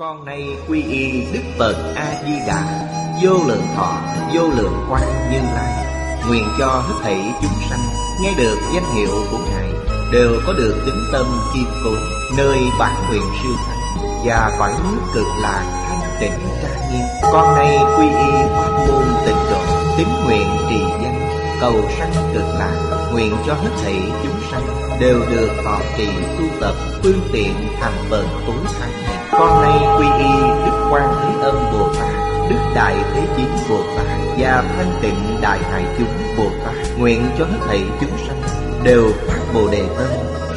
[0.00, 2.88] Con nay quy y Đức Phật A-di-đà.
[3.22, 3.98] Vô lượng thọ,
[4.34, 5.86] vô lượng quan như lai.
[6.28, 7.80] Nguyện cho hết thảy chúng sanh
[8.22, 9.68] Nghe được danh hiệu của Ngài
[10.12, 11.90] Đều có được tính tâm kiên cố
[12.36, 17.06] Nơi bản nguyện siêu thắng Và cõi nước cực lạc thanh tịnh trang nghiêm.
[17.32, 19.62] Con nay quy y pháp môn tịnh độ
[19.96, 21.20] Tín nguyện trì danh
[21.60, 23.08] Cầu sanh cực lạc.
[23.12, 26.08] Nguyện cho hết thảy chúng sanh Đều được họ trì
[26.38, 28.90] tu tập, Phương tiện thành phần tối thắng
[29.32, 32.12] con nay quy y Đức Quan Thế Âm Bồ Tát,
[32.50, 34.06] Đức Đại Thế Chí Bồ Tát
[34.38, 38.42] Và Thanh Tịnh Đại Hải Chúng Bồ Tát, Nguyện cho hết thảy chúng sanh
[38.84, 40.08] Đều phát Bồ Đề Tâm,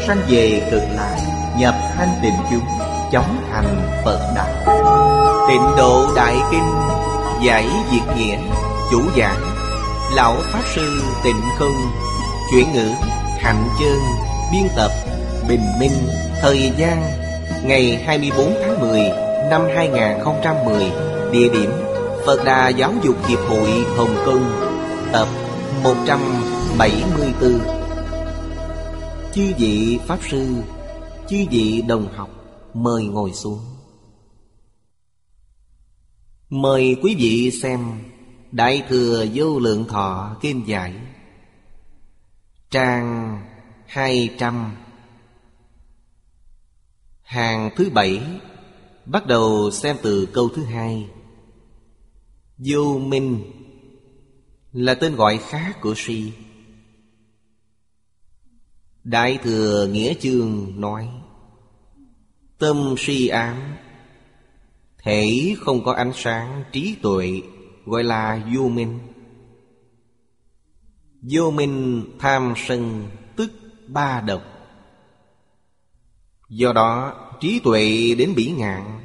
[0.08, 1.18] Sanh về cực lạc,
[1.58, 2.66] Nhập thanh tịnh chúng,
[3.12, 4.78] Chóng thành Phật Đạo
[5.48, 6.74] Tịnh Độ Đại Kinh,
[7.42, 8.38] Giải Diệt Nghĩa
[8.92, 9.42] Chủ giảng,
[10.16, 11.92] Lão Pháp Sư Tịnh Không,
[12.52, 12.90] Chuyển ngữ,
[13.40, 14.33] Hạnh chương.
[14.54, 14.92] Biên tập
[15.50, 15.92] Bình Minh
[16.42, 17.04] Thời gian,
[17.64, 19.00] Ngày 24 tháng 10
[19.50, 20.92] năm 2010
[21.32, 21.70] Địa điểm
[22.26, 24.44] Phật Đà Giáo dục Hiệp hội Hồng Kông,
[25.12, 25.28] Tập
[25.84, 27.60] 174
[29.34, 30.56] Chư vị Pháp Sư,
[31.28, 32.30] Chư vị đồng học,
[32.74, 33.60] Mời ngồi xuống.
[36.50, 37.80] Mời quý vị xem
[38.52, 40.94] Đại Thừa Vô Lượng Thọ Kim Giải,
[42.72, 43.40] Trang
[43.94, 44.76] 200
[47.22, 48.22] Hàng thứ bảy,
[49.06, 51.10] Bắt đầu xem từ câu thứ hai.
[52.58, 53.44] Vô minh
[54.72, 56.34] Là tên gọi khác của si.
[59.04, 61.10] Đại thừa Nghĩa Chương nói,
[62.58, 63.58] Tâm si ám,
[64.98, 67.42] Thể không có ánh sáng trí tuệ,
[67.86, 69.00] Gọi là vô minh.
[71.22, 73.10] Vô minh tham sân
[73.88, 74.42] ba độc
[76.50, 79.00] Do đó, trí tuệ đến bỉ ngạn.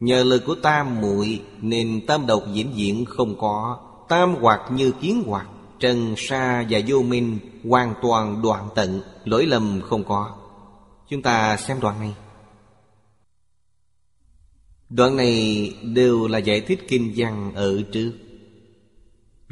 [0.00, 3.78] Nhờ lời của tam muội Nên tam độc diễn diễn không có,
[4.08, 5.46] Tam hoạt như kiến hoạt
[5.80, 7.38] Trần, sa và vô minh
[7.68, 10.36] Hoàn toàn đoạn tận, Lỗi lầm không có.
[11.08, 12.14] Chúng ta xem đoạn này.
[14.90, 18.12] Đoạn này đều là giải thích kinh văn ở trước.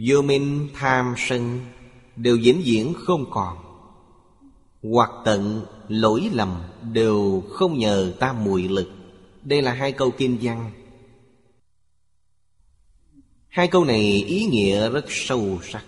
[0.09, 1.61] Vô minh, tham, sân
[2.17, 3.70] Đều diễn diễn không còn.
[4.83, 8.91] Hoặc tận lỗi lầm đều không nhờ tam mùi lực.
[9.43, 10.71] Đây là hai câu kinh văn.
[13.49, 15.85] Hai câu này ý nghĩa rất sâu sắc.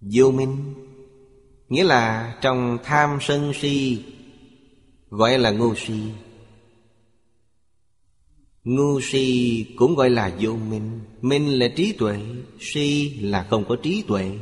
[0.00, 0.74] Vô minh,
[1.68, 4.04] nghĩa là trong tham sân si,
[5.10, 6.00] gọi là ngu si.
[8.64, 11.00] Ngu si cũng gọi là vô minh.
[11.20, 12.18] Minh là trí tuệ,
[12.60, 14.38] si là không có trí tuệ.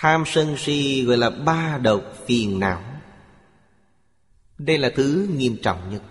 [0.00, 2.82] Tham sân si gọi là ba độc phiền não.
[4.58, 6.02] Đây là thứ nghiêm trọng nhất.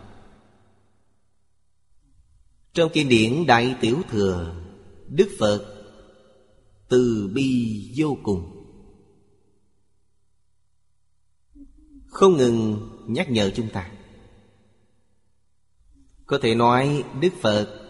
[2.73, 4.55] Trong kinh điển Đại Tiểu Thừa,
[5.07, 5.85] Đức Phật
[6.89, 8.65] từ bi vô cùng.
[12.07, 13.91] Không ngừng nhắc nhở chúng ta.
[16.25, 17.83] Có thể nói Đức Phật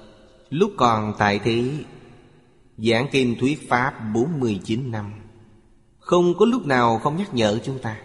[0.50, 1.85] Lúc còn tại thế,
[2.78, 5.26] Giảng kinh thuyết Pháp 49 năm
[6.07, 8.01] không có lúc nào không nhắc nhở chúng ta.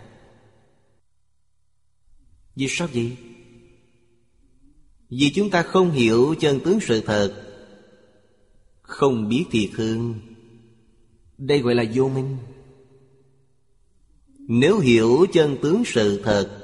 [2.56, 3.16] Vì sao vậy?
[5.08, 7.48] Vì chúng ta không hiểu chân tướng sự thật.
[8.82, 10.20] Không biết thì thương
[11.38, 12.36] Đây gọi là vô minh.
[14.38, 16.58] Nếu hiểu chân tướng sự thật,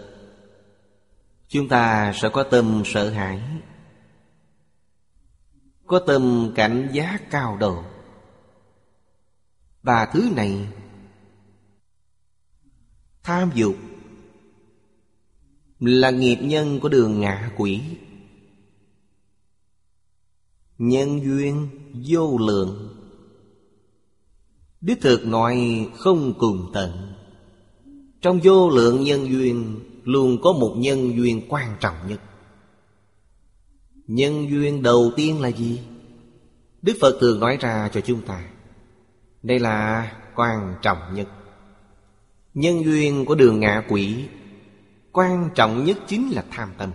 [1.48, 3.40] Chúng ta sẽ có tâm sợ hãi.
[5.86, 7.84] Có tâm cảnh giác cao độ.
[9.82, 10.66] Và thứ này
[13.28, 13.76] Tham dục
[15.80, 17.80] Là nghiệp nhân của đường ngạ quỷ.
[20.78, 21.68] Nhân duyên
[22.08, 22.94] vô lượng.
[24.80, 27.12] Đích thực nói không cùng tận.
[28.20, 32.20] Trong vô lượng nhân duyên, Luôn có một nhân duyên quan trọng nhất.
[34.06, 35.80] Nhân duyên đầu tiên là gì?
[36.82, 38.50] Đức Phật thường nói ra cho chúng ta.
[39.42, 41.28] Đây là quan trọng nhất.
[42.54, 44.24] Nhân duyên của đường ngạ quỷ,
[45.12, 46.92] Quan trọng nhất chính là tham tâm.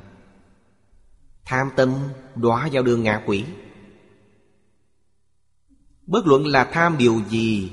[1.45, 1.93] Tham tâm
[2.35, 3.43] đọa vào đường ngạ quỷ.
[6.07, 7.69] Bất luận là tham điều gì,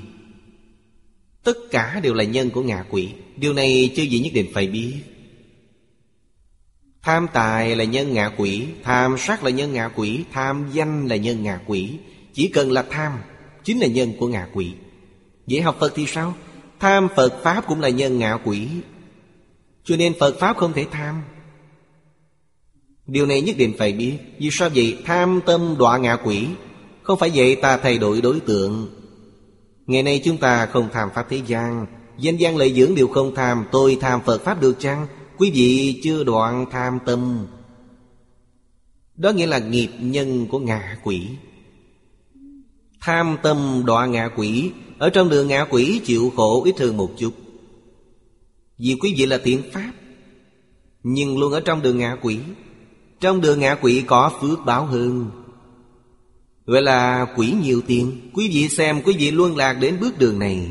[1.43, 3.09] Tất cả đều là nhân của ngạ quỷ.
[3.37, 4.93] Điều này chưa gì nhất định phải biết.
[7.01, 11.15] Tham tài là nhân ngạ quỷ, Tham sát là nhân ngạ quỷ, Tham danh là
[11.15, 11.97] nhân ngạ quỷ.
[12.33, 13.19] Chỉ cần là tham,
[13.63, 14.73] Chính là nhân của ngạ quỷ.
[15.47, 16.35] Vậy học Phật thì sao?
[16.81, 18.67] Tham Phật Pháp cũng là nhân ngạ quỷ.
[19.83, 21.21] Cho nên Phật Pháp không thể tham.
[23.07, 24.17] Điều này nhất định phải biết.
[24.39, 24.97] Vì sao vậy?
[25.05, 26.47] Tham tâm đọa ngạ quỷ.
[27.03, 28.89] Không phải vậy ta thay đổi đối tượng.
[29.87, 31.85] Ngày nay chúng ta không tham Pháp thế gian.
[32.17, 33.65] Danh gian lợi dưỡng đều không tham.
[33.71, 35.07] Tôi tham Phật Pháp được chăng?
[35.37, 37.47] Quý vị chưa đoạn tham tâm.
[39.15, 41.27] Đó nghĩa là nghiệp nhân của ngạ quỷ.
[43.01, 47.11] Tham tâm đọa ngạ quỷ ở trong đường ngạ quỷ chịu khổ ít hơn một
[47.17, 47.33] chút.
[48.77, 49.91] Vì quý vị là thiện Pháp,
[51.03, 52.39] Nhưng luôn ở trong đường ngạ quỷ.
[53.19, 55.31] Trong đường ngạ quỷ có phước báo hơn.
[56.65, 60.39] Gọi là quỷ nhiều tiền, Quý vị xem, quý vị luôn lạc đến bước đường
[60.39, 60.69] này.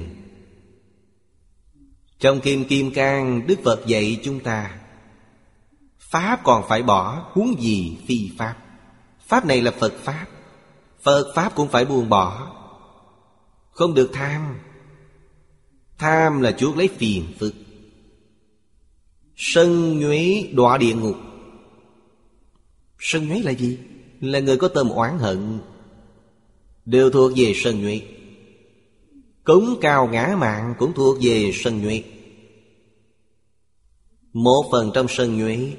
[2.21, 4.81] Trong Kim Kim Cang, Đức Phật dạy chúng ta,
[5.99, 8.57] Pháp còn phải bỏ, Huống gì phi Pháp?
[9.27, 10.27] Pháp này là Phật Pháp
[11.03, 12.57] Phật Pháp cũng phải buông bỏ.
[13.81, 14.59] Không được tham.
[15.99, 17.55] Tham là chuốc lấy phiền phức.
[19.37, 21.17] Sân nhuế đọa địa ngục.
[22.99, 23.79] Sân nhuế là gì?
[24.21, 25.59] Là người có tâm oán hận.
[26.85, 28.01] Đều thuộc về sân nhuế.
[29.45, 32.03] Cống cao ngã mạng cũng thuộc về sân nhuế.
[34.33, 35.73] Một phần trong sân nhuế,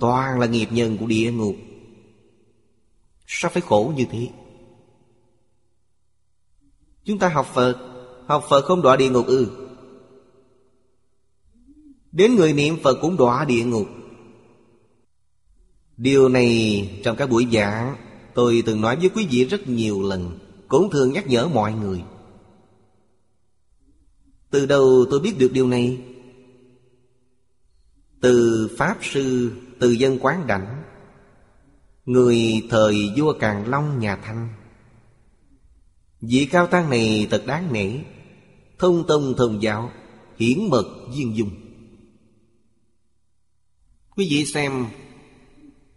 [0.00, 1.56] Toàn là nghiệp nhân của địa ngục.
[3.26, 4.28] Sao phải khổ như thế?
[7.08, 7.76] Chúng ta học Phật
[8.26, 9.46] Học Phật không đọa địa ngục ư.
[12.12, 13.86] Đến người niệm Phật cũng đọa địa ngục.
[15.96, 17.96] Điều này trong các buổi giảng,
[18.34, 20.38] Tôi từng nói với quý vị rất nhiều lần,
[20.68, 22.02] Cũng thường nhắc nhở mọi người.
[24.50, 26.00] Từ đầu tôi biết được điều này.
[28.20, 30.82] Từ Pháp Sư, Từ dân quán đảnh,
[32.04, 34.48] Người thời vua Càn Long nhà Thanh
[36.20, 37.98] Vị cao tăng này thật đáng nể.
[38.78, 39.90] Thông tông thông giáo,
[40.38, 40.84] Hiển mật
[41.16, 41.50] viên dung.
[44.16, 44.86] Quý vị xem,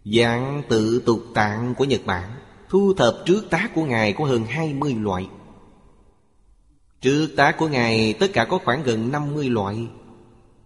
[0.04, 2.30] Dạng tự tục tạng của Nhật Bản,
[2.68, 5.28] Thu thập trước tác của Ngài có hơn 20 loại.
[7.00, 9.86] Trước tác của Ngài, tất cả có khoảng gần 50 loại.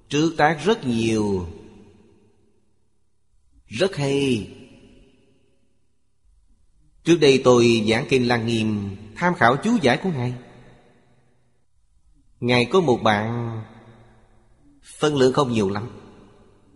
[0.09, 1.47] Trước tác rất nhiều.
[3.67, 4.56] Rất hay.
[7.07, 10.35] Trước đây tôi giảng kinh Lăng Nghiêm, Tham khảo chú giải của Ngài.
[12.41, 13.51] Ngài có một bạn
[14.99, 15.89] Phân lượng không nhiều lắm,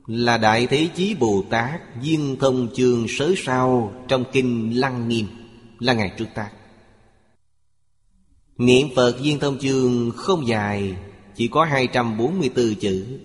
[0.06, 5.26] Là Đại Thế Chí Bồ Tát duyên thông chương sớ sao Trong kinh Lăng Nghiêm,
[5.78, 6.50] Là Ngài trước ta
[8.58, 10.96] Niệm Phật duyên thông chương không dài,
[11.36, 13.18] Chỉ có 244 chữ.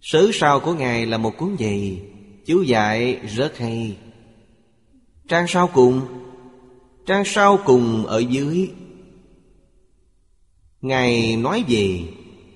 [0.00, 2.02] Sớ sao của Ngài là một cuốn dày,
[2.46, 3.96] Chú giải rất hay.
[5.28, 6.00] Trang sau cùng,
[7.06, 8.70] Trang sau cùng ở dưới.
[10.80, 12.04] Ngài nói về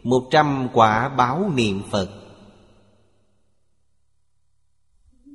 [0.03, 2.11] Một trăm quả báo niệm Phật.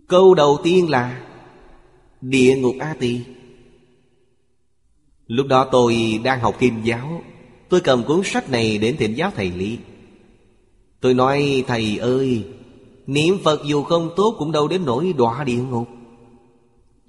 [0.08, 1.28] Câu đầu tiên là
[2.22, 3.20] Địa ngục A Tỳ.
[5.28, 7.22] Lúc đó tôi đang học kim giáo,
[7.70, 9.78] Tôi cầm cuốn sách này đến thỉnh giáo thầy Lý.
[11.02, 12.46] Tôi nói, thầy ơi,
[13.08, 15.88] Niệm Phật dù không tốt cũng đâu đến nỗi đọa địa ngục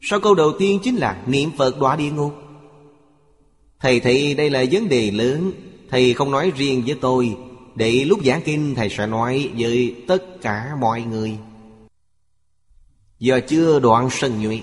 [0.01, 2.35] sau câu đầu tiên chính là niệm Phật đọa địa ngục.
[3.81, 5.53] Thầy thấy đây là vấn đề lớn,
[5.91, 7.37] Thầy không nói riêng với tôi,
[7.75, 11.37] Để lúc giảng kinh thầy sẽ nói với tất cả mọi người.
[13.19, 14.61] Giờ chưa đoạn sân nhuệ.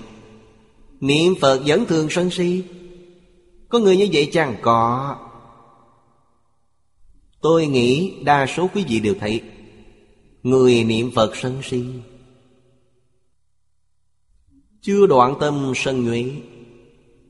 [1.00, 2.62] Niệm Phật vẫn thường sân si.
[3.68, 5.16] Có người như vậy chẳng có.
[7.40, 9.40] Tôi nghĩ đa số quý vị đều thấy,
[10.42, 11.84] Người niệm Phật sân si
[14.84, 16.32] chưa đoạn tâm sân nhuệ,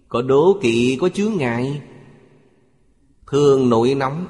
[0.09, 1.83] Có đố kỵ có chướng ngại,
[3.27, 4.27] Thường nổi nóng.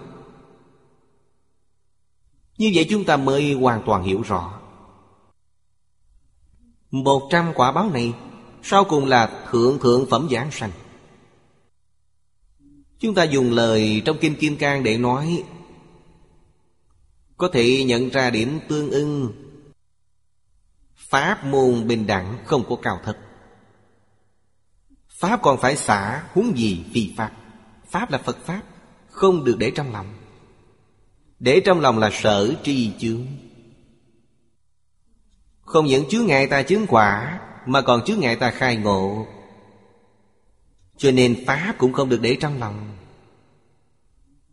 [2.59, 4.61] Như vậy chúng ta mới hoàn toàn hiểu rõ.
[6.91, 8.13] Một trăm quả báo này,
[8.63, 10.71] Sau cùng là thượng thượng phẩm giảng sanh.
[12.99, 15.45] Chúng ta dùng lời trong Kinh Kim Cang để nói,
[17.37, 19.44] Có thể nhận ra điểm tương ưng
[21.15, 23.17] Pháp môn bình đẳng không có cao thấp.
[25.09, 27.33] Pháp còn phải xả huống gì phi Pháp.
[27.91, 28.63] Pháp là Phật Pháp,
[29.11, 30.15] Không được để trong lòng.
[31.39, 33.27] Để trong lòng là sở tri chướng.
[35.61, 39.27] Không những chướng ngại ta chứng quả, Mà còn chướng ngại ta khai ngộ.
[40.97, 42.97] Cho nên Pháp cũng không được để trong lòng.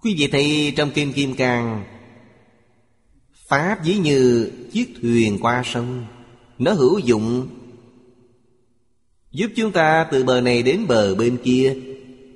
[0.02, 1.84] Quý vị thấy trong Kim Kim Cang,
[3.48, 6.06] Pháp ví như chiếc thuyền qua sông
[6.62, 7.48] nó hữu dụng.
[9.32, 11.76] Giúp chúng ta từ bờ này đến bờ bên kia.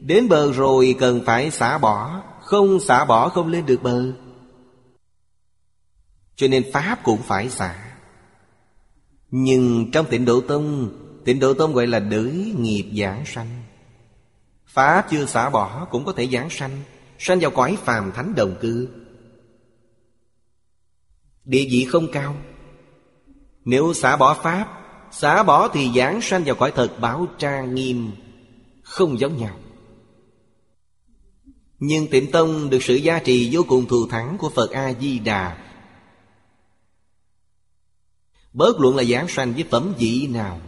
[0.01, 2.24] Đến bờ rồi cần phải xả bỏ.
[2.41, 4.12] Không xả bỏ không lên được bờ.
[6.36, 7.98] Cho nên Pháp cũng phải xả.
[9.32, 10.89] Nhưng trong tịnh độ tông,
[11.25, 13.63] Tịnh độ tông gọi là đới nghiệp giảng sanh.
[14.65, 16.82] Pháp chưa xả bỏ cũng có thể giảng sanh.
[17.20, 18.88] Sanh vào cõi phàm thánh đồng cư.
[21.46, 22.36] Địa vị không cao.
[23.65, 24.81] Nếu xả bỏ Pháp,
[25.12, 28.12] Xả bỏ thì giảng sanh vào cõi thật báo tra nghiêm,
[28.84, 29.57] Không giống nhau.
[31.79, 35.57] Nhưng tịnh tông được sự gia trì vô cùng thù thắng của Phật A-di-đà.
[38.53, 40.60] Bớt luận là giảng sanh với phẩm vị nào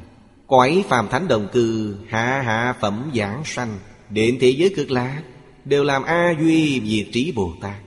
[0.48, 5.24] Cõi phàm thánh đồng cư, Hạ hạ phẩm giảng sanh, Đến thế giới cực lạc,
[5.66, 7.82] Đều làm A Duy Diệt trí Bồ Tát.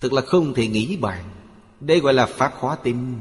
[0.00, 1.24] Thật là không thể nghĩ bàn,
[1.80, 3.20] Đây gọi là Pháp khóa tinh.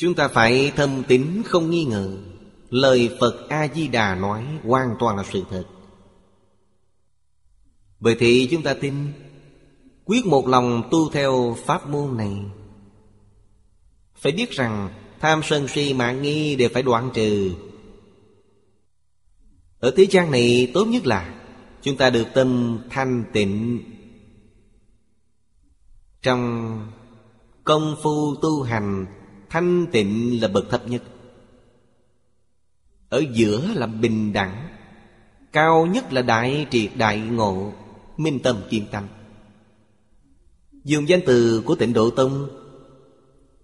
[0.00, 2.16] Chúng ta phải thâm tín không nghi ngờ.
[2.70, 5.64] Lời Phật A-di-đà nói hoàn toàn là sự thật.
[7.98, 8.94] Bởi thì chúng ta tin,
[10.04, 12.36] Quyết một lòng tu theo pháp môn này.
[14.14, 14.88] Phải biết rằng,
[15.20, 17.52] Tham sân si mạng nghi đều phải đoạn trừ.
[19.78, 21.42] Ở thế gian này, tốt nhất là
[21.82, 23.82] Chúng ta được tâm thanh tịnh.
[26.22, 26.86] Trong
[27.64, 29.06] công phu tu hành
[29.50, 31.02] Thanh tịnh là bậc thấp nhất.
[33.08, 34.68] Ở giữa là bình đẳng,
[35.52, 37.72] Cao nhất là đại triệt đại ngộ,
[38.16, 39.06] Minh tâm kiên tâm.
[40.84, 42.48] Dùng danh từ của tịnh Độ Tông,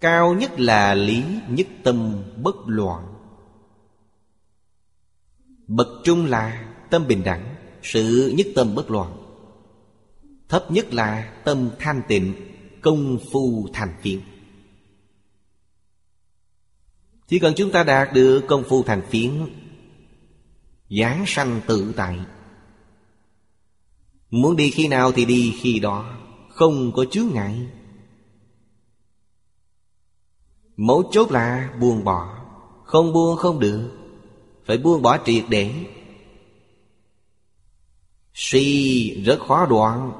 [0.01, 3.15] Cao nhất là lý nhất tâm bất loạn.
[5.67, 9.17] Bậc trung là tâm bình đẳng, Sự nhất tâm bất loạn.
[10.49, 12.35] Thấp nhất là tâm thanh tịnh,
[12.81, 14.21] Công phu thành phiền
[17.29, 19.33] chỉ cần chúng ta đạt được công phu thành phiến,
[20.91, 22.19] Giáng sanh tự tại.
[24.31, 26.19] Muốn đi khi nào thì đi khi đó,
[26.49, 27.67] Không có chướng ngại.
[30.77, 32.39] Mấu chốt là buông bỏ,
[32.85, 33.91] Không buông không được,
[34.65, 35.75] Phải buông bỏ triệt để.
[38.35, 40.13] Suy rất khó đoạn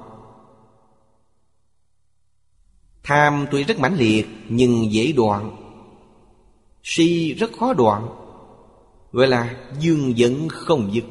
[3.03, 5.66] Tham tuy rất mãnh liệt, Nhưng dễ đoạn
[6.89, 8.09] Si rất khó đoạn.
[9.13, 11.05] Gọi là dương dẫn không dứt.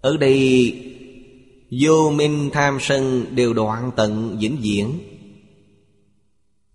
[0.00, 0.72] Ở đây,
[1.70, 4.98] Vô minh tham sân đều đoạn tận vĩnh viễn.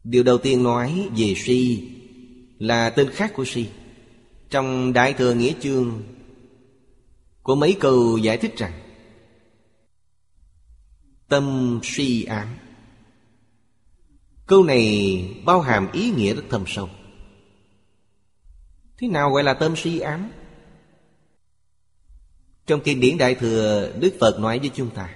[0.03, 1.89] Điều đầu tiên nói về si
[2.59, 3.65] Là tên khác của si.
[4.49, 6.03] Trong Đại Thừa Nghĩa Chương
[7.43, 8.73] của mấy câu giải thích rằng,
[11.29, 12.47] Tâm si ám.
[14.47, 16.89] Câu này bao hàm ý nghĩa rất thâm sâu.
[19.01, 20.31] Thế nào gọi là tâm si ám?
[22.65, 25.15] Trong kinh điển Đại Thừa, Đức Phật nói với chúng ta,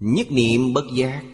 [0.00, 1.24] Nhất niệm bất giác,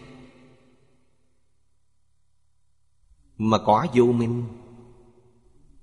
[3.37, 4.43] Mà có vô minh.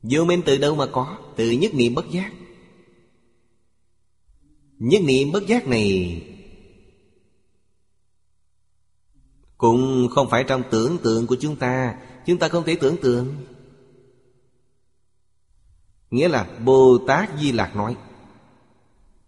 [0.03, 1.19] Vô minh từ đâu mà có?
[1.37, 2.33] Từ nhất niệm bất giác.
[4.79, 6.23] Nhất niệm bất giác này
[9.59, 11.99] Cũng không phải trong tưởng tượng của chúng ta.
[12.27, 13.35] Chúng ta không thể tưởng tượng.
[16.14, 17.97] Nghĩa là Bồ Tát Di Lạc nói,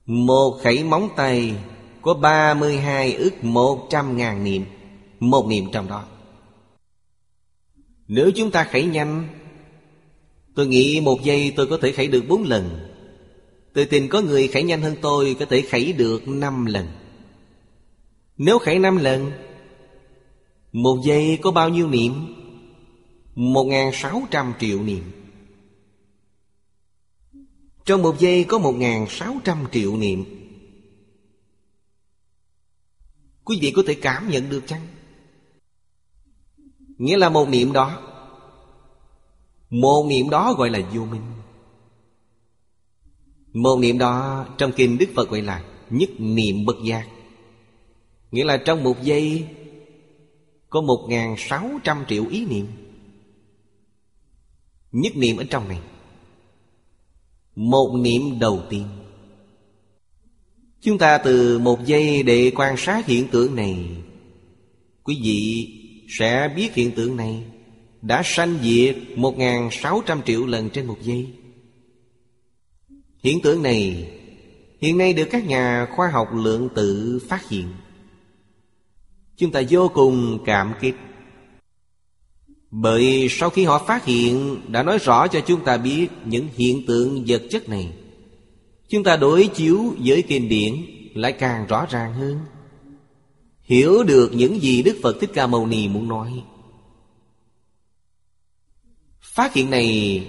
[0.06, 1.54] Một khẩy móng tay
[2.02, 4.64] Có 32 ức một trăm ngàn niệm,
[5.20, 6.04] Một niệm trong đó.
[8.08, 9.28] Nếu chúng ta khẩy nhanh,
[10.54, 12.88] Tôi nghĩ một giây tôi có thể khẩy được bốn lần.
[13.74, 16.86] Tôi tin có người khẩy nhanh hơn tôi Có thể khẩy được năm lần.
[18.36, 19.30] Nếu khẩy năm lần,
[20.72, 22.12] Một giây có bao nhiêu niệm?
[23.34, 25.25] Một ngàn sáu trăm triệu niệm
[27.86, 30.24] trong một giây có một ngàn sáu trăm triệu niệm.
[33.44, 34.86] Quý vị có thể cảm nhận được chăng?
[36.98, 38.02] Nghĩa là một niệm đó.
[39.70, 41.22] Một niệm đó gọi là vô minh.
[43.52, 47.08] Một niệm đó trong kinh Đức Phật gọi là Nhất niệm bất giác.
[48.30, 49.48] Nghĩa là trong một giây
[50.68, 52.66] Có một ngàn sáu trăm triệu ý niệm.
[54.92, 55.80] Nhất niệm ở trong này
[57.56, 58.84] một niệm đầu tiên.
[60.80, 63.86] Chúng ta từ một giây để quan sát hiện tượng này.
[65.02, 65.68] Quý vị
[66.18, 67.44] sẽ biết hiện tượng này
[68.02, 71.26] Đã sanh diệt một ngàn sáu trăm triệu lần trên một giây.
[73.22, 74.10] Hiện tượng này,
[74.80, 77.68] Hiện nay được các nhà khoa học lượng tử phát hiện.
[79.36, 80.94] Chúng ta vô cùng cảm kích
[82.70, 86.87] bởi sau khi họ phát hiện, Đã nói rõ cho chúng ta biết Những hiện
[86.87, 87.92] tượng vật chất này.
[88.88, 90.75] Chúng ta đối chiếu với kinh điển
[91.14, 92.40] lại càng rõ ràng hơn.
[93.62, 96.44] Hiểu được những gì Đức Phật Thích Ca Mâu Ni muốn nói.
[99.20, 100.26] Phát hiện này,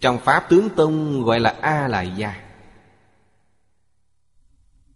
[0.00, 2.34] Trong Pháp Tướng Tông gọi là A-lại gia.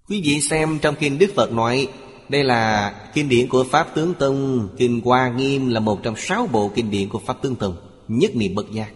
[0.08, 1.88] Quý vị xem trong Kinh Đức Phật nói
[2.28, 4.68] đây là kinh điển của Pháp Tướng Tông.
[4.78, 7.76] Kinh Hoa Nghiêm là một trong sáu bộ kinh điển của Pháp Tướng Tông,
[8.08, 8.92] Nhất niệm bất giác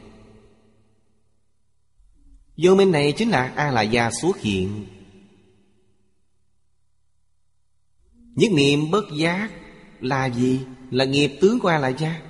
[2.56, 4.86] Vô minh này chính là a la gia xuất hiện.
[8.34, 9.50] Nhất niệm bất giác
[10.00, 10.60] là gì?
[10.90, 12.22] Là nghiệp tướng của A-lại gia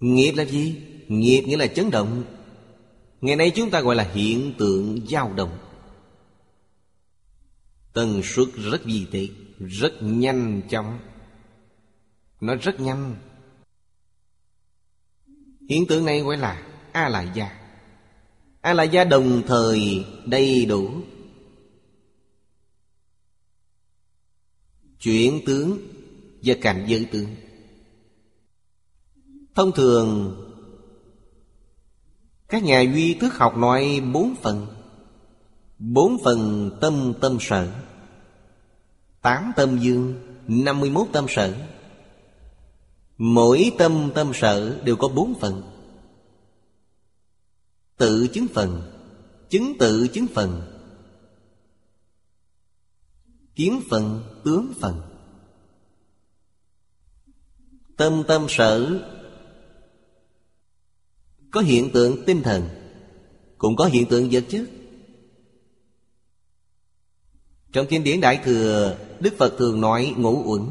[0.00, 0.76] Nghiệp là gì?
[1.08, 2.24] Nghiệp nghĩa là chấn động.
[3.20, 5.58] Ngày nay chúng ta gọi là hiện tượng dao động.
[7.92, 10.98] Tần suất rất vi tế Rất nhanh chóng.
[12.40, 13.16] Nó rất nhanh.
[15.68, 17.58] Hiện tượng này gọi là A La gia
[18.60, 20.90] A La gia đồng thời đầy đủ.
[25.00, 25.78] Chuyển tướng
[26.42, 27.34] và cảnh giới tướng.
[29.54, 30.38] Thông thường,
[32.48, 34.81] Các nhà duy thức học nói bốn phần.
[35.84, 37.72] Bốn phần tâm tâm sở.
[39.22, 40.14] Tám tâm dương,
[40.48, 41.54] năm mươi mốt tâm sở.
[43.18, 45.62] Mỗi tâm tâm sở đều có bốn phần.
[47.96, 48.82] Tự chứng phần,
[49.48, 50.62] Chứng tự chứng phần.
[53.54, 55.02] Kiến phần, tướng phần.
[57.96, 59.00] Tâm tâm sở
[61.50, 62.68] Có hiện tượng tinh thần,
[63.58, 64.62] Cũng có hiện tượng vật chất.
[67.72, 70.62] Trong kinh điển Đại Thừa, Đức Phật thường nói ngũ uẩn.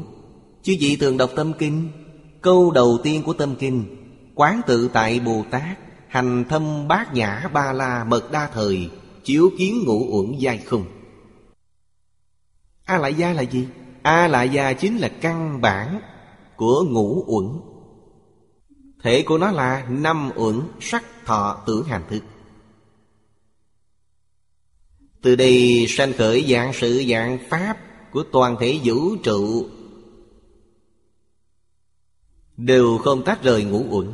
[0.62, 1.88] Chứ vị thường đọc tâm kinh,
[2.40, 3.84] Câu đầu tiên của tâm kinh,
[4.34, 5.78] Quán tự tại Bồ Tát,
[6.08, 8.90] Hành thâm bát nhã ba la mật đa thời,
[9.24, 10.84] Chiếu kiến ngũ uẩn giai không
[12.84, 13.68] A lại gia là gì?
[14.02, 16.00] A lại gia chính là căn bản
[16.56, 17.46] của ngũ uẩn.
[19.02, 22.22] Thể của nó là năm uẩn sắc thọ tưởng hành thức.
[25.22, 27.78] Từ đây sanh khởi dạng sự dạng pháp
[28.12, 29.66] Của toàn thể vũ trụ.
[32.56, 34.12] Đều không tách rời ngũ uẩn.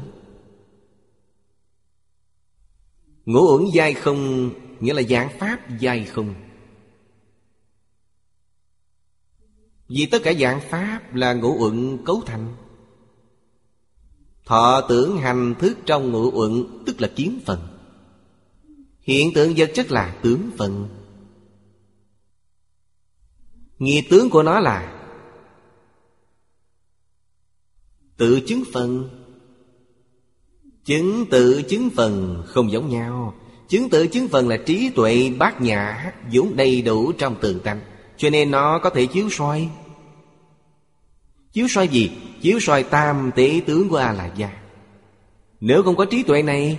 [3.26, 6.34] Ngũ uẩn giai không, Nghĩa là dạng pháp giai không.
[9.88, 12.56] Vì tất cả dạng pháp là ngũ uẩn cấu thành.
[14.44, 17.78] Thọ tưởng hành thức trong ngũ uẩn, Tức là kiến phần.
[19.00, 20.97] Hiện tượng vật chất là tướng phần.
[23.78, 24.94] Nghĩa tướng của nó là
[28.16, 29.08] Tự chứng phần.
[30.84, 33.34] Chứng tự chứng phần không giống nhau.
[33.68, 37.80] Chứng tự chứng phần là trí tuệ bát nhã vốn đầy đủ trong tường tánh,
[38.16, 39.68] cho nên nó có thể chiếu soi.
[41.52, 42.10] Chiếu soi gì?
[42.40, 44.50] Chiếu soi tam tế tướng của A-la gia
[45.60, 46.78] Nếu không có trí tuệ này,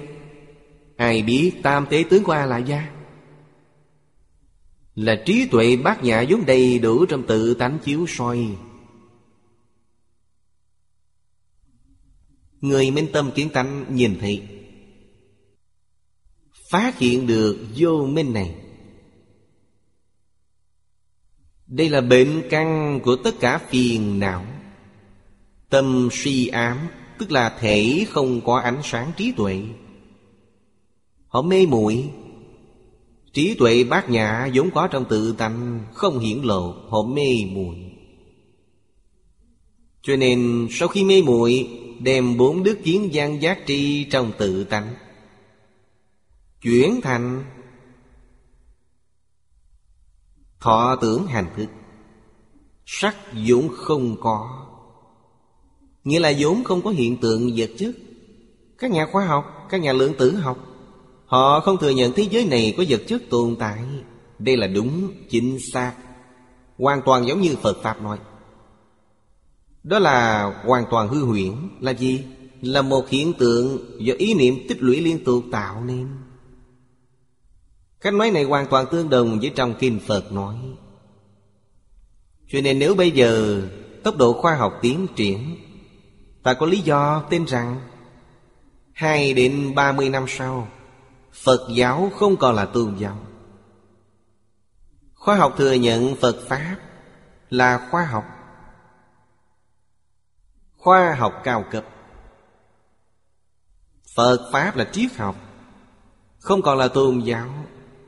[0.99, 2.89] Ai biết tam tế tướng của A-la gia
[4.99, 8.47] là trí tuệ bát nhã vốn đầy đủ trong tự tánh chiếu soi.
[12.61, 14.47] Người minh tâm kiến tánh nhìn thấy.
[16.69, 18.55] Phát hiện được vô minh này.
[21.67, 24.45] Đây là bệnh căn của tất cả phiền não.
[25.69, 26.77] Tâm suy ám,
[27.19, 29.61] Tức là thể không có ánh sáng trí tuệ.
[31.27, 32.09] Họ mê muội
[33.33, 37.75] Trí tuệ bát nhã vốn có trong tự tánh Không hiển lộ Họ mê muội.
[40.01, 44.63] Cho nên sau khi mê muội Đem bốn đức kiến gian giác tri trong tự
[44.63, 44.95] tánh
[46.61, 47.43] Chuyển thành
[50.59, 51.67] Thọ tưởng hành thức.
[52.85, 54.65] Sắc vốn không có
[56.03, 57.95] Nghĩa là vốn không có hiện tượng vật chất.
[58.77, 60.68] Các nhà khoa học, các nhà lượng tử học
[61.29, 63.79] Họ không thừa nhận thế giới này có vật chất tồn tại.
[64.39, 65.93] Đây là đúng, chính xác.
[66.77, 68.17] Hoàn toàn giống như Phật Pháp nói.
[69.83, 71.53] Đó là hoàn toàn hư huyễn.
[71.79, 72.23] Là gì?
[72.61, 76.07] Là một hiện tượng do ý niệm tích lũy liên tục tạo nên.
[78.01, 80.55] Cách nói này hoàn toàn tương đồng với trong Kinh Phật nói.
[82.47, 83.61] Cho nên nếu bây giờ
[84.03, 85.55] tốc độ khoa học tiến triển
[86.43, 87.81] Ta có lý do tin rằng
[88.93, 90.67] Hai đến ba mươi năm sau
[91.43, 93.17] Phật giáo không còn là tôn giáo.
[95.13, 96.75] Khoa học thừa nhận Phật Pháp
[97.49, 98.25] là khoa học.
[100.77, 101.85] Khoa học cao cấp.
[104.15, 105.35] Phật Pháp là triết học,
[106.39, 107.49] Không còn là tôn giáo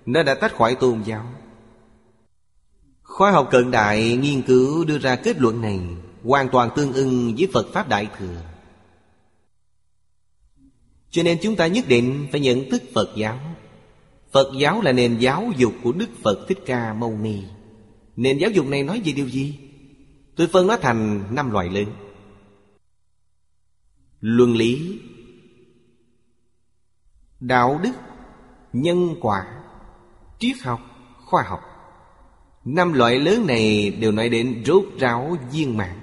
[0.06, 1.26] Nó đã tách khỏi tôn giáo.
[3.04, 5.80] Khoa học cận đại nghiên cứu đưa ra kết luận này
[6.24, 8.51] Hoàn toàn tương ưng với Phật Pháp Đại Thừa.
[11.12, 13.40] Cho nên chúng ta nhất định phải nhận thức Phật giáo.
[14.32, 17.44] Phật giáo là nền giáo dục của Đức Phật Thích Ca Mâu Ni.
[18.16, 19.60] Nền giáo dục này nói về điều gì?
[20.36, 21.86] Tôi phân nó thành năm loại lớn.
[24.20, 25.00] Luân lý,
[27.40, 27.94] Đạo đức,
[28.74, 29.64] Nhân quả,
[30.40, 30.80] Triết học,
[31.26, 31.60] Khoa học.
[32.66, 36.02] Năm loại lớn này đều nói đến rốt ráo viên mạng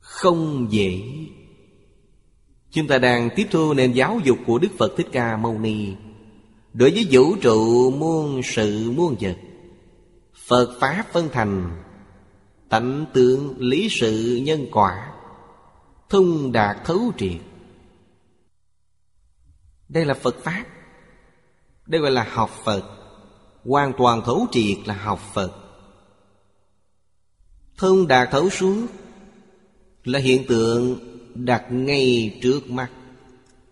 [0.00, 1.02] Không dễ
[2.72, 5.94] Chúng ta đang tiếp thu nền giáo dục của Đức Phật Thích Ca Mâu Ni.
[6.72, 9.36] Đối với vũ trụ muôn sự muôn vật,
[10.34, 11.82] Phật Pháp phân thành
[12.68, 15.12] Tánh tượng lý sự nhân quả,
[16.08, 17.40] Thông đạt thấu triệt.
[19.88, 20.64] Đây là Phật Pháp.
[21.86, 22.82] Đây gọi là học Phật.
[23.64, 25.52] Hoàn toàn thấu triệt là học Phật.
[27.76, 28.86] Thông đạt thấu suốt
[30.04, 32.90] Là hiện tượng đặt ngay trước mắt.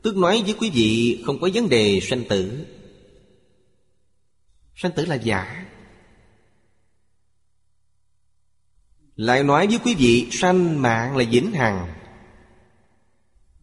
[0.03, 2.67] Tức nói với quý vị không có vấn đề sanh tử.
[4.77, 5.67] Sanh tử là giả.
[9.17, 11.95] Lại nói với quý vị, Sanh mạng là vĩnh hằng.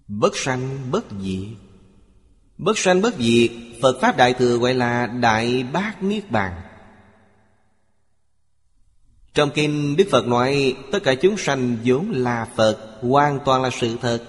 [0.08, 1.58] Bất sanh, bất diệt.
[2.58, 6.62] Bất sanh, bất diệt, Phật Pháp Đại Thừa gọi là Đại Bát Niết Bàn.
[9.34, 13.70] Trong kinh Đức Phật nói, Tất cả chúng sanh vốn là Phật Hoàn toàn là
[13.70, 14.24] sự thật.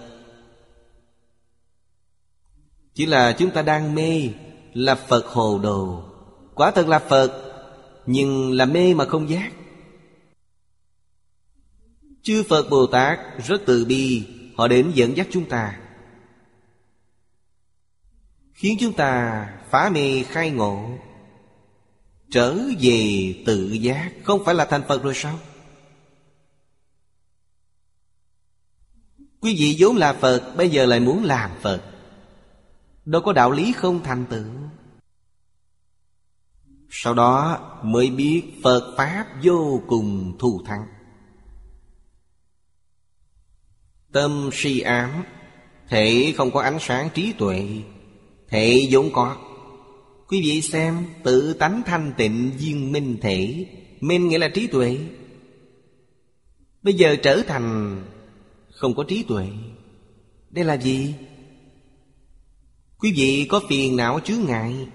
[2.94, 4.30] Chỉ là chúng ta đang mê
[4.74, 6.02] Là Phật hồ đồ.
[6.54, 7.42] Quả thật là Phật,
[8.06, 9.52] Nhưng là mê mà không giác.
[12.22, 15.80] Chư Phật Bồ Tát rất từ bi, Họ đến dẫn dắt chúng ta.
[18.52, 20.88] Khiến chúng ta phá mê khai ngộ,
[22.30, 24.10] Trở về tự giác.
[24.24, 25.38] Không phải là thành Phật rồi sao?
[29.40, 31.82] Quý vị vốn là Phật, Bây giờ lại muốn làm Phật.
[33.04, 34.44] Đâu có đạo lý không thành tựu.
[36.90, 40.86] Sau đó mới biết Phật Pháp vô cùng thù thắng.
[44.12, 45.24] Tâm si ám,
[45.88, 47.68] Thể không có ánh sáng trí tuệ,
[48.48, 49.36] Thể vốn có.
[50.28, 53.66] Quý vị xem, Tự tánh thanh tịnh viên minh thể,
[54.00, 54.98] Minh nghĩa là trí tuệ.
[56.82, 57.96] Bây giờ trở thành
[58.76, 59.46] không có trí tuệ.
[60.50, 61.14] Đây là gì?
[62.98, 64.88] Quý vị có phiền não chướng ngại.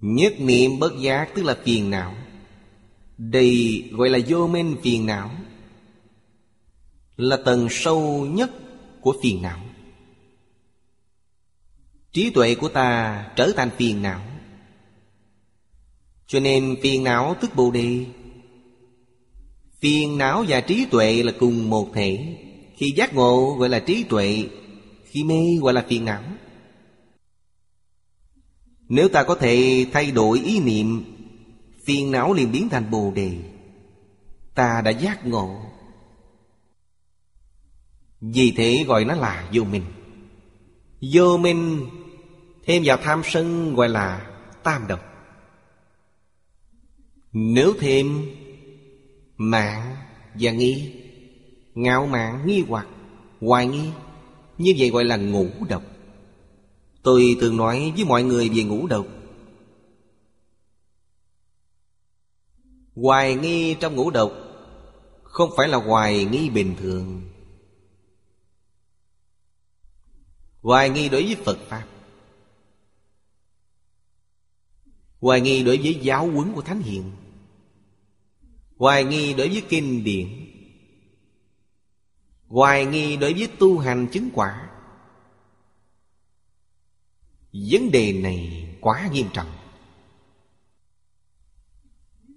[0.00, 2.14] Nhất niệm bất giác tức là phiền não.
[3.18, 5.30] Đây gọi là vô minh phiền não.
[7.16, 8.50] Là tầng sâu nhất
[9.00, 9.60] của phiền não.
[12.12, 14.20] Trí tuệ của ta trở thành phiền não.
[16.26, 18.06] Cho nên phiền não tức Bồ Đề
[19.84, 22.36] Phiền não và trí tuệ là cùng một thể.
[22.76, 24.48] Khi giác ngộ gọi là trí tuệ,
[25.04, 26.22] Khi mê gọi là phiền não.
[28.88, 31.04] Nếu ta có thể thay đổi ý niệm,
[31.84, 33.36] Phiền não liền biến thành Bồ Đề.
[34.54, 35.60] Ta đã giác ngộ.
[38.20, 39.84] Vì thế gọi nó là vô minh.
[41.12, 41.86] Vô minh,
[42.66, 44.26] Thêm vào tham sân gọi là
[44.62, 45.00] tam độc.
[47.32, 48.26] Nếu thêm
[49.36, 49.96] mạng
[50.34, 51.00] và nghi.
[51.74, 52.86] Ngạo mạn, nghi hoặc,
[53.40, 53.90] Hoài nghi.
[54.58, 55.82] Như vậy gọi là ngũ độc.
[57.02, 59.06] Tôi thường nói với mọi người về ngũ độc.
[62.94, 64.32] Hoài nghi trong ngũ độc
[65.22, 67.22] Không phải là hoài nghi bình thường.
[70.62, 71.86] Hoài nghi đối với Phật Pháp.
[75.20, 77.10] Hoài nghi đối với giáo huấn của Thánh Hiện
[78.76, 80.28] Hoài nghi đối với kinh điển
[82.48, 84.70] Hoài nghi đối với tu hành chứng quả
[87.52, 89.52] Vấn đề này quá nghiêm trọng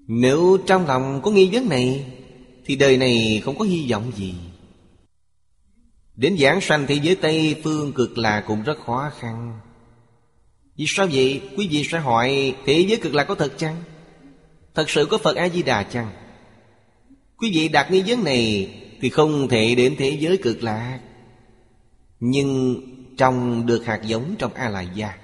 [0.07, 2.13] Nếu trong lòng có nghi vấn này,
[2.65, 4.35] Thì đời này không có hy vọng gì
[6.15, 9.59] Đến giảng sanh thế giới Tây, phương cực là cũng rất khó khăn
[10.77, 11.41] vì sao vậy?
[11.57, 13.83] Quý vị sẽ hỏi, Thế giới cực lạc có thật chăng?
[14.75, 16.26] Thật sự có Phật A-di-đà chăng?
[17.37, 20.99] Quý vị đặt nghi vấn này Thì không thể đến thế giới cực lạc.
[22.19, 22.81] Nhưng
[23.17, 25.17] trong được hạt giống trong A-la gia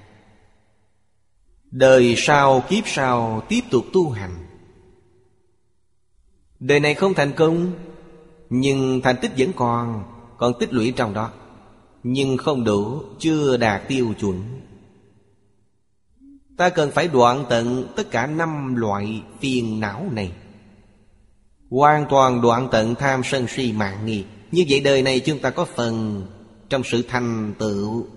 [1.72, 4.36] Đời sau kiếp sau tiếp tục tu hành.
[6.60, 7.74] Đời này không thành công,
[8.50, 10.04] Nhưng thành tích vẫn còn
[10.38, 11.32] Còn tích lũy trong đó,
[12.04, 14.44] Nhưng không đủ, Chưa đạt tiêu chuẩn.
[16.58, 20.32] Ta cần phải đoạn tận tất cả năm loại phiền não này.
[21.74, 24.26] Hoàn toàn đoạn tận tham sân si mạng nghi.
[24.52, 26.26] Như vậy đời này chúng ta có phần
[26.70, 28.08] Trong sự thành tựu.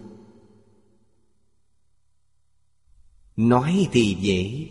[3.36, 4.68] Nói thì dễ,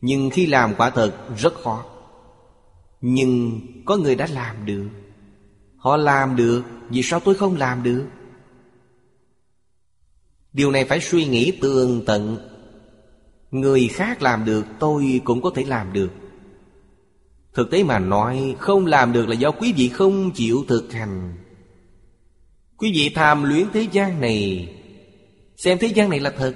[0.00, 1.84] Nhưng khi làm quả thật rất khó.
[3.00, 4.88] Nhưng có người đã làm được.
[5.76, 8.06] Họ làm được Vì sao tôi không làm được?
[10.52, 12.38] Điều này phải suy nghĩ tường tận.
[13.50, 16.10] Người khác làm được, tôi cũng có thể làm được.
[17.54, 21.34] Thực tế mà nói, Không làm được là do quý vị không chịu thực hành.
[22.76, 24.68] Quý vị tham luyến thế gian này,
[25.56, 26.54] Xem thế gian này là thật.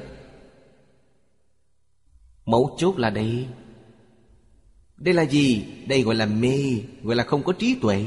[2.46, 3.46] Mẫu chốt là đây.
[4.96, 5.64] Đây là gì?
[5.86, 6.58] Đây gọi là mê,
[7.02, 8.04] Gọi là không có trí tuệ.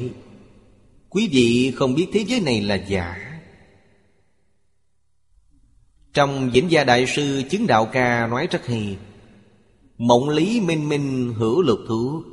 [1.10, 3.28] Quý vị không biết thế giới này là giả.
[6.13, 8.97] Trong Vĩnh Gia Đại Sư Chứng Đạo Ca nói rất hay,
[9.97, 12.23] Mộng lý minh minh hữu lục thú.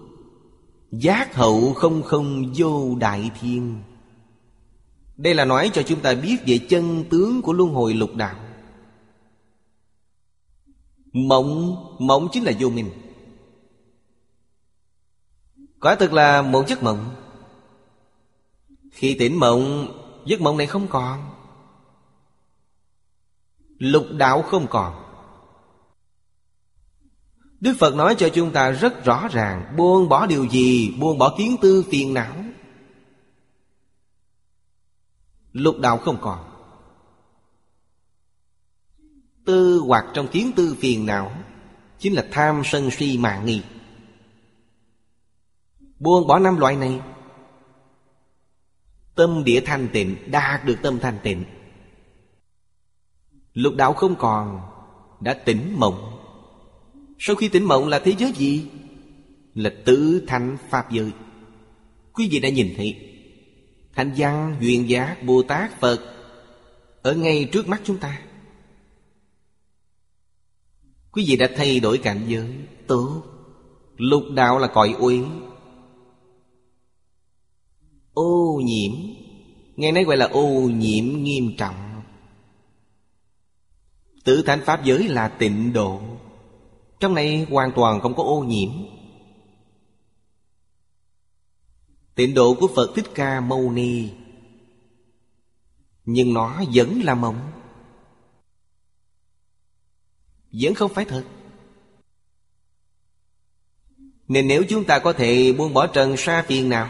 [0.98, 3.82] Giác hậu không không vô đại thiên.
[5.16, 8.36] Đây là nói cho chúng ta biết về chân tướng của luân hồi lục đạo.
[11.12, 12.90] Mộng, mộng chính là vô minh.
[15.80, 17.14] Quả thực là một giấc mộng.
[18.92, 19.88] Khi tỉnh mộng,
[20.26, 21.30] giấc mộng này không còn.
[23.78, 25.03] Lục đạo không còn.
[27.64, 31.34] Đức Phật nói cho chúng ta rất rõ ràng, Buông bỏ điều gì, Buông bỏ
[31.38, 32.34] kiến tư phiền não.
[35.52, 36.38] Lục đạo không còn.
[39.44, 41.32] Tư hoặc trong kiến tư phiền não
[41.98, 43.62] Chính là tham sân si mạng nghi.
[45.98, 47.00] Buông bỏ năm loại này.
[49.14, 51.44] Tâm địa thanh tịnh, Đạt được tâm thanh tịnh.
[53.52, 54.60] Lục đạo không còn,
[55.20, 56.13] Đã tỉnh mộng
[57.18, 58.66] sau khi tỉnh mộng là thế giới gì?
[59.54, 61.10] Là tứ thanh Pháp giới.
[62.12, 63.10] Quý vị đã nhìn thấy.
[63.94, 66.00] Thanh văn, duyên giác, Bồ Tát, Phật
[67.02, 68.22] Ở ngay trước mắt chúng ta.
[71.12, 72.54] Quý vị đã thay đổi cảnh giới.
[72.86, 73.22] Tốt.
[73.96, 75.18] Lục đạo là cõi uế.
[78.14, 78.92] Ô nhiễm.
[79.76, 82.02] Ngày nay gọi là ô nhiễm nghiêm trọng.
[84.24, 86.13] Tử thánh Pháp giới là tịnh độ
[87.00, 88.70] trong này hoàn toàn không có ô nhiễm.
[92.14, 94.10] Tịnh độ của Phật Thích Ca Mâu Ni.
[96.04, 97.50] Nhưng nó vẫn là mộng.
[100.52, 101.24] Vẫn không phải thật.
[104.28, 106.88] Nên nếu chúng ta có thể buông bỏ trần sa phiền não,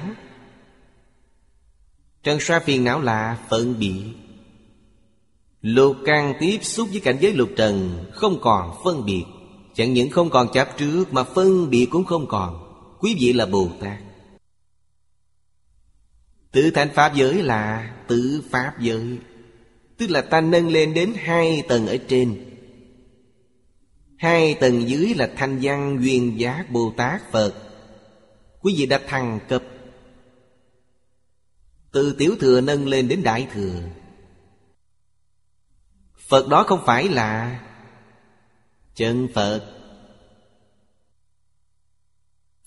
[2.22, 4.02] Trần sa phiền não là phận biệt
[5.62, 9.24] Lục càng tiếp xúc với cảnh giới lục trần, Không còn phân biệt.
[9.74, 12.60] Chẳng những không còn chấp trước Mà phân biệt cũng không còn.
[13.00, 13.98] Quý vị là Bồ Tát.
[16.52, 19.18] Tự thành Pháp giới là tự Pháp giới.
[19.98, 22.50] Tức là ta nâng lên đến hai tầng ở trên.
[24.18, 27.54] Hai tầng dưới là thanh văn duyên giác Bồ Tát Phật.
[28.60, 29.62] Quý vị đã thăng cấp.
[31.92, 33.80] Từ tiểu thừa nâng lên đến đại thừa.
[36.18, 37.60] Phật đó không phải là
[38.94, 39.64] chân Phật.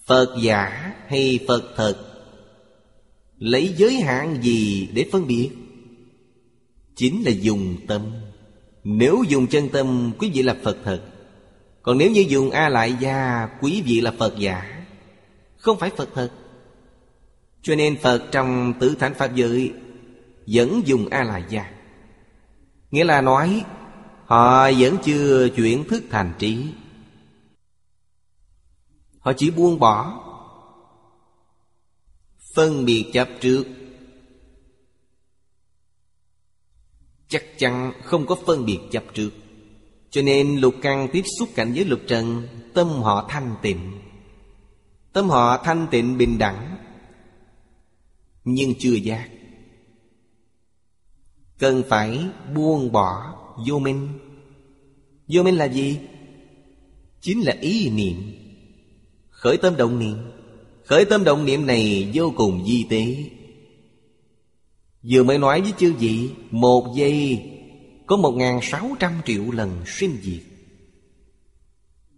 [0.06, 1.96] Phật giả hay Phật thật?
[3.38, 5.50] Lấy giới hạn gì để phân biệt?
[6.96, 8.02] Chính là dùng tâm.
[8.84, 11.02] Nếu dùng chân tâm, quý vị là Phật thật.
[11.82, 14.86] Còn nếu như dùng A Lại Gia, Quý vị là Phật giả.
[15.58, 16.32] Không phải Phật thật.
[17.62, 19.74] Cho nên Phật trong tứ thánh Pháp giới
[20.48, 21.72] Vẫn dùng A Lại Gia.
[22.92, 23.63] Nghĩa là nói
[24.28, 26.66] Họ vẫn chưa chuyển thức thành trí.
[29.20, 30.24] Họ chỉ buông bỏ,
[32.56, 33.66] Phân biệt chấp trước.
[37.28, 39.30] Chắc chắn không có phân biệt chấp trước.
[40.10, 44.02] Cho nên lục căn tiếp xúc cảnh giới lục trần, Tâm họ thanh tịnh.
[45.13, 46.78] Tâm họ thanh tịnh bình đẳng,
[48.44, 49.30] Nhưng chưa giác.
[51.60, 54.08] Cần phải buông bỏ vô minh.
[55.28, 56.00] Vô minh là gì?
[57.22, 58.15] Chính là ý niệm.
[59.30, 60.17] Khởi tâm động niệm.
[60.86, 63.15] Khởi tâm động niệm này vô cùng di tế.
[65.12, 67.43] Vừa mới nói với chư vị, Một giây
[68.08, 70.43] có một ngàn sáu trăm triệu lần sinh diệt.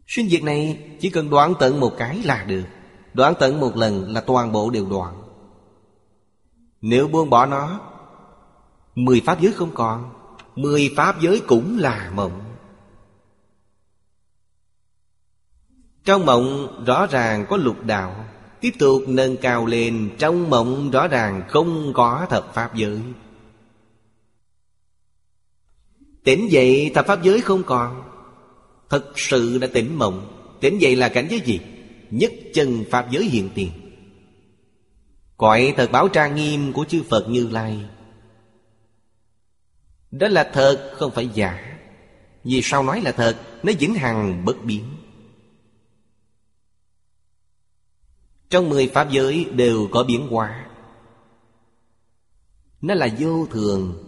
[0.07, 2.65] Sinh diệt này chỉ cần đoạn tận một cái là được.
[3.13, 5.21] Đoạn tận một lần là toàn bộ đều đoạn.
[6.81, 7.81] Nếu buông bỏ nó,
[8.95, 10.18] Mười pháp giới không còn
[10.59, 12.41] Mười pháp giới cũng là mộng.
[16.03, 18.25] Trong mộng, rõ ràng có lục đạo.
[18.61, 23.01] Tiếp tục nâng cao lên, Trong mộng rõ ràng không có thập pháp giới.
[26.23, 28.03] Tỉnh dậy thập pháp giới không còn.
[28.89, 30.47] Thật sự đã tỉnh mộng.
[30.61, 31.59] Tỉnh dậy là cảnh giới gì?
[32.11, 33.71] Nhất chân pháp giới hiện tiền.
[35.37, 37.85] Cõi thật báo trang nghiêm của chư Phật Như Lai.
[40.11, 41.77] Đó là thật, không phải giả.
[42.43, 43.37] Vì sao nói là thật?
[43.63, 44.83] Nó vĩnh hằng bất biến.
[48.49, 50.65] Trong mười pháp giới đều có biến hóa.
[52.81, 54.05] Nó là vô thường.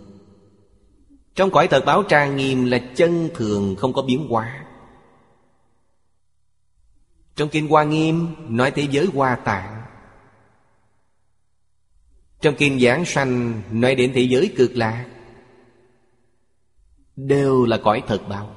[1.35, 4.65] Trong cõi thật báo trang nghiêm là chân thường, không có biến hóa.
[7.35, 9.81] Trong Kinh Hoa Nghiêm nói thế giới hoa tạng.
[12.41, 15.05] Trong Kinh Giảng Sanh nói đến thế giới cực lạc.
[17.27, 18.55] Đều là cõi thật báo.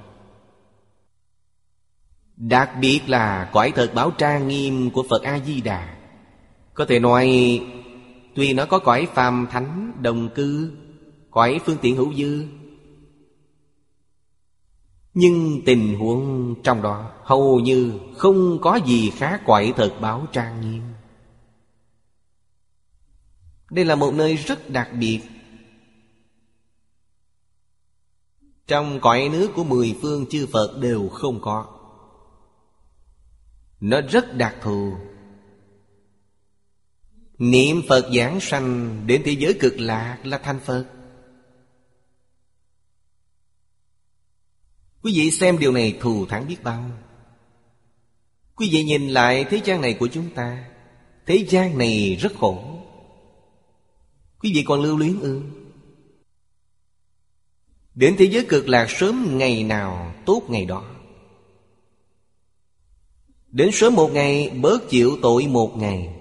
[2.36, 5.96] Đặc biệt là cõi thật báo trang nghiêm của Phật A-di-đà.
[6.74, 7.60] Có thể nói,
[8.34, 10.72] Tuy nó có cõi phàm thánh, đồng cư,
[11.30, 12.44] Cõi phương tiện hữu dư,
[15.14, 20.60] Nhưng tình huống trong đó Hầu như không có gì khác cõi thật báo trang
[20.60, 20.82] nghiêm.
[23.70, 25.20] Đây là một nơi rất đặc biệt
[28.66, 31.66] Trong cõi nước của mười phương chư Phật đều không có.
[33.80, 34.96] Nó rất đặc thù.
[37.38, 40.86] Niệm Phật giảng sanh Đến thế giới cực lạc là thành Phật.
[45.02, 46.90] Quý vị xem điều này thù thắng biết bao.
[48.54, 50.64] Quý vị nhìn lại thế gian này của chúng ta.
[51.26, 52.80] Thế gian này rất khổ.
[54.38, 55.42] Quý vị còn lưu luyến ư?
[57.94, 60.84] Đến thế giới cực lạc sớm ngày nào tốt ngày đó.
[63.48, 66.14] Đến sớm một ngày, bớt chịu tội một ngày.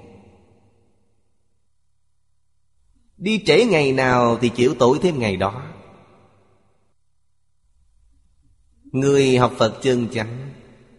[3.18, 5.64] Đi trễ ngày nào thì chịu tội thêm ngày đó.
[8.84, 10.54] Người học Phật chân chánh,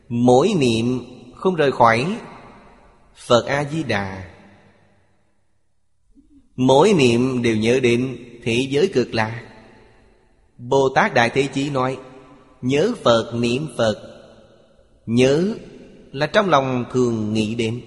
[0.08, 2.16] Mỗi niệm không rời khỏi
[3.16, 4.30] Phật A-di-đà.
[6.56, 9.53] Mỗi niệm đều nhớ đến thế giới cực lạc.
[10.58, 11.98] Bồ Tát Đại Thế Chí nói,
[12.62, 14.10] Nhớ Phật, niệm Phật.
[15.06, 15.54] Nhớ
[16.12, 17.82] là trong lòng thường nghĩ đến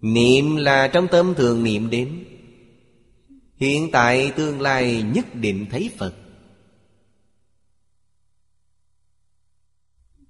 [0.00, 2.24] Niệm là trong tâm thường niệm đến
[3.56, 6.14] Hiện tại tương lai nhất định thấy Phật.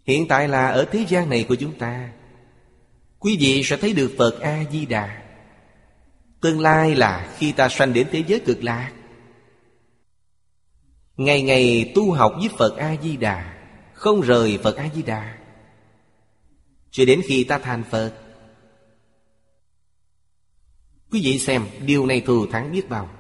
[0.04, 2.12] Hiện tại là ở thế gian này của chúng ta.
[3.18, 5.22] Quý vị sẽ thấy được Phật A-di-đà
[6.40, 8.92] Tương lai là khi ta sanh đến thế giới cực lạc.
[11.16, 13.55] Ngày ngày tu học với Phật A-di-đà,
[13.92, 15.38] không rời Phật A-di-đà.
[16.90, 18.12] Cho đến khi ta thành Phật.
[21.11, 23.11] Quý vị xem, Điều này thù thắng biết bao.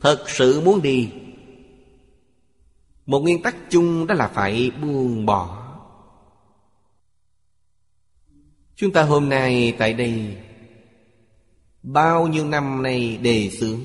[0.00, 1.12] Thật sự muốn đi.
[3.06, 5.62] Một nguyên tắc chung đó là phải buông bỏ.
[8.76, 10.36] Chúng ta hôm nay tại đây,
[11.82, 13.80] Bao nhiêu năm nay đề xướng?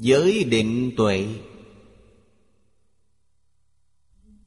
[0.00, 1.26] Giới định tuệ.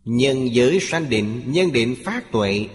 [0.05, 2.67] Nhân giới sanh định, Nhân định phát tuệ.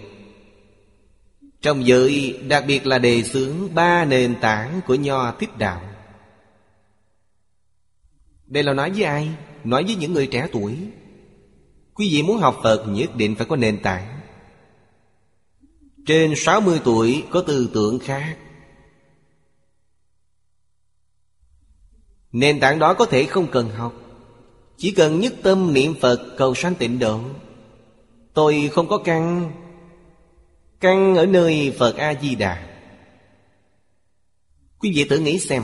[1.61, 5.81] Trong giới, đặc biệt là đề xướng Ba nền tảng của Nho Tiếp Đạo.
[8.45, 9.29] Đây là nói với ai?
[9.63, 10.77] Nói với những người trẻ tuổi.
[11.93, 14.19] Quý vị muốn học Phật nhất định phải có nền tảng.
[16.05, 18.37] Trên 60 tuổi có tư tưởng khác.
[22.31, 23.93] Nền tảng đó có thể không cần học.
[24.77, 27.19] Chỉ cần nhất tâm niệm Phật cầu sanh tịnh độ.
[28.33, 29.51] Tôi không có căn
[30.79, 32.67] Căn ở nơi Phật A-di-đà.
[34.79, 35.63] Quý vị tự nghĩ xem,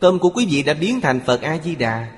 [0.00, 2.12] Tâm của quý vị đã biến thành Phật A-di-đà.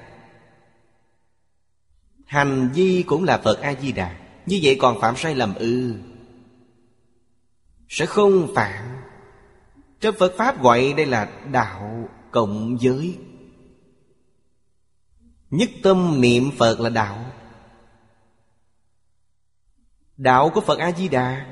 [2.25, 4.17] Hành vi cũng là Phật A-di-đà.
[4.47, 5.95] Như vậy còn phạm sai lầm ư.
[7.89, 8.85] Sẽ không phạm.
[10.01, 13.17] Trong Phật Pháp gọi đây là đạo cộng giới.
[15.53, 17.25] Nhất tâm niệm Phật là đạo.
[20.17, 21.47] Đạo của Phật A-di-đà.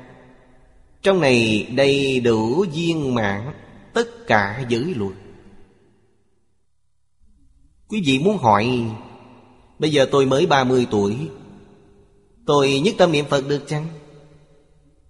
[1.01, 3.53] Trong này đầy đủ viên mãn
[3.93, 5.13] Tất cả giới luật.
[7.87, 8.91] Quý vị muốn hỏi,
[9.79, 11.15] Bây giờ tôi mới 30 tuổi,
[12.45, 13.87] Tôi nhất tâm niệm Phật được chăng?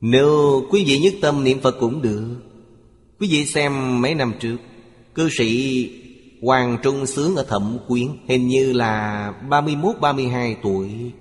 [0.02, 2.36] Nếu quý vị nhất tâm niệm Phật cũng được.
[3.20, 4.58] Quý vị xem mấy năm trước,
[5.16, 5.90] Cư sĩ
[6.42, 11.12] Hoàng Trung Sướng ở Thẩm Quyến, Hình như là 31-32 tuổi.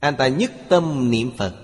[0.00, 1.54] Anh ta nhất tâm niệm Phật.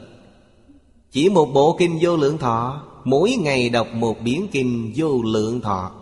[1.11, 5.61] Chỉ một bộ kinh vô lượng thọ, Mỗi ngày đọc một biến kinh vô lượng
[5.61, 5.93] thọ.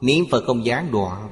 [0.00, 1.28] Niệm Phật không gián đoạn.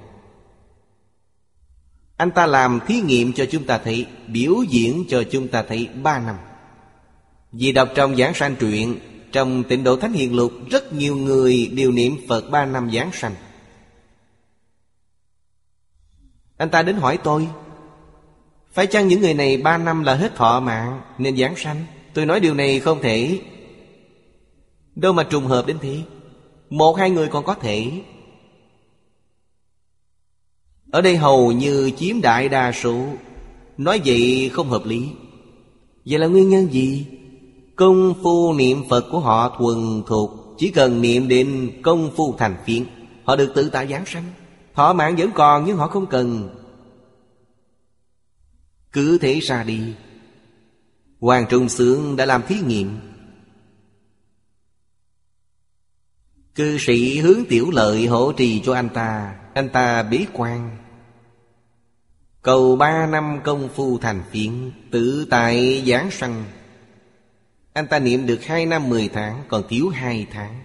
[2.16, 5.88] Anh ta làm thí nghiệm cho chúng ta thấy, Biểu diễn cho chúng ta thấy
[6.02, 6.36] ba năm.
[7.52, 8.98] Vì đọc trong giảng sanh truyện
[9.34, 13.10] trong tịnh độ Thánh Hiền Lục, Rất nhiều người đều niệm Phật ba năm giáng
[13.12, 13.34] sanh.
[16.56, 17.48] Anh ta đến hỏi tôi,
[18.72, 21.84] Phải chăng những người này ba năm là hết thọ mạng Nên giáng sanh?
[22.14, 23.40] Tôi nói, điều này không thể.
[24.94, 26.02] Đâu mà trùng hợp đến thế?
[26.70, 27.90] Một, hai người còn có thể.
[30.90, 33.06] Ở đây hầu như chiếm đại đa số.
[33.78, 35.08] Nói vậy không hợp lý.
[36.04, 37.06] Vậy là nguyên nhân gì?
[37.76, 42.56] Công phu niệm Phật của họ thuần thuộc Chỉ cần niệm đến công phu thành
[42.66, 42.84] phiến,
[43.24, 44.24] Họ được tự tại giảng sanh.
[44.74, 46.48] Thọ mạng vẫn còn nhưng họ không cần.
[48.92, 49.94] Cứ thế ra đi.
[51.20, 52.98] Hoàng Trung Sướng đã làm thí nghiệm.
[56.54, 60.76] Cư sĩ hướng tiểu lợi hỗ trì cho anh ta Anh ta bế quan.
[62.42, 66.44] Cầu ba năm công phu thành phiến, Tự tại giảng sanh.
[67.74, 70.62] Anh ta niệm được hai năm mười tháng, Còn thiếu hai tháng.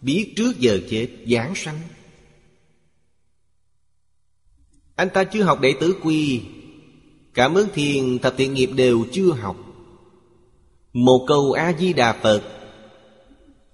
[0.00, 1.80] Biết trước giờ chết giảng sanh.
[4.96, 6.42] Anh ta chưa học đệ tử quy.
[7.34, 9.56] Cảm ứng thiền, thập thiện nghiệp đều chưa học.
[10.92, 12.42] Một câu A-di-đà Phật.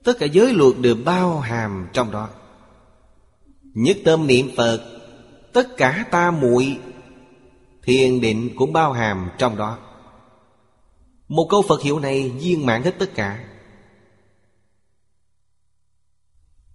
[0.04, 2.28] Tất cả giới luật đều bao hàm trong đó.
[3.62, 4.90] Nhất tâm niệm Phật,
[5.52, 6.78] Tất cả ta muội,
[7.82, 9.78] Thiền định cũng bao hàm trong đó.
[11.28, 13.44] Một câu Phật hiệu này viên mãn hết tất cả.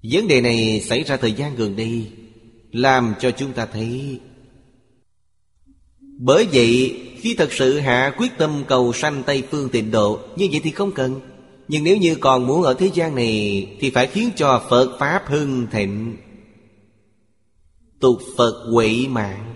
[0.04, 2.12] Vấn đề này xảy ra thời gian gần đây,
[2.72, 4.20] Làm cho chúng ta thấy.
[6.00, 10.48] Bởi vậy, khi thật sự hạ quyết tâm cầu sanh Tây Phương tịnh độ, Như
[10.52, 11.22] vậy thì không cần.
[11.68, 15.24] Nhưng nếu như còn muốn ở thế gian này, Thì phải khiến cho Phật Pháp
[15.28, 16.18] hưng thịnh.
[18.00, 19.56] Tục Phật quậy mạng.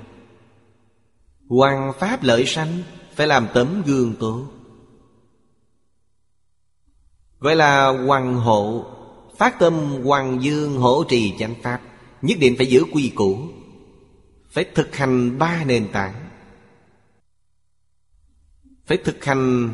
[1.47, 2.83] Hoàng Pháp lợi sanh
[3.15, 4.52] Phải làm tấm gương tốt.
[7.43, 8.85] Gọi là hoàng hộ
[9.37, 9.73] Phát tâm
[10.03, 11.81] hoàng dương hỗ trì chánh Pháp,
[12.21, 13.37] Nhất định phải giữ quy củ,
[14.49, 16.13] Phải thực hành ba nền tảng.
[18.85, 19.69] Phải thực hành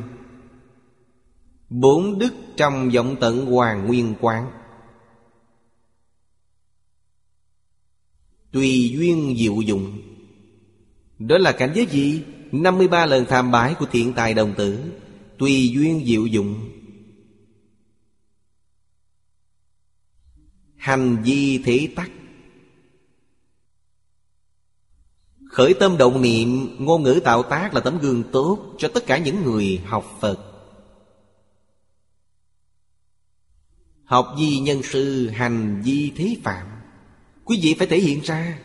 [1.69, 4.51] Bốn đức trong vọng tận hoàng nguyên quán.
[8.51, 10.01] Tùy duyên diệu dụng.
[11.19, 12.23] Đó là cảnh giới gì?
[12.51, 14.79] 53 lần tham bái của thiện tài đồng tử.
[15.37, 16.78] Tùy duyên diệu dụng.
[20.79, 22.11] Hành vi thế tắc.
[25.49, 29.17] Khởi tâm động niệm, Ngôn ngữ tạo tác là tấm gương tốt Cho tất cả
[29.17, 30.37] những người học Phật.
[34.03, 36.67] Học di nhân sư, Hành di thế phạm.
[37.45, 38.59] Quý vị phải thể hiện ra.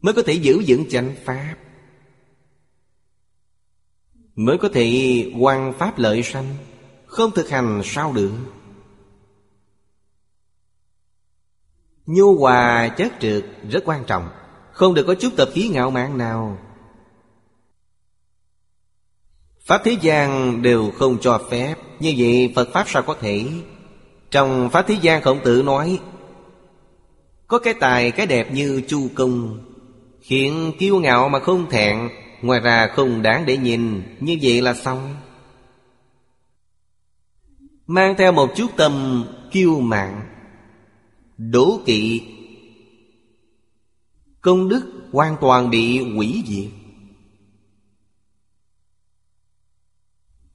[0.00, 1.56] Mới có thể giữ vững chánh pháp.
[4.34, 4.86] Mới có thể
[5.38, 6.56] quan pháp lợi sanh.
[7.14, 8.32] Không thực hành sao được.
[12.06, 14.28] Nhu hòa chất trượt rất quan trọng,
[14.72, 16.58] Không được có chút tập khí ngạo mạn nào.
[19.64, 23.46] Pháp thế gian đều không cho phép, Như vậy Phật Pháp sao có thể?
[24.30, 25.98] Trong Pháp Thế gian Khổng Tử nói,
[27.46, 29.58] Có cái tài, cái đẹp như chu công
[30.22, 32.08] Hiện kiêu ngạo mà không thẹn,
[32.42, 35.14] Ngoài ra không đáng để nhìn, Như vậy là xong.
[37.86, 40.30] Mang theo một chút tâm kiêu mạn,
[41.38, 42.22] Đố kỵ.
[44.40, 46.70] Công đức hoàn toàn bị hủy diệt.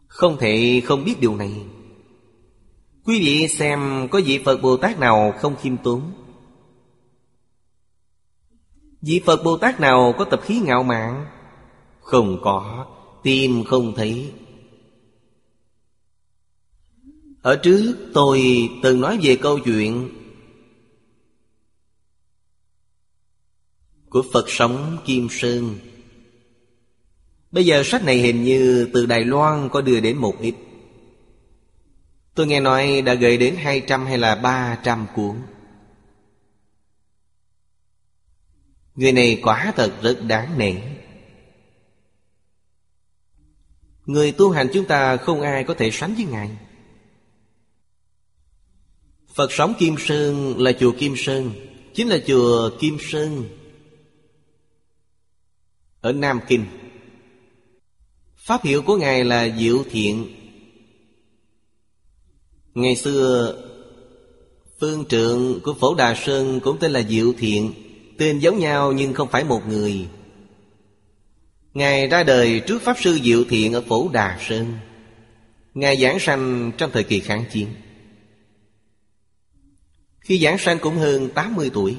[0.07, 1.65] Không thể không biết điều này.
[3.05, 6.11] Quý vị xem có vị Phật Bồ Tát nào không khiêm tốn?
[9.01, 11.25] Vị Phật Bồ Tát nào có tập khí ngạo mạn?
[11.99, 12.86] Không có,
[13.23, 14.34] Tìm không thấy.
[17.42, 20.10] Ở trước tôi từng nói về câu chuyện
[24.10, 25.76] Của Phật sống Kim Sơn.
[27.52, 30.56] Bây giờ sách này hình như từ Đài Loan có đưa đến một ít.
[32.36, 35.42] Tôi nghe nói đã gửi đến 200 hay là 300 cuốn.
[38.96, 40.74] Người này quả thật rất đáng nể.
[44.06, 46.58] Người tu hành chúng ta không ai có thể sánh với Ngài.
[49.40, 51.52] Phật sống Kim Sơn là chùa Kim Sơn,
[51.94, 53.44] Chính là chùa Kim Sơn.
[56.02, 56.66] Ở Nam Kinh,
[58.38, 60.26] Pháp hiệu của Ngài là Diệu Thiện.
[62.74, 63.56] Ngày xưa,
[64.80, 67.74] Phương trượng của Phổ Đà Sơn cũng tên là Diệu Thiện,
[68.18, 70.08] Tên giống nhau nhưng không phải một người.
[71.74, 74.74] Ngài ra đời trước Pháp Sư Diệu Thiện ở Phổ Đà Sơn.
[75.74, 77.68] Ngài giảng sanh trong thời kỳ kháng chiến.
[80.30, 81.97] Khi giảng sanh cũng hơn 80 tuổi.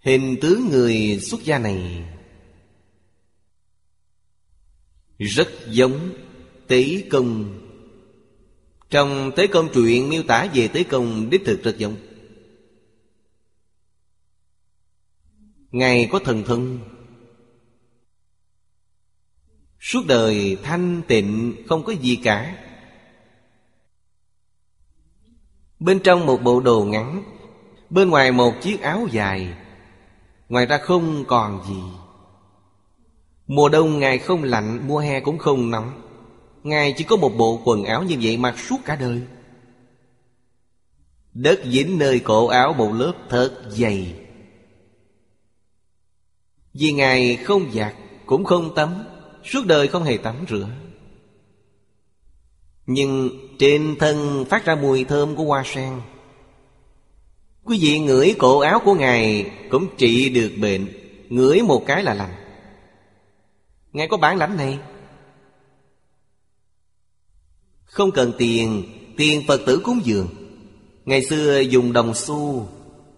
[0.00, 2.04] Hình tướng người xuất gia này
[5.18, 6.12] Rất giống
[6.66, 7.60] Tế Công.
[8.90, 11.96] Trong Tế Công truyện miêu tả về Tế Công, đích thực rất giống.
[15.70, 16.80] Ngài có thần thân
[19.80, 22.68] Suốt đời thanh tịnh, không có gì cả.
[25.84, 27.22] Bên trong một bộ đồ ngắn,
[27.90, 29.54] Bên ngoài một chiếc áo dài,
[30.48, 31.82] Ngoài ra không còn gì.
[33.46, 36.02] Mùa đông Ngài không lạnh, Mùa hè cũng không nóng.
[36.62, 39.22] Ngài chỉ có một bộ quần áo như vậy mặc suốt cả đời.
[41.34, 44.14] Đất dính nơi cổ áo một lớp thật dày.
[46.74, 47.94] Vì Ngài không giặt
[48.26, 49.04] Cũng không tắm,
[49.44, 50.68] Suốt đời không hề tắm rửa.
[52.86, 56.00] Nhưng trên thân phát ra mùi thơm của hoa sen.
[57.64, 60.88] Quý vị ngửi cổ áo của Ngài Cũng trị được bệnh,
[61.28, 62.34] Ngửi một cái là lành.
[63.92, 64.78] Ngài có bản lãnh này?
[67.84, 68.82] Không cần tiền
[69.16, 70.28] Tiền Phật tử cúng dường.
[71.04, 72.68] Ngày xưa dùng đồng xu,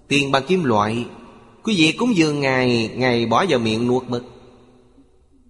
[0.09, 1.07] Tiền bằng kim loại.
[1.63, 4.25] Quý vị cúng dường Ngài Ngài bỏ vào miệng nuốt mực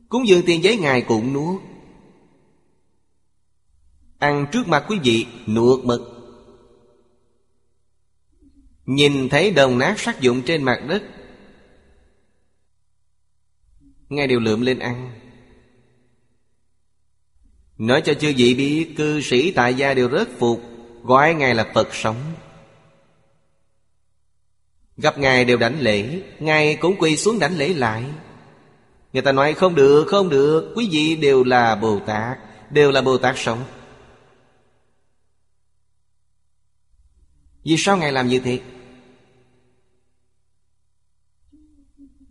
[0.09, 1.63] Cúng dường tiền giấy Ngài cũng nuốt.
[4.25, 6.01] Ăn trước mặt quý vị nuốt mực.
[8.87, 11.03] Nhìn thấy đồng nát sắc dụng trên mặt đất
[14.09, 15.11] nghe đều lượm lên ăn.
[17.79, 20.63] Nói cho chư vị biết Cư sĩ tại gia đều rất phục
[21.03, 22.17] Gọi Ngài là Phật sống.
[24.97, 28.05] Gặp Ngài đều đảnh lễ Ngài cũng quỳ xuống đảnh lễ lại.
[29.13, 32.39] Người ta nói không được, không được Quý vị đều là Bồ Tát
[32.71, 33.65] Đều là Bồ Tát sống.
[37.65, 38.61] Vì sao Ngài làm như thế?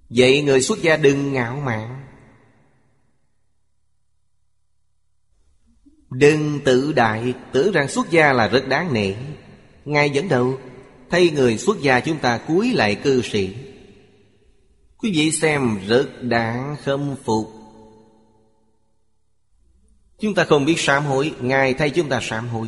[0.10, 2.06] Vậy người xuất gia đừng ngạo mạn.
[6.10, 9.14] Đừng tự đại Tưởng rằng xuất gia là rất đáng nể.
[9.86, 10.60] Ngài dẫn đầu,
[11.10, 13.56] Thay người xuất gia chúng ta cúi lại cư sĩ.
[14.98, 17.54] Quý vị xem, rất đáng khâm phục.
[20.20, 22.68] Chúng ta không biết sám hối, Ngài thay chúng ta sám hối.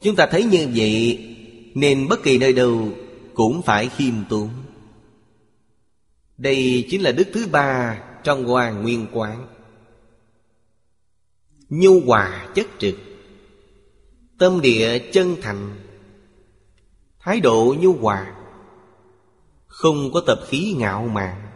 [0.00, 1.26] Chúng ta thấy như vậy,
[1.74, 2.88] Nên bất kỳ nơi đâu
[3.34, 4.50] Cũng phải khiêm tốn.
[6.38, 9.46] Đây chính là đức thứ ba Trong Hoàng Nguyên Quán.
[11.68, 12.94] Nhu hòa chất trực,
[14.38, 15.76] Tâm địa chân thành,
[17.18, 18.36] Thái độ nhu hòa,
[19.66, 21.46] không có tập khí ngạo mạn.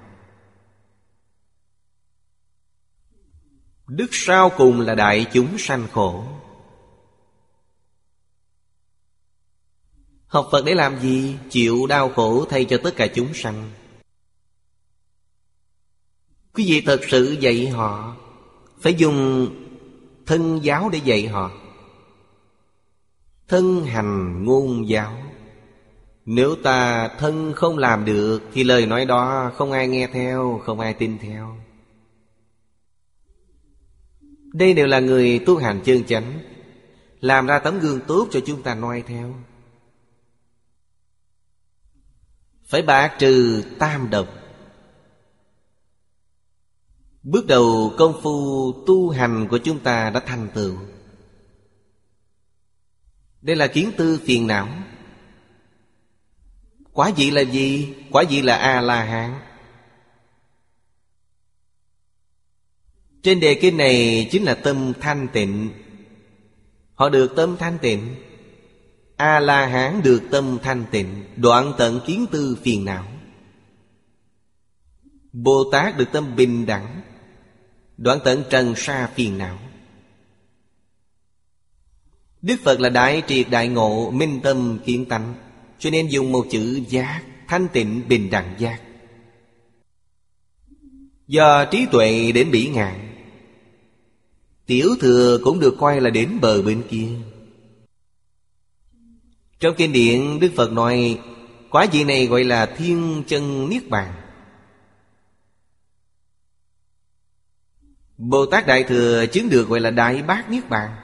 [3.89, 6.25] Đức sau cùng là đại chúng sanh khổ.
[10.35, 11.37] Học Phật để làm gì?
[11.51, 13.70] Chịu đau khổ thay cho tất cả chúng sanh.
[16.55, 18.16] Quý vị thật sự dạy họ,
[18.80, 19.49] Phải dùng
[20.26, 21.51] thân giáo để dạy họ.
[23.49, 25.22] Thân hành ngôn giáo.
[26.24, 30.80] Nếu ta thân không làm được, Thì lời nói đó không ai nghe theo, Không
[30.80, 31.57] ai tin theo.
[34.53, 36.39] Đây đều là người tu hành chân chánh,
[37.20, 39.35] Làm ra tấm gương tốt cho chúng ta noi theo.
[42.67, 44.29] Phải bạc trừ tam độc.
[47.23, 50.77] Bước đầu công phu tu hành của chúng ta đã thành tựu.
[53.43, 54.69] Đây là kiến tư phiền não.
[56.93, 57.95] Quả vị là gì?
[58.11, 59.41] Quả vị là A-la-hán.
[63.23, 65.71] Trên đề kinh này chính là tâm thanh tịnh.
[66.95, 68.15] Họ được tâm thanh tịnh.
[69.17, 73.07] A-la-hán được tâm thanh tịnh, Đoạn tận kiến tư phiền não.
[75.33, 77.01] Bồ Tát được tâm bình đẳng,
[77.97, 79.59] Đoạn tận trần sa phiền não.
[82.43, 85.35] Đức Phật là đại triệt đại ngộ Minh tâm kiến tánh,
[85.79, 88.81] cho nên dùng một chữ giác, Thanh tịnh, bình đẳng giác.
[91.29, 93.15] Do trí tuệ đến bỉ ngạn,
[94.67, 97.09] Tiểu thừa cũng được coi là đến bờ bên kia.
[99.61, 101.21] Trong kinh điển, Đức Phật nói
[101.71, 104.13] Quả vị này gọi là thiên chân Niết Bàn.
[108.17, 110.97] Bồ Tát Đại Thừa chứng được gọi là Đại Bác Niết Bàn,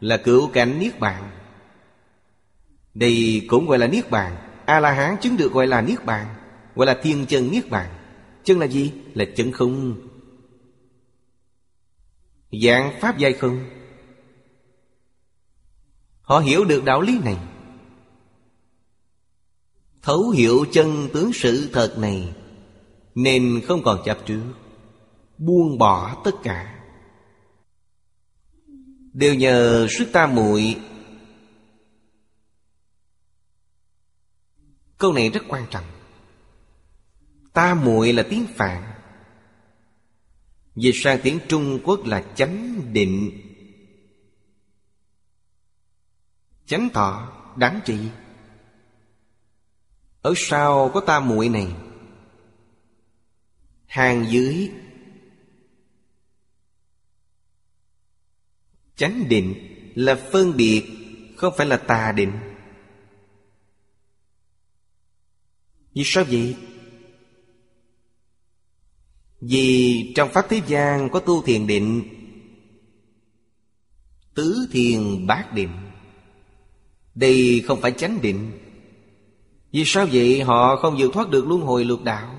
[0.00, 1.30] Là cựu cảnh Niết Bàn.
[2.94, 4.36] Đây cũng gọi là Niết Bàn.
[4.66, 6.26] A-la-hán chứng được gọi là Niết Bàn,
[6.74, 7.90] Gọi là thiên chân Niết Bàn.
[8.44, 8.92] Chân là gì?
[9.14, 9.96] Là chân không.
[12.62, 13.64] Dạng Pháp giai không?
[16.22, 17.36] Họ hiểu được đạo lý này.
[20.08, 22.34] Thấu hiểu chân tướng sự thật này,
[23.14, 24.52] Nên không còn chấp trước
[25.38, 26.84] Buông bỏ tất cả.
[29.12, 30.76] Đều nhờ sức ta muội.
[34.98, 35.84] Câu này rất quan trọng.
[37.52, 38.82] Ta muội là tiếng Phạn.
[40.76, 43.30] Dịch sang tiếng Trung Quốc là chánh định.
[46.66, 47.98] Chánh thọ, đáng trị.
[50.22, 51.68] Ở sau có ta muội này.
[53.86, 54.70] Hàng dưới.
[58.96, 59.54] Chánh định
[59.94, 60.84] là phân biệt,
[61.36, 62.32] Không phải là tà định.
[65.94, 66.56] Vì sao vậy?
[69.40, 72.14] Vì trong Pháp Thế gian có tu thiền định,
[74.34, 75.70] Tứ thiền bát định.
[77.14, 78.67] Đây không phải chánh định.
[79.72, 80.40] Vì sao vậy?
[80.42, 82.34] Họ không vượt thoát được luân hồi lục đạo.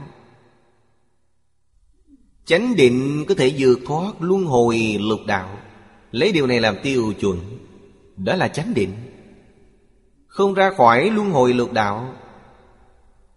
[2.46, 5.58] Chánh định có thể vượt thoát luân hồi lục đạo.
[6.12, 7.40] Lấy điều này làm tiêu chuẩn.
[8.18, 8.94] Đó là chánh định.
[10.28, 12.14] Không ra khỏi luân hồi lục đạo.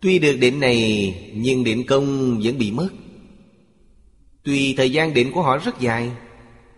[0.00, 2.88] Tuy được định này, Nhưng định công vẫn bị mất.
[4.42, 6.10] Tuy thời gian định của họ rất dài.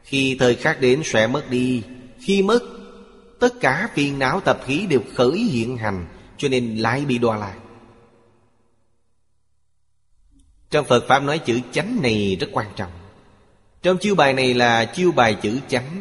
[0.03, 1.83] Khi thời khắc đến sẽ mất đi.
[2.19, 2.63] Khi mất,
[3.45, 6.07] Tất cả phiền não tập khí đều khởi hiện hành.
[6.39, 7.59] Cho nên lại bị đọa lại.
[10.71, 12.93] Trong Phật Pháp nói chữ chánh này rất quan trọng.
[13.83, 16.01] Trong chiêu bài này là chiêu bài chữ chánh.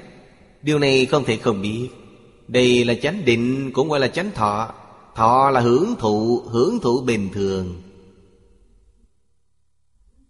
[0.62, 1.90] Điều này không thể không biết.
[2.48, 4.74] Đây là chánh định cũng gọi là chánh thọ.
[5.16, 7.82] Thọ là hưởng thụ, hưởng thụ bình thường.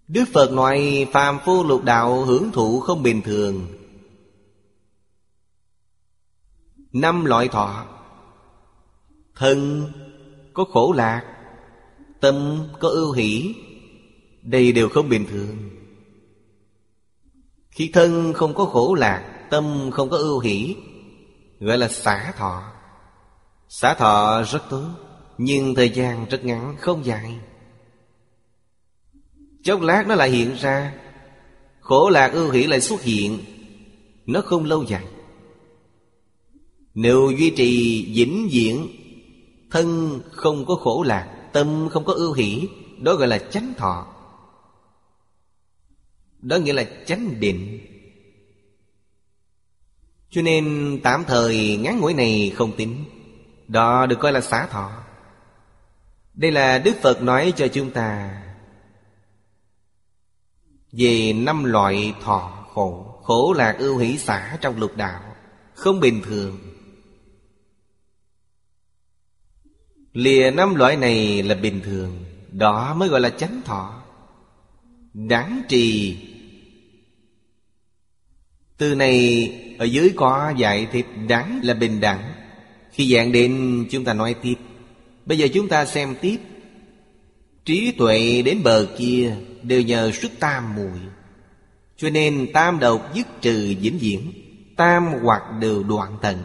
[0.08, 3.68] Đức Phật nói phàm phu lục đạo hưởng thụ không bình thường.
[6.94, 7.86] Năm loại thọ.
[9.36, 9.92] Thân
[10.54, 11.24] có khổ lạc,
[12.20, 13.56] Tâm có ưu hỷ,
[14.42, 15.70] Đây đều không bình thường.
[17.72, 20.76] Khi thân không có khổ lạc, Tâm không có ưu hỷ,
[21.60, 22.64] Gọi là xả thọ.
[23.70, 24.90] Xả thọ rất tốt,
[25.38, 27.40] Nhưng thời gian rất ngắn, không dài.
[29.64, 30.94] Chốc lát nó lại hiện ra,
[31.80, 33.40] Khổ lạc ưu hỷ lại xuất hiện,
[34.26, 35.06] Nó không lâu dài.
[36.94, 38.88] Nếu duy trì vĩnh viễn
[39.74, 42.70] Thân không có khổ lạc Tâm không có ưu hỷ,
[43.02, 44.08] Đó gọi là chánh thọ.
[46.42, 47.80] Đó nghĩa là chánh định.
[50.30, 53.06] Cho nên tạm thời ngắn ngủi này không tính.
[53.68, 54.92] Đó được coi là xả thọ.
[56.34, 58.42] Đây là Đức Phật nói cho chúng ta
[60.92, 63.20] về năm loại thọ khổ.
[63.24, 65.36] Khổ lạc ưu hỷ xả trong lục đạo,
[65.74, 66.73] Không bình thường.
[70.14, 74.02] Lìa năm loại này là bình thường, Đó mới gọi là chánh thọ.
[75.14, 76.18] Đáng trì.
[78.78, 79.50] Từ này,
[79.80, 82.34] ở dưới có dạy thì đáng là bình đẳng.
[82.92, 84.56] Khi dạng đến, chúng ta nói tiếp.
[85.26, 86.38] Bây giờ chúng ta xem tiếp.
[87.66, 91.00] Trí tuệ đến bờ kia Đều nhờ sức tam muội.
[91.98, 94.32] Cho nên tam độc dứt trừ vĩnh viễn,
[94.76, 96.38] Tam hoặc đều đoạn tận.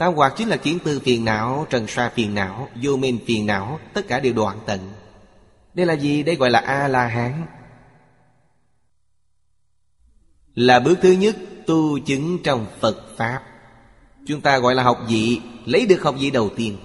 [0.00, 3.46] Tam hoặc chính là kiến tư phiền não, Trần sa phiền não, Vô minh phiền
[3.46, 4.80] não, Tất cả đều đoạn tận.
[5.74, 6.22] Đây là gì?
[6.22, 7.46] Đây gọi là A-la-hán.
[10.54, 11.36] Là bước thứ nhất,
[11.66, 13.42] Tu chứng trong Phật Pháp.
[14.26, 16.76] Chúng ta gọi là học vị, Lấy được học vị đầu tiên.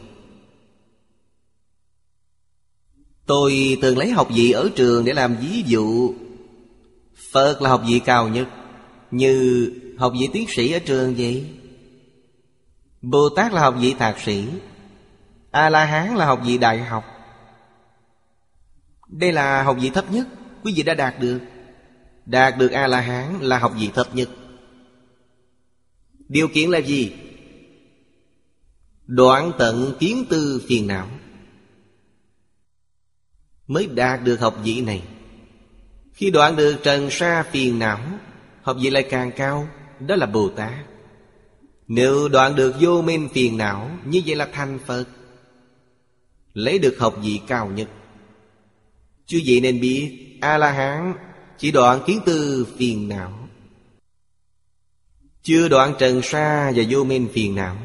[3.25, 6.13] Tôi thường lấy học vị ở trường để làm ví dụ.
[7.31, 8.47] Phật là học vị cao nhất.
[9.11, 11.45] Như học vị tiến sĩ ở trường vậy?
[13.05, 14.47] Bồ Tát là học vị thạc sĩ,
[15.51, 17.03] A-la-hán là học vị đại học.
[19.07, 20.27] Đây là học vị thấp nhất,
[20.63, 21.39] Quý vị đã đạt được.
[22.25, 24.29] Đạt được A-la-hán là học vị thấp nhất.
[26.29, 27.13] Điều kiện là gì?
[29.05, 31.07] Đoạn tận kiến tư phiền não.
[33.67, 35.03] Mới đạt được học vị này.
[36.13, 37.99] Khi đoạn được trần sa phiền não,
[38.61, 39.67] Học vị lại càng cao,
[39.99, 40.94] Đó là Bồ Tát
[41.87, 45.05] nếu đoạn được vô minh phiền não, Như vậy là thành Phật.
[46.53, 47.89] Lấy được học vị cao nhất.
[49.25, 51.13] Chứ vậy nên biết, A-la-hán
[51.57, 53.47] chỉ đoạn kiến tư phiền não.
[55.43, 57.77] Chưa đoạn trần sa và vô minh phiền não.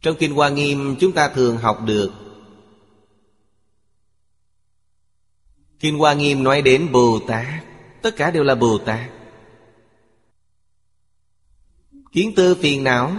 [0.00, 2.12] Trong Kinh Hoa Nghiêm, chúng ta thường học được.
[5.80, 7.64] Kinh Hoa Nghiêm nói đến Bồ Tát,
[8.02, 9.10] Tất cả đều là Bồ Tát.
[12.14, 13.12] Kiến tư phiền não.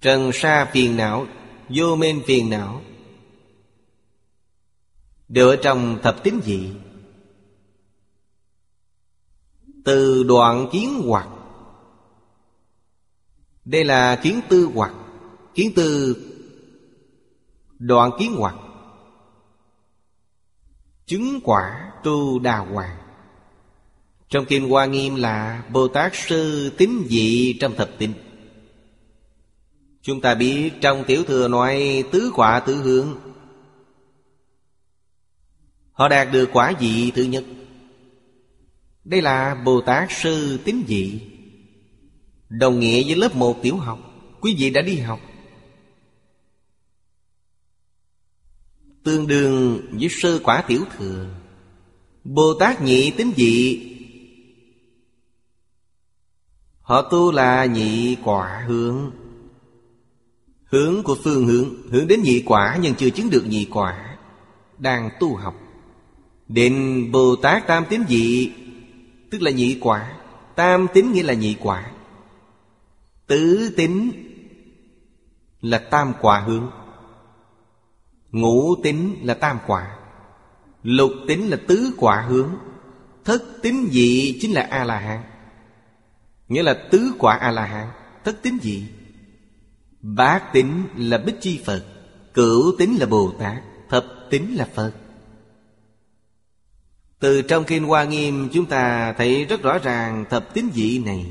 [0.00, 1.26] Trần sa phiền não,
[1.68, 2.82] Vô minh phiền não.
[5.28, 6.72] Đều ở trong thập tín dị
[9.84, 11.28] Từ đoạn kiến hoặc.
[13.64, 14.94] Đây là kiến tư hoặc.
[15.54, 16.16] Kiến tư
[17.78, 18.54] Đoạn kiến hoặc.
[21.06, 23.01] Chứng quả tu đà hoàng.
[24.32, 28.12] Trong Kinh Hoa Nghiêm là Bồ Tát Sư tín dị trong thập tinh
[30.02, 33.18] Chúng ta biết trong Tiểu Thừa nói tứ quả tứ hướng.
[35.92, 37.44] Họ đạt được quả vị thứ nhất.
[39.04, 41.20] Đây là Bồ Tát Sư tín dị.
[42.48, 43.98] Đồng nghĩa với lớp 1 tiểu học,
[44.40, 45.20] Quý vị đã đi học.
[49.04, 51.26] Tương đương với sơ quả tiểu thừa,
[52.24, 53.91] Bồ Tát nhị tín dị
[56.82, 59.10] Họ tu là nhị quả hướng.
[60.64, 64.16] Hướng của phương hướng Hướng đến nhị quả nhưng chưa chứng được nhị quả,
[64.78, 65.54] Đang tu học.
[66.48, 68.52] Định Bồ Tát Tam Tín Dị,
[69.30, 70.12] Tức là nhị quả,
[70.56, 71.90] Tam tín nghĩa là nhị quả.
[73.26, 74.10] Tứ tín
[75.60, 76.70] Là tam quả hướng.
[78.30, 79.96] Ngũ tín là tam quả.
[80.82, 82.50] Lục tín là tứ quả hướng.
[83.24, 85.31] Thất tín dị chính là A-la-hán
[86.52, 87.88] Nghĩa là tứ quả A-la-hán.
[88.24, 88.84] Thất tính gì
[90.00, 91.84] Bát tính là Bích Chi Phật.
[92.34, 93.62] Cửu tính là Bồ Tát.
[93.88, 94.92] Thập tính là Phật.
[97.18, 101.26] Từ trong Kinh Hoa Nghiêm, Chúng ta thấy rất rõ ràng Thập tính dị này.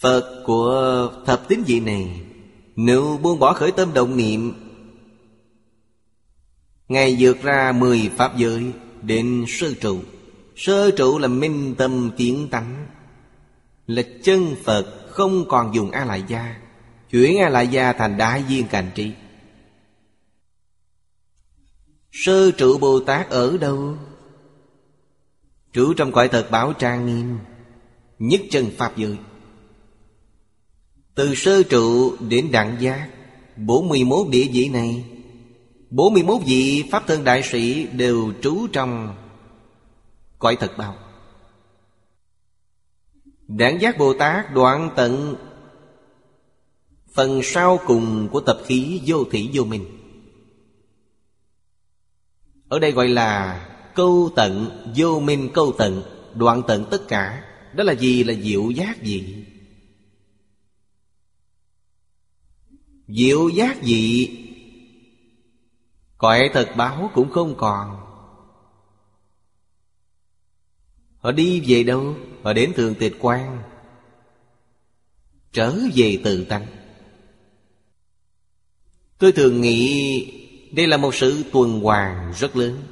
[0.00, 2.20] Phật của thập tính dị này,
[2.76, 4.52] Nếu buông bỏ khởi tâm động niệm
[6.88, 10.00] Ngài vượt ra mười pháp giới Đến sơ trụ.
[10.56, 12.86] Sơ trụ là minh tâm kiến tánh.
[13.86, 16.56] Là chân Phật không còn dùng A Lại Gia
[17.10, 19.12] Chuyển A Lại Gia thành đại viên cành tri
[22.12, 23.96] Sơ trụ Bồ Tát ở đâu?
[25.72, 27.38] Trụ trong cõi thật bảo trang nghiêm,
[28.18, 29.16] Nhất chân Pháp giới.
[31.14, 33.08] Từ sơ trụ đến đặng giác
[33.56, 35.04] 41 địa vị này
[35.90, 39.16] 41 vị Pháp thân đại sĩ đều trú trong
[40.38, 40.94] cõi thật bao
[43.48, 45.36] Đảng giác Bồ Tát đoạn tận
[47.14, 49.84] Phần sau cùng của tập khí vô thủy vô minh
[52.68, 53.60] Ở đây gọi là
[53.94, 56.02] câu tận, Vô minh câu tận,
[56.34, 57.44] Đoạn tận tất cả
[57.74, 58.24] Đó là gì?
[58.24, 59.44] Là diệu giác gì?
[63.08, 64.28] Diệu giác gì?
[66.18, 68.05] Cõi thật báo cũng không còn
[71.26, 72.14] Họ đi về đâu?
[72.42, 73.62] Họ đến thường tịch quan
[75.52, 76.66] Trở về tự tánh.
[79.18, 80.32] Tôi thường nghĩ
[80.72, 82.82] Đây là một sự tuần hoàn rất lớn.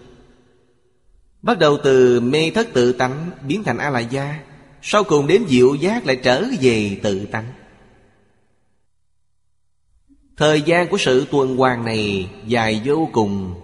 [1.42, 4.40] Bắt đầu từ mê thất tự tánh Biến thành a la gia
[4.82, 7.52] Sau cùng đến diệu giác lại trở về tự tánh.
[10.36, 13.54] Thời gian của sự tuần hoàn này dài vô cùng,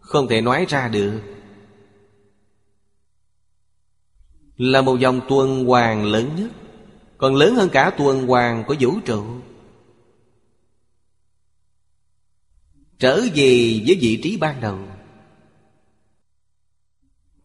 [0.00, 1.33] Không thể nói ra được.
[4.56, 6.50] Là một dòng tuần hoàn lớn nhất.
[7.18, 9.24] Còn lớn hơn cả tuần hoàn của vũ trụ.
[12.98, 14.78] Trở về với vị trí ban đầu.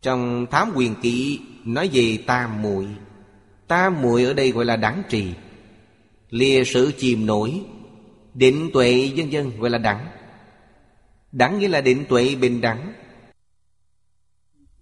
[0.02, 2.88] Trong thám quyền kỵ nói về tam muội.
[3.68, 5.34] Tam muội ở đây gọi là đẳng trì.
[6.30, 7.62] Lìa sự chìm nổi.
[8.34, 10.08] Định tuệ dân dân gọi là đẳng.
[11.32, 12.94] Đẳng nghĩa là định tuệ bình đẳng.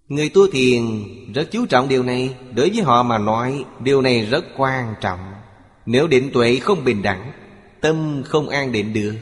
[0.08, 0.84] Người tu thiền
[1.34, 2.36] rất chú trọng điều này.
[2.54, 5.34] Đối với họ mà nói, Điều này rất quan trọng.
[5.86, 7.32] Nếu định tuệ không bình đẳng,
[7.80, 9.16] Tâm không an định được.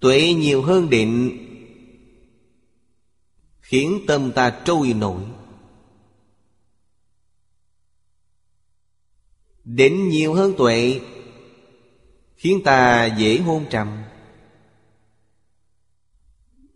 [0.00, 1.38] Tuệ nhiều hơn định,
[3.60, 5.22] Khiến tâm ta trôi nổi.
[9.64, 11.00] Định nhiều hơn tuệ,
[12.36, 13.88] Khiến ta dễ hôn trầm.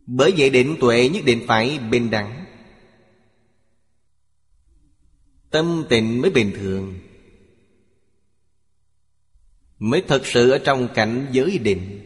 [0.06, 2.44] Bởi vậy định tuệ nhất định phải bình đẳng.
[5.50, 6.98] Tâm tịnh mới bình thường.
[9.78, 12.00] Mới thật sự ở trong cảnh giới định.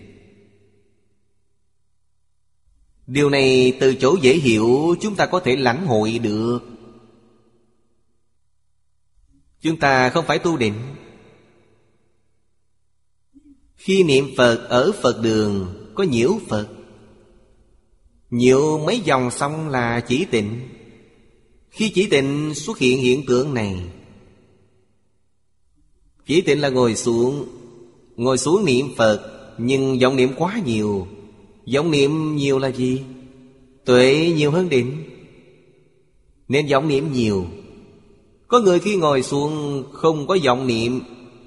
[3.07, 6.61] Điều này từ chỗ dễ hiểu, chúng ta có thể lãnh hội được.
[9.61, 10.75] Chúng ta không phải tu định.
[13.77, 16.80] Khi niệm Phật ở Phật đường, Có nhiễu Phật.
[18.31, 20.61] Nhiều mấy dòng xong là chỉ tịnh.
[21.71, 23.77] Khi chỉ tịnh xuất hiện hiện tượng này
[26.27, 27.47] Chỉ tịnh là ngồi xuống.
[28.17, 29.21] Ngồi xuống niệm Phật
[29.59, 31.07] Nhưng vọng niệm quá nhiều.
[31.75, 33.03] Vọng niệm nhiều là gì?
[33.85, 35.05] Tuệ nhiều hơn định.
[36.49, 37.47] Nên vọng niệm nhiều.
[38.49, 41.01] Có người khi ngồi xuống không có vọng niệm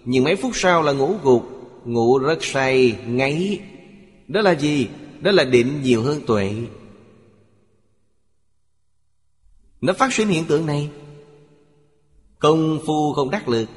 [0.05, 1.43] Nhưng mấy phút sau là ngủ gục.
[1.85, 3.59] Ngủ rất say, ngáy.
[4.27, 4.87] Đó là gì?
[5.23, 6.55] Đó là định nhiều hơn tuệ.
[9.81, 10.91] Nó phát sinh hiện tượng này.
[12.39, 13.69] Công phu không đắc lực.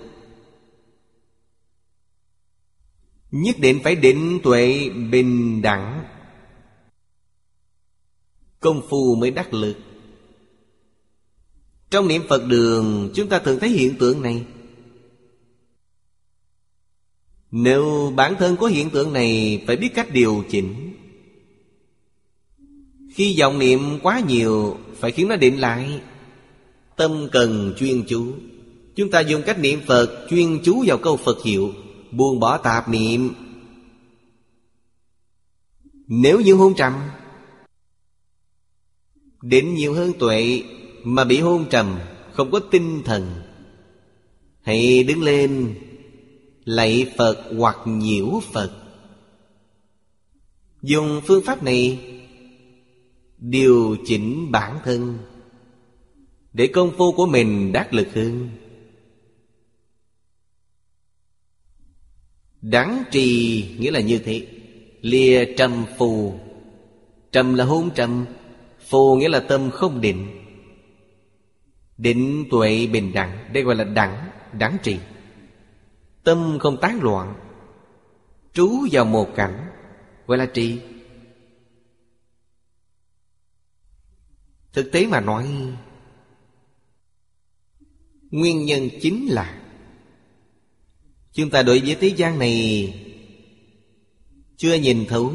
[3.31, 6.05] Nhất định phải định tuệ bình đẳng.
[8.61, 9.77] Công phu mới đắc lực.
[11.91, 14.47] Trong niệm Phật đường, Chúng ta thường thấy hiện tượng này.
[17.51, 20.96] Nếu bản thân có hiện tượng này, Phải biết cách điều chỉnh.
[23.17, 26.01] Khi vọng niệm quá nhiều, Phải khiến nó định lại.
[26.97, 28.33] Tâm cần chuyên chú.
[28.97, 31.73] Chúng ta dùng cách niệm Phật, Chuyên chú vào câu Phật hiệu,
[32.11, 33.35] Buông bỏ tạp niệm.
[36.07, 36.93] Nếu như hôn trầm
[39.43, 40.63] Định nhiều hơn tuệ
[41.05, 41.99] Mà bị hôn trầm,
[42.33, 43.35] Không có tinh thần,
[44.63, 45.75] Hãy đứng lên,
[46.65, 48.71] Lạy Phật hoặc nhiễu Phật.
[50.83, 52.16] Dùng phương pháp này
[53.49, 55.19] Điều chỉnh bản thân
[56.53, 58.51] Để công phu của mình đắc lực hơn.
[62.61, 64.47] Đáng trì nghĩa là như thế.
[65.01, 66.39] Lìa trầm phù.
[67.33, 68.27] Trầm là hôn trầm.
[68.89, 70.45] Phù nghĩa là tâm không định.
[71.97, 73.53] Định tuệ bình đẳng.
[73.53, 74.99] Đây gọi là đẳng, đáng trì.
[76.25, 77.35] Tâm không tán loạn.
[78.53, 79.67] Trú vào một cảnh
[80.27, 80.79] Gọi là trì.
[84.77, 85.49] Thực tế mà nói,
[88.31, 89.63] Nguyên nhân chính là
[91.33, 92.95] Chúng ta đối với thế gian này
[94.57, 95.33] Chưa nhìn thấu,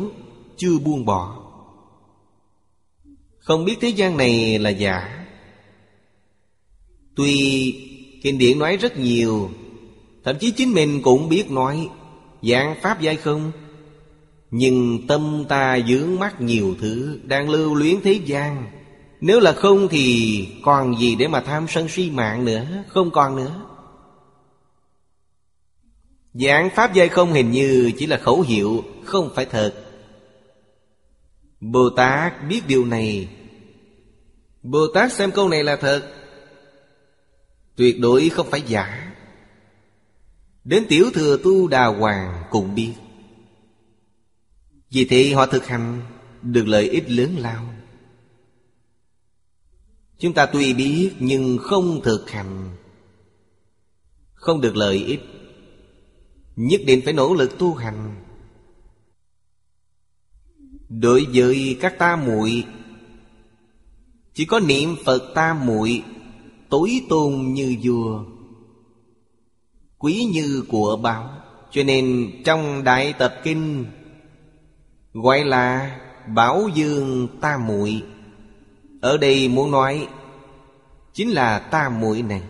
[0.57, 1.51] Chưa buông bỏ.
[3.39, 5.25] Không biết thế gian này là giả.
[7.15, 7.73] Tuy
[8.23, 9.49] Kinh điển nói rất nhiều,
[10.23, 11.89] Thậm chí chính mình cũng biết nói
[12.41, 13.51] Dạng Pháp giai không,
[14.51, 18.80] Nhưng tâm ta dướng mắt nhiều thứ Đang lưu luyến thế gian.
[19.22, 22.65] Nếu là không thì còn gì để mà tham sân si mạng nữa?
[22.88, 23.65] Không còn nữa.
[26.34, 29.74] Dạng Pháp dây không hình như chỉ là khẩu hiệu, Không phải thật.
[31.59, 33.30] Bồ Tát biết điều này.
[34.63, 36.13] Bồ Tát xem câu này là thật.
[37.76, 39.13] Tuyệt đối không phải giả.
[40.63, 42.93] Đến tiểu thừa tu đà hoàng cũng biết.
[44.91, 46.01] Vì thế họ thực hành
[46.41, 47.70] Được lợi ích lớn lao.
[50.22, 52.69] Chúng ta tuy biết nhưng không thực hành.
[54.34, 55.22] Không được lợi ích.
[56.55, 58.15] Nhất định phải nỗ lực tu hành.
[60.89, 62.65] Đối với các ta muội,
[64.34, 66.03] Chỉ có niệm Phật ta muội
[66.69, 68.24] Tối tôn như vua,
[69.97, 71.30] Quý như của báo.
[71.72, 73.86] Cho nên trong Đại Tập Kinh,
[75.13, 75.99] Gọi là
[76.36, 78.03] Bảo Dương ta muội
[79.01, 80.07] ở đây muốn nói
[81.13, 82.41] Chính là tam muội này.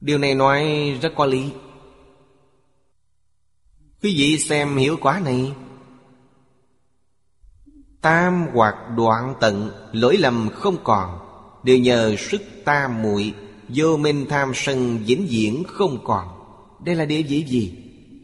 [0.00, 0.64] Điều này nói
[1.02, 1.50] rất có lý.
[4.02, 5.52] Quý vị xem hiểu quá này.
[8.00, 11.18] Tam hoặc đoạn tận Lỗi lầm không còn,
[11.64, 13.34] Đều nhờ sức tam muội
[13.68, 16.28] Vô minh tham sân vĩnh viễn không còn.
[16.84, 17.74] Đây là địa vị gì?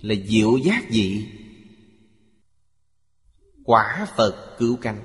[0.02, 1.35] Là diệu giác gì?
[3.66, 4.98] Quả Phật cứu cánh.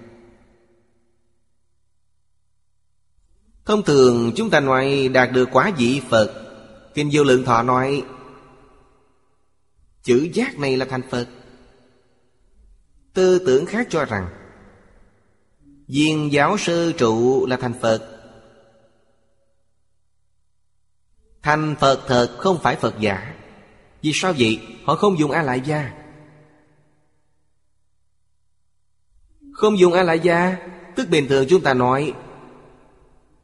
[3.66, 6.34] Thông thường, chúng ta nói đạt được quả vị Phật,
[6.93, 8.03] Kinh Vô Lượng Thọ nói,
[10.03, 11.28] Chữ giác này là thành Phật.
[13.14, 14.30] Tư tưởng khác cho rằng,
[15.88, 18.22] Viên giáo sư trụ là thành Phật.
[21.41, 23.36] Thành Phật thật không phải Phật giả.
[24.01, 24.62] Vì sao vậy?
[24.86, 26.01] Họ không dùng A-lại gia.
[29.62, 30.57] Không dùng a la gia
[30.95, 32.14] Tức bình thường chúng ta nói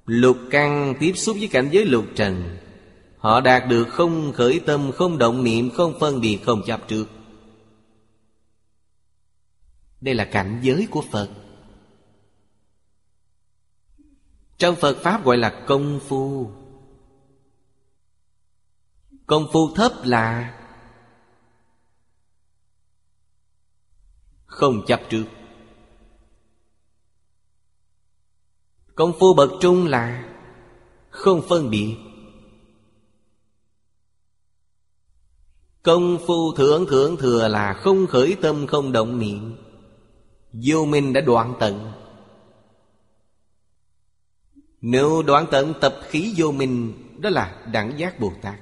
[0.06, 2.58] Lục căn tiếp xúc với cảnh giới lục trần
[3.18, 7.06] Họ đạt được không khởi tâm, không động niệm, không phân biệt, không chấp trước.
[10.02, 11.30] Đây là cảnh giới của Phật.
[14.58, 16.52] Trong Phật Pháp gọi là công phu.
[19.26, 20.58] Công phu thấp là
[24.46, 25.24] Không chấp trước.
[28.98, 30.24] Công phu bậc trung là
[31.10, 31.96] Không phân biệt.
[35.84, 39.58] Công phu thượng thượng thừa là không khởi tâm, không động niệm.
[40.54, 41.92] Vô minh đã đoạn tận.
[44.82, 48.56] Nếu đoạn tận tập khí vô minh, Đó là đẳng giác Bồ Tát.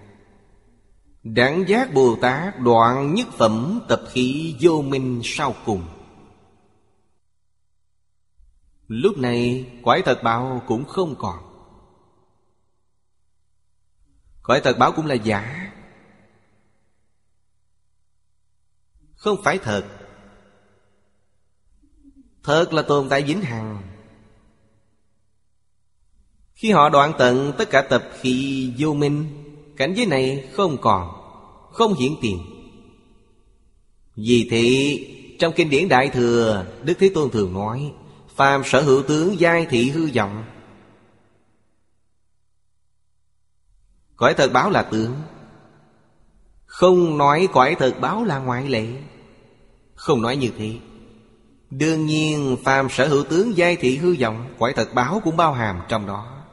[1.23, 5.81] Đẳng giác Bồ Tát đoạn nhất phẩm tập khí vô minh sau cùng.
[8.87, 11.39] Lúc này quái thật báo cũng không còn.
[14.43, 15.71] Quái thật báo cũng là giả.
[19.15, 19.85] Không phải thật.
[22.43, 23.81] Thật là tồn tại vĩnh hằng.
[26.53, 29.41] Khi họ đoạn tận tất cả tập khí vô minh,
[29.77, 31.09] Cảnh giới này không còn,
[31.71, 32.39] Không hiển tiền.
[34.15, 34.99] Vì thế,
[35.39, 37.93] Trong kinh điển Đại Thừa, Đức Thế Tôn thường nói
[38.35, 40.45] Phàm sở hữu tướng, giai thị hư vọng.
[44.15, 45.21] Cõi thật báo là tướng.
[46.65, 48.87] Không nói cõi thật báo là ngoại lệ.
[49.95, 50.79] Không nói như thế.
[51.69, 55.53] Đương nhiên, phàm sở hữu tướng, giai thị hư vọng, Cõi thật báo cũng bao
[55.53, 56.43] hàm trong đó.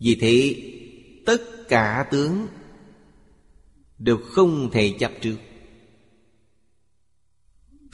[0.00, 0.62] Vì thế,
[1.26, 2.46] tất cả tướng
[3.98, 5.36] đều không thể chấp trước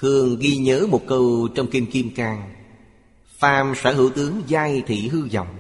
[0.00, 2.54] thường ghi nhớ một câu trong kinh kim cang,
[3.26, 5.56] phàm sở hữu tướng giai thị hư vọng.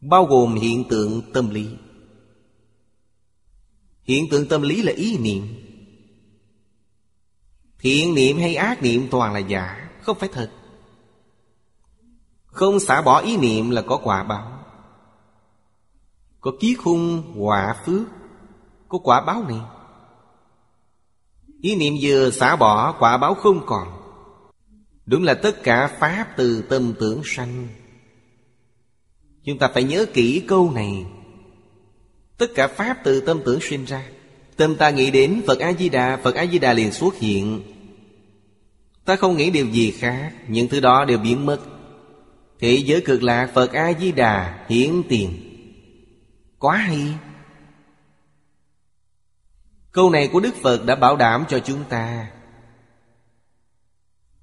[0.00, 1.68] Bao gồm hiện tượng tâm lý.
[4.02, 5.42] Hiện tượng tâm lý là ý niệm.
[7.78, 10.50] Thiện niệm hay ác niệm toàn là giả, không phải thật.
[12.46, 14.64] Không xả bỏ ý niệm là có quả báo.
[16.40, 18.02] Có ký khung quả phước,
[18.88, 19.60] Có quả báo này
[21.64, 23.88] Ý niệm vừa xả bỏ quả báo không còn.
[25.06, 27.68] Đúng là tất cả Pháp từ tâm tưởng sanh.
[29.44, 31.04] Chúng ta phải nhớ kỹ câu này.
[32.38, 34.06] Tất cả Pháp từ tâm tưởng sinh ra.
[34.56, 37.62] Tâm ta nghĩ đến Phật A-di-đà Phật A-di-đà liền xuất hiện.
[39.04, 41.60] Ta không nghĩ điều gì khác, Những thứ đó đều biến mất.
[42.60, 45.30] Thế giới cực lạc Phật A-di-đà hiển tiền.
[46.58, 47.14] Quá hay.
[49.94, 52.30] Câu này của Đức Phật đã bảo đảm cho chúng ta.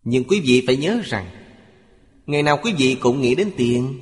[0.03, 1.29] Nhưng quý vị phải nhớ rằng,
[2.25, 3.99] Ngày nào quý vị cũng nghĩ đến tiền.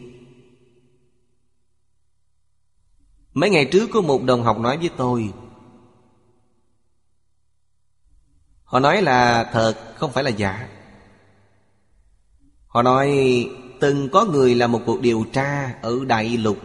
[3.33, 5.33] Mấy ngày trước có một đồng học nói với tôi,
[8.63, 10.69] Họ nói là thật, không phải là giả.
[12.67, 13.09] Họ nói,
[13.79, 16.57] Từng có người làm một cuộc điều tra ở Đại Lục.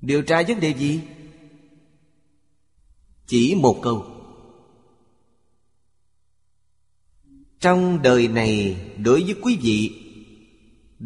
[0.00, 1.00] Điều tra vấn đề gì?
[3.26, 4.06] Chỉ một câu.
[7.60, 10.04] Trong đời này, đối với quý vị,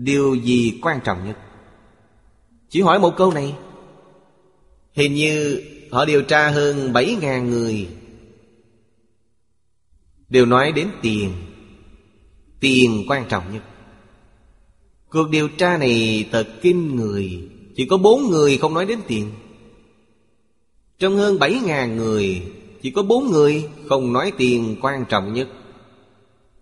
[0.05, 1.39] Điều gì quan trọng nhất?
[2.69, 3.55] Chỉ hỏi một câu này.
[4.93, 7.89] Hình như họ điều tra hơn 7.000 người.
[10.29, 11.33] Đều nói đến tiền.
[12.61, 13.63] Tiền quan trọng nhất.
[15.09, 17.49] Cuộc điều tra này thật kinh người.
[17.77, 19.31] Chỉ có bốn người không nói đến tiền.
[20.99, 25.49] Trong hơn bảy ngàn người, Chỉ có bốn người không nói tiền quan trọng nhất.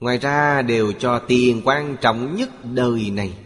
[0.01, 3.39] Ngoài ra đều cho tiền quan trọng nhất đời này.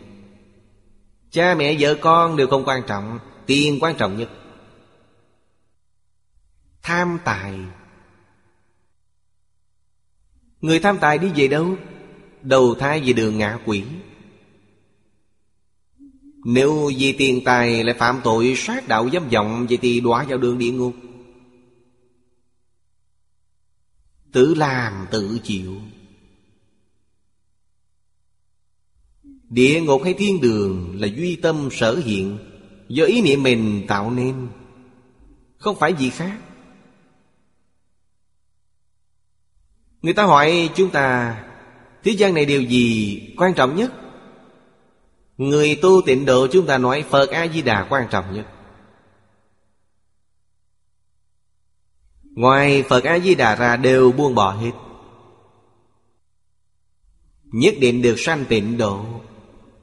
[1.30, 4.28] Cha mẹ vợ con đều không quan trọng, Tiền quan trọng nhất.
[6.82, 7.54] Tham tài.
[10.60, 11.76] Người tham tài đi về đâu?
[12.42, 13.82] Đầu thai về đường ngạ quỷ.
[16.44, 20.38] Nếu vì tiền tài lại phạm tội sát đạo dâm vọng, Vậy thì đọa vào
[20.38, 20.94] đường địa ngục.
[24.32, 25.74] Tự làm tự chịu.
[29.48, 32.38] Địa ngục hay thiên đường là duy tâm sở hiện,
[32.88, 34.48] Do ý niệm mình tạo nên.
[35.58, 36.38] Không phải gì khác.
[40.02, 41.36] Người ta hỏi chúng ta,
[42.04, 43.92] Thế gian này điều gì quan trọng nhất?
[45.40, 48.46] Người tu tịnh độ chúng ta nói Phật A-di-đà quan trọng nhất.
[52.34, 54.70] Ngoài Phật A-di-đà ra đều buông bỏ hết.
[57.44, 59.04] Nhất định được sanh tịnh độ.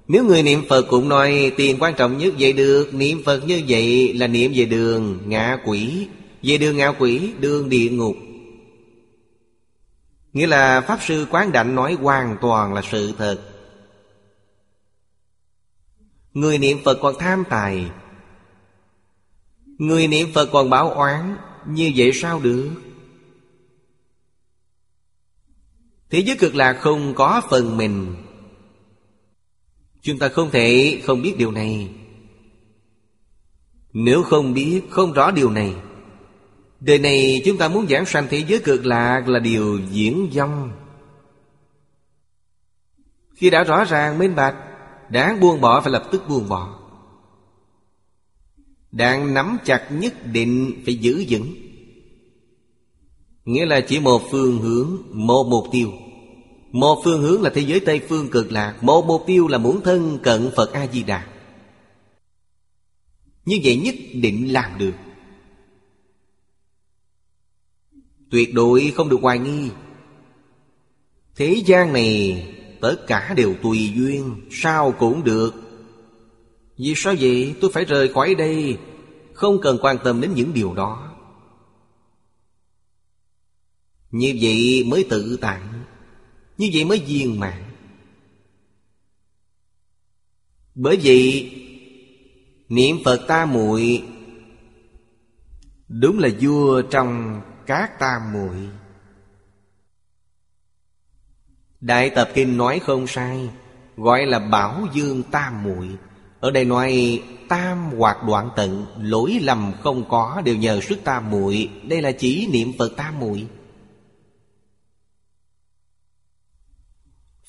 [0.08, 3.64] Nếu người niệm Phật cũng nói, tiền quan trọng nhất vậy được, Niệm Phật như
[3.68, 6.08] vậy là niệm về đường ngạ quỷ.
[6.44, 8.16] Về đường ngạ quỷ, đường địa ngục.
[10.34, 13.57] Nghĩa là Pháp Sư Quán Đảnh nói hoàn toàn là sự thật.
[16.38, 17.92] Người niệm Phật còn tham tài.
[19.78, 22.72] Người niệm Phật còn báo oán Như vậy sao được?
[26.10, 28.16] Thế giới cực lạc không có phần mình.
[30.02, 31.90] Chúng ta không thể không biết điều này.
[33.94, 35.76] Nếu không biết, không rõ điều này
[36.80, 40.72] Đời này chúng ta muốn giảng sanh thế giới cực lạc là điều diễn dông.
[43.36, 44.67] Khi đã rõ ràng minh bạch
[45.10, 46.80] Đáng buông bỏ phải lập tức buông bỏ.
[48.92, 51.54] Đang nắm chặt nhất định phải giữ vững.
[53.46, 55.92] Nghĩa là chỉ một phương hướng, một mục tiêu.
[56.72, 58.78] Một phương hướng là thế giới Tây Phương cực lạc.
[58.82, 61.28] Một mục tiêu là muốn thân cận Phật A-di-đà.
[63.46, 64.94] Như vậy nhất định làm được.
[68.30, 69.70] Tuyệt đối không được hoài nghi.
[71.36, 72.44] Thế gian này
[72.82, 75.54] Tất cả đều tùy duyên, Sao cũng được.
[76.78, 77.56] Vì sao vậy?
[77.62, 78.78] Tôi phải rời khỏi đây,
[79.34, 81.14] Không cần quan tâm đến những điều đó.
[84.12, 85.62] Như vậy mới tự tại,
[86.58, 87.64] Như vậy mới viên mãn.
[90.76, 91.52] Bởi vậy,
[92.70, 94.04] Niệm Phật ta muội
[95.88, 98.70] Đúng là vua trong các tam muội.
[101.82, 103.50] Đại tập kinh nói không sai,
[103.98, 105.90] Gọi là bảo dương tam muội.
[106.40, 111.32] Ở đây nói, tam hoặc đoạn tận, Lỗi lầm không có, đều nhờ sức tam
[111.32, 111.70] muội.
[111.84, 113.48] Đây là chỉ niệm Phật tam muội.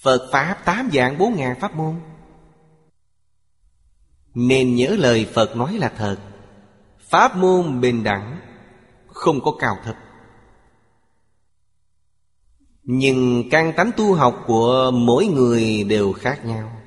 [0.03, 2.01] Phật Pháp tám dạng bốn ngàn pháp môn.
[4.35, 6.16] Nên nhớ lời Phật nói là thật.
[7.01, 8.41] Pháp môn bình đẳng,
[9.07, 9.97] Không có cao thấp
[12.91, 16.80] nhưng căn tánh tu học của mỗi người đều khác nhau.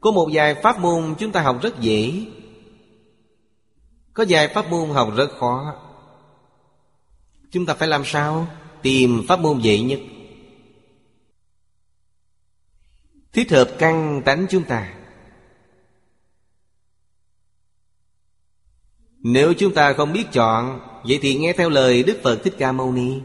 [0.00, 2.26] Có một vài pháp môn chúng ta học rất dễ.
[4.12, 5.74] Có vài pháp môn học rất khó.
[7.50, 8.46] Chúng ta phải làm sao?
[8.82, 10.00] Tìm pháp môn dễ nhất.
[13.32, 14.94] Thích hợp căn tánh chúng ta.
[19.18, 22.72] Nếu chúng ta không biết chọn, Vậy thì nghe theo lời Đức Phật Thích Ca
[22.72, 23.20] Mâu Ni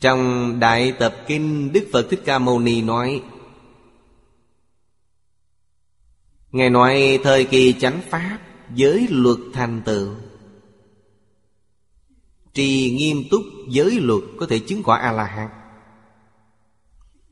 [0.00, 3.22] trong Đại Tập Kinh, Đức Phật Thích Ca Mâu Ni nói,
[6.52, 8.38] Ngài nói thời kỳ chánh pháp,
[8.74, 10.14] Giới luật thành tựu.
[12.54, 15.48] Trì nghiêm túc, giới luật Có thể chứng quả A-la-hán.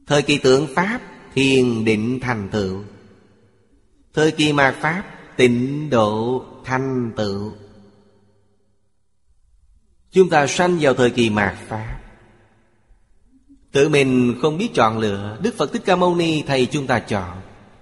[0.06, 1.00] Thời kỳ tượng pháp,
[1.34, 2.84] Thiền định thành tựu.
[4.14, 5.04] Thời kỳ mạt pháp,
[5.36, 7.52] Tịnh độ thành tựu.
[10.10, 12.07] Chúng ta sanh vào thời kỳ mạt pháp.
[13.72, 16.98] Tự mình không biết chọn lựa, Đức Phật Thích Ca Mâu Ni Thầy chúng ta
[16.98, 17.40] chọn.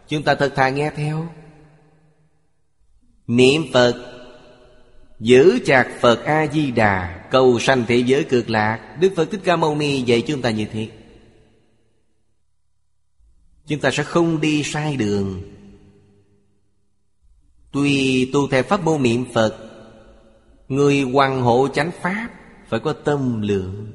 [0.08, 1.28] Chúng ta thật thà nghe theo.
[3.26, 4.12] Niệm Phật,
[5.20, 8.96] Giữ chặt Phật A-di-đà, Cầu sanh thế giới cực lạc.
[9.00, 10.88] Đức Phật Thích Ca Mâu Ni dạy chúng ta như thế.
[13.66, 15.42] Chúng ta sẽ không đi sai đường.
[17.72, 19.56] Tuy tu theo pháp môn niệm Phật,
[20.68, 22.28] Người hoàng hộ chánh pháp
[22.68, 23.92] Phải có tâm lượng.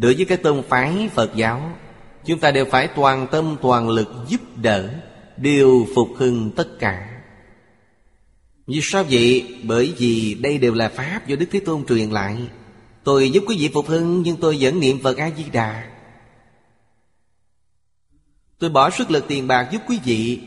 [0.00, 1.72] Đối với cái tôn phái Phật giáo,
[2.24, 4.94] Chúng ta đều phải toàn tâm toàn lực giúp đỡ,
[5.36, 7.22] Điều phục hưng tất cả
[8.66, 9.56] Vì sao vậy?
[9.62, 12.36] Bởi vì đây đều là Pháp do Đức Thế Tôn truyền lại,
[13.04, 15.90] Tôi giúp quý vị phục hưng, Nhưng tôi vẫn niệm Phật A-di-đà
[18.58, 20.40] Tôi bỏ sức lực tiền bạc giúp quý vị,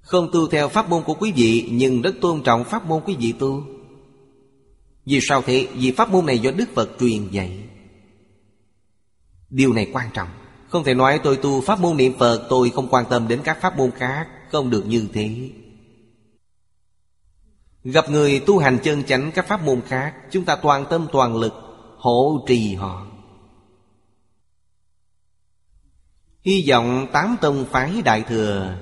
[0.00, 3.16] Không tu theo pháp môn của quý vị, Nhưng rất tôn trọng pháp môn quý
[3.18, 3.64] vị tu
[5.06, 5.68] Vì sao thế?
[5.74, 7.58] Vì pháp môn này do Đức Phật truyền dạy
[9.52, 10.28] Điều này quan trọng.
[10.68, 13.58] Không thể nói tôi tu pháp môn niệm Phật, Tôi không quan tâm đến các
[13.60, 15.50] pháp môn khác, Không được như thế.
[17.84, 21.36] Gặp người tu hành chân chánh các pháp môn khác, Chúng ta toàn tâm toàn
[21.36, 21.52] lực
[21.98, 23.06] Hộ trì họ.
[26.42, 28.76] Hy vọng tám tông phái đại thừa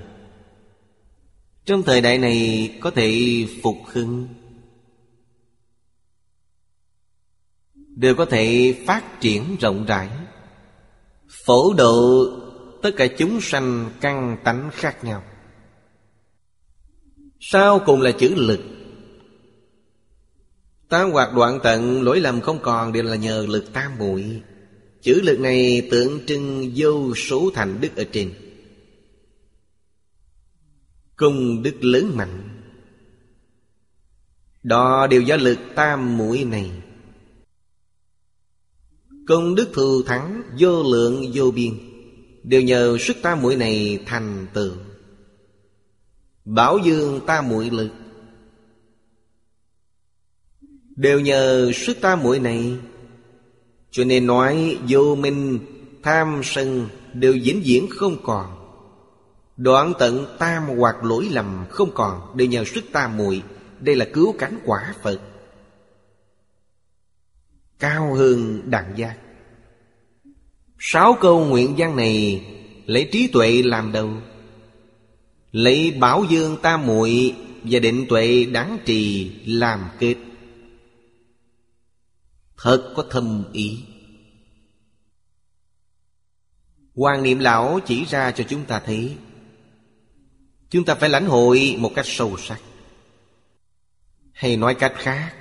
[1.65, 4.29] Trong thời đại này có thể phục hưng.
[7.75, 10.09] Đều có thể phát triển rộng rãi.
[11.31, 12.27] Phổ độ,
[12.83, 15.23] tất cả chúng sanh căn tánh khác nhau.
[17.41, 18.61] Sau cùng là chữ lực.
[20.89, 24.43] Tam hoạt đoạn tận, lỗi lầm không còn đều là nhờ lực tam muội.
[25.03, 28.35] Chữ lực này tượng trưng vô số thành đức ở trên.
[31.17, 32.63] Công đức lớn mạnh.
[34.63, 36.71] Đó đều do lực tam mũi này
[39.31, 41.73] Công đức thù thắng, vô lượng vô biên,
[42.43, 44.73] Đều nhờ sức ta mũi này thành tựu.
[46.45, 47.91] Bảo dương ta mũi lực,
[50.97, 52.77] Đều nhờ sức ta mũi này.
[53.91, 55.59] Cho nên nói, vô minh,
[56.03, 58.47] Tham sân đều vĩnh viễn không còn.
[59.57, 63.43] Đoạn tận tam hoặc lỗi lầm không còn, Đều nhờ sức ta muội.
[63.81, 65.21] Đây là cứu cánh quả Phật.
[67.81, 69.17] Cao hơn đẳng giác
[70.79, 72.45] Sáu câu nguyện văn này
[72.87, 74.11] Lấy trí tuệ làm đầu.
[75.53, 77.35] Lấy bảo dương tam muội
[77.65, 80.17] Và định tuệ đáng trì làm kết.
[82.57, 83.79] Thật có thâm ý.
[86.95, 89.17] Hoàng niệm lão chỉ ra cho chúng ta thấy.
[90.71, 92.61] Chúng ta phải lãnh hội một cách sâu sắc.
[94.33, 95.35] Hay nói cách khác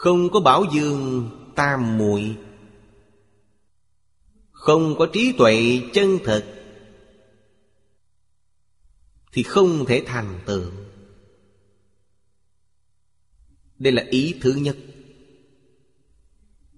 [0.00, 2.36] không có bảo dương tam muội.
[4.50, 6.64] Không có trí tuệ chân thật
[9.32, 10.70] Thì không thể thành tựu.
[13.78, 14.76] Đây là ý thứ nhất.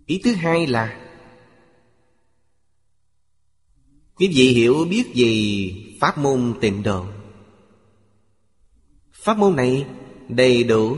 [0.07, 1.11] Ý thứ hai là,
[4.15, 7.07] Quý vị hiểu biết gì pháp môn tịnh độ.
[9.13, 9.87] Pháp môn này
[10.29, 10.97] đầy đủ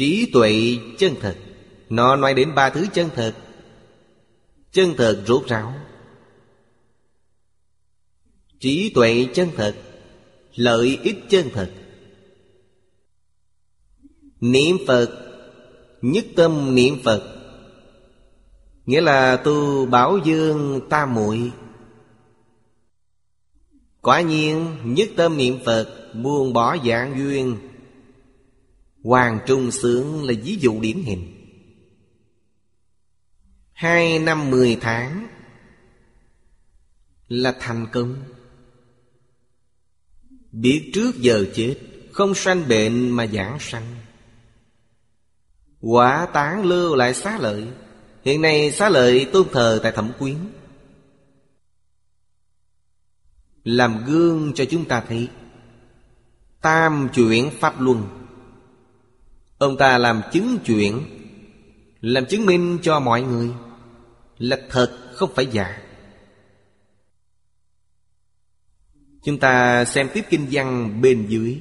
[0.00, 1.36] Trí tuệ chân thật
[1.90, 3.34] Nó nói đến ba thứ chân thật
[4.72, 5.74] Chân thật rốt ráo.
[8.60, 9.76] Trí tuệ chân thật
[10.54, 11.70] Lợi ích chân thật
[14.40, 15.08] Niệm Phật,
[16.02, 17.22] Nhất tâm niệm Phật.
[18.86, 21.50] Nghĩa là tu bảo dương tam muội.
[24.00, 27.69] Quả nhiên, nhất tâm niệm Phật, Buông bỏ dạng duyên.
[29.04, 31.36] Hoàng Trung Sướng là ví dụ điển hình.
[33.72, 35.26] Hai năm mười tháng
[37.28, 38.24] Là thành công.
[40.52, 41.76] Biết trước giờ chết,
[42.12, 43.96] Không sanh bệnh mà giảng sanh.
[45.80, 47.68] Quả tán lưu lại xá lợi.
[48.24, 50.36] Hiện nay xá lợi tôn thờ tại thẩm quyến.
[53.64, 55.28] Làm gương cho chúng ta thấy.
[56.60, 58.19] Tam chuyển Pháp Luân.
[59.60, 61.02] Ông ta làm chứng chuyện,
[62.00, 63.50] Làm chứng minh cho mọi người
[64.38, 65.82] Là thật, không phải giả.
[69.22, 71.60] Chúng ta xem tiếp kinh văn bên dưới.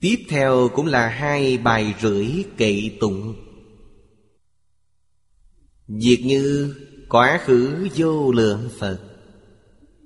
[0.00, 3.34] Tiếp theo cũng là hai bài rưỡi kệ tụng.
[5.88, 6.74] Việc như
[7.08, 9.00] quá khứ vô lượng Phật,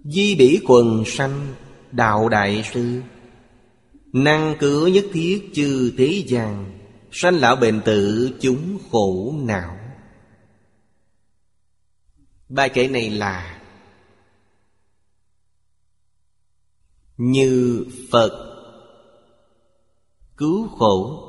[0.05, 1.55] Di bỉ quần sanh
[1.93, 3.03] đạo đại sư.
[4.13, 6.79] Năng cứu nhất thiết chư thế gian,
[7.13, 9.79] Sanh lão bệnh tử chúng khổ não.
[12.49, 13.61] Bài kể này là
[17.17, 18.45] Như Phật
[20.37, 21.25] cứu khổ.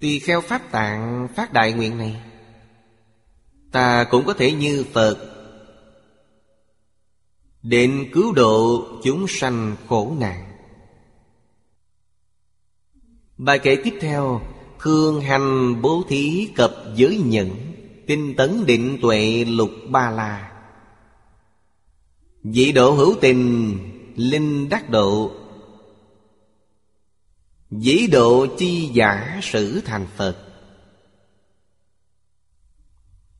[0.00, 2.22] Tùy theo pháp tạng phát đại nguyện này,
[3.72, 5.35] Ta cũng có thể như Phật
[7.68, 10.52] đến cứu độ chúng sanh khổ nạn.
[13.36, 14.40] Bài kể tiếp theo,
[14.80, 17.50] Thương hành bố thí cập giới nhận
[18.06, 20.52] Tinh tấn định tuệ lục ba la.
[22.44, 23.78] Dị độ hữu tình,
[24.16, 25.32] Linh đắc độ.
[27.70, 30.36] Dĩ độ chi giả sử thành Phật.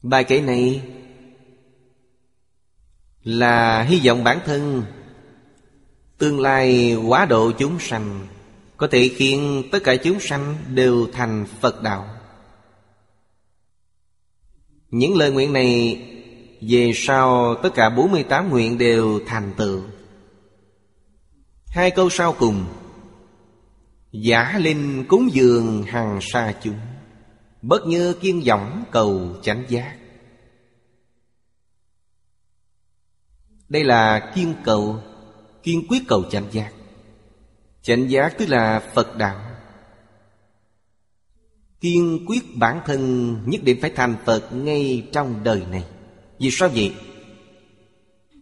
[0.02, 0.82] Bài kể này
[3.26, 4.82] là hy vọng bản thân
[6.18, 8.26] Tương lai quá độ chúng sanh,
[8.76, 12.08] Có thể khiến tất cả chúng sanh đều thành Phật đạo.
[14.90, 16.02] Những lời nguyện này
[16.60, 19.80] Về sau tất cả 48 nguyện đều thành tựu.
[21.66, 22.64] Hai câu sau cùng,
[24.12, 26.78] Giả linh cúng dường hằng sa chúng,
[27.62, 29.96] Bất như kiên võng cầu chánh giác.
[33.68, 35.02] Đây là kiên cầu,
[35.62, 36.72] Kiên quyết cầu chánh giác.
[37.82, 39.40] Chánh giác tức là Phật đạo.
[41.80, 45.84] Kiên quyết bản thân nhất định phải thành Phật ngay trong đời này.
[46.38, 46.94] Vì sao vậy?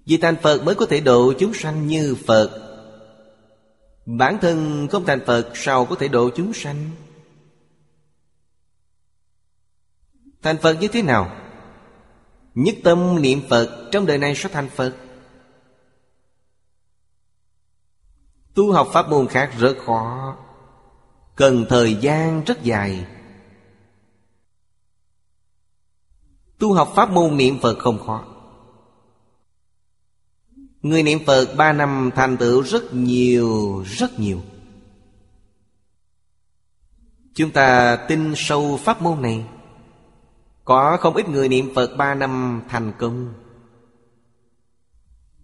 [0.06, 2.60] Vì thành Phật mới có thể độ chúng sanh như Phật.
[4.06, 6.90] Bản thân không thành Phật, Sao có thể độ chúng sanh?
[10.42, 11.36] Thành Phật như thế nào?
[12.55, 14.96] Nhất tâm niệm Phật, Trong đời này sẽ thành Phật.
[18.55, 20.36] Tu học pháp môn khác rất khó.
[21.36, 23.06] Cần thời gian rất dài.
[26.59, 28.24] Tu học pháp môn niệm Phật không khó.
[30.82, 34.40] Người niệm Phật ba năm thành tựu rất nhiều, rất nhiều.
[37.35, 39.44] Chúng ta tin sâu pháp môn này.
[40.64, 43.35] Có không ít người niệm Phật ba năm thành công.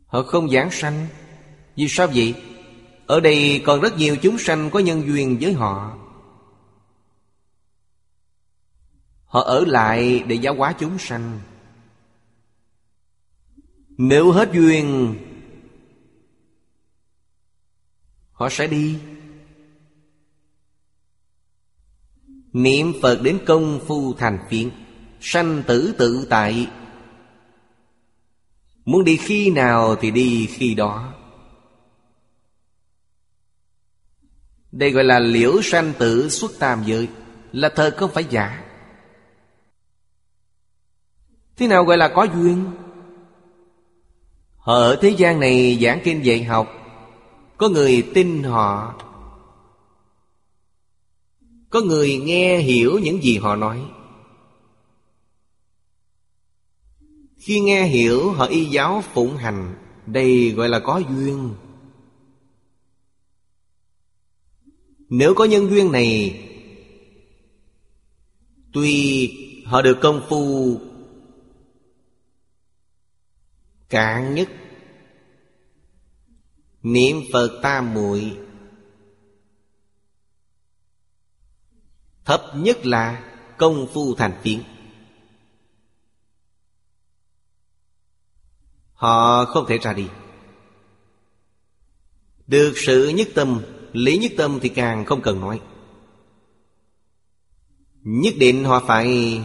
[0.06, 1.06] Họ không giảng sanh.
[1.76, 2.34] Vì sao vậy?
[3.10, 5.98] Ở đây còn rất nhiều chúng sanh có nhân duyên với họ.
[9.24, 11.40] Họ ở lại để giáo hóa chúng sanh.
[13.88, 15.14] Nếu hết duyên,
[18.32, 18.98] Họ sẽ đi.
[22.52, 24.70] Niệm Phật đến công phu thành phiện
[25.20, 26.68] Sanh tử tự tại.
[28.84, 31.19] Muốn đi khi nào thì đi khi đó.
[34.72, 37.08] Đây gọi là liễu sanh tử xuất tam giới,
[37.52, 38.64] Là thật không phải giả.
[41.56, 42.70] Thế nào gọi là có duyên?
[44.56, 46.72] Họ ở thế gian này giảng kinh dạy học,
[47.56, 48.94] Có người tin họ,
[51.70, 53.80] Có người nghe hiểu những gì họ nói.
[57.38, 59.74] Khi nghe hiểu, họ y giáo phụng hành,
[60.06, 61.54] Đây gọi là có duyên.
[65.10, 66.46] Nếu có nhân duyên này,
[68.72, 70.80] Tuy họ được công phu
[73.88, 74.48] Cạn nhất,
[76.82, 78.38] Niệm Phật tam muội,
[82.24, 84.62] Thấp nhất là công phu thành tiếng
[88.92, 90.08] Họ không thể ra đi.
[92.46, 93.62] Được sự nhất tâm
[93.92, 95.60] Lý nhất tâm thì càng không cần nói.
[98.02, 99.40] Nhất định họ phải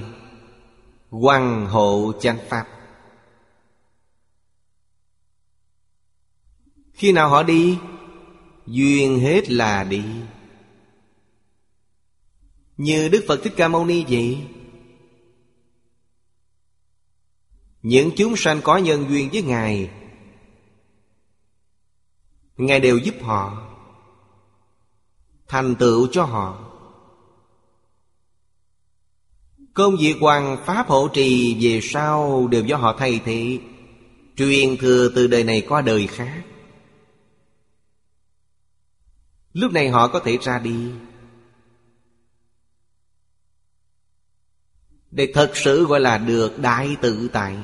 [1.10, 2.68] Quang hộ chánh pháp.
[6.94, 7.78] Khi nào họ đi,
[8.68, 10.04] Duyên hết là đi.
[12.78, 14.38] Như Đức Phật Thích Ca Mâu Ni vậy,
[17.82, 19.90] Những chúng sanh có nhân duyên với Ngài
[22.58, 23.65] Ngài đều giúp họ.
[25.48, 26.72] Thành tựu cho họ.
[29.74, 33.60] Công việc hoàng pháp hộ trì về sau Đều do họ thay thế,
[34.36, 36.44] Truyền thừa từ đời này qua đời khác.
[39.54, 40.92] Lúc này họ có thể ra đi.
[45.12, 47.58] Để thật sự gọi là được đại tự tại.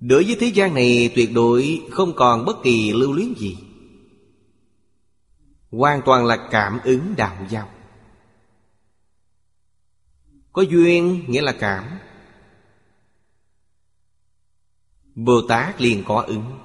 [0.00, 3.56] Đối với thế gian này tuyệt đối không còn bất kỳ lưu luyến gì.
[5.70, 7.68] Hoàn toàn là cảm ứng đạo giao
[10.52, 11.98] Có duyên nghĩa là cảm.
[15.14, 16.58] Bồ Tát liền có ứng.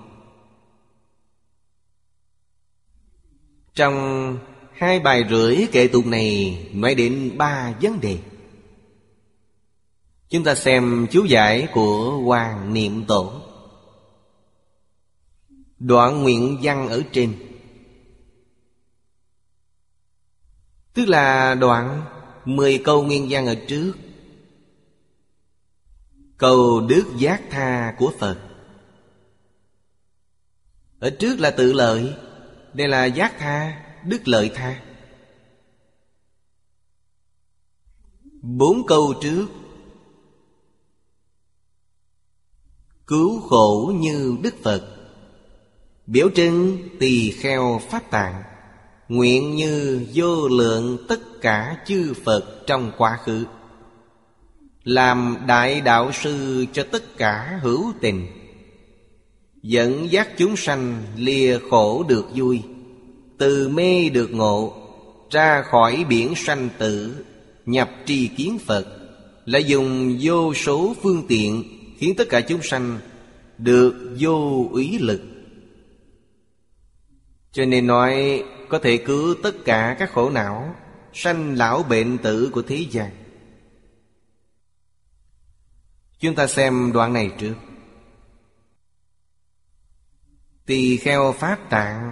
[3.74, 4.38] Trong
[4.74, 8.20] hai bài rưỡi kệ tụng này nói đến ba vấn đề.
[10.30, 13.42] Chúng ta xem chú giải của Hoàng Niệm Tổ.
[15.80, 17.55] Đoạn nguyện văn ở trên.
[20.96, 22.06] Tức là đoạn
[22.46, 23.94] mười câu nguyên văn ở trước.
[26.38, 28.38] Cầu đức giác tha của Phật.
[31.00, 32.14] Ở trước là tự lợi,
[32.74, 34.82] đây là giác tha, Đức lợi tha.
[38.42, 39.48] Bốn câu trước.
[43.08, 44.98] Cứu khổ như Đức Phật.
[46.08, 48.44] Biểu trưng tỳ kheo pháp tạng.
[49.10, 53.46] Nguyện như vô lượng tất cả chư Phật trong quá khứ.
[54.84, 58.28] Làm đại đạo sư cho tất cả hữu tình,
[59.62, 62.62] Dẫn dắt chúng sanh lìa khổ được vui,
[63.38, 64.74] Từ mê được ngộ,
[65.32, 67.26] Ra khỏi biển sanh tử,
[67.66, 68.88] Nhập tri kiến Phật,
[69.46, 71.64] Là dùng vô số phương tiện
[71.98, 73.00] Khiến tất cả chúng sanh
[73.58, 75.22] Được vô ý lực.
[77.52, 80.76] Cho nên nói có thể cứu tất cả các khổ não,
[81.14, 83.12] Sanh lão bệnh tử của thế gian.
[86.20, 87.56] Chúng ta xem đoạn này trước.
[90.66, 92.12] Tỳ kheo Pháp Tạng,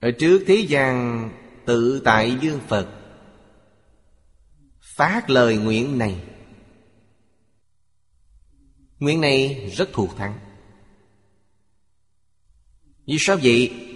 [0.00, 1.28] Ở trước thế gian
[1.66, 2.88] tự tại dương Phật,
[4.80, 6.24] Phát lời nguyện này.
[8.98, 10.38] Nguyện này rất thù thắng.
[13.06, 13.88] Vì sao vậy?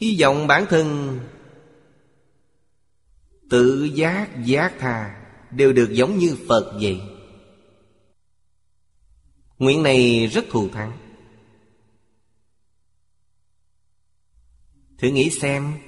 [0.00, 1.18] Hy vọng bản thân
[3.50, 7.00] Tự giác giác tha Đều được giống như Phật vậy.
[9.58, 10.98] Nguyện này rất thù thắng.
[14.98, 15.78] Thử nghĩ xem,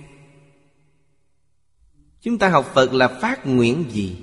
[2.20, 4.16] Chúng ta học Phật là phát nguyện gì?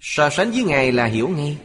[0.00, 1.58] So sánh với Ngài là hiểu ngay.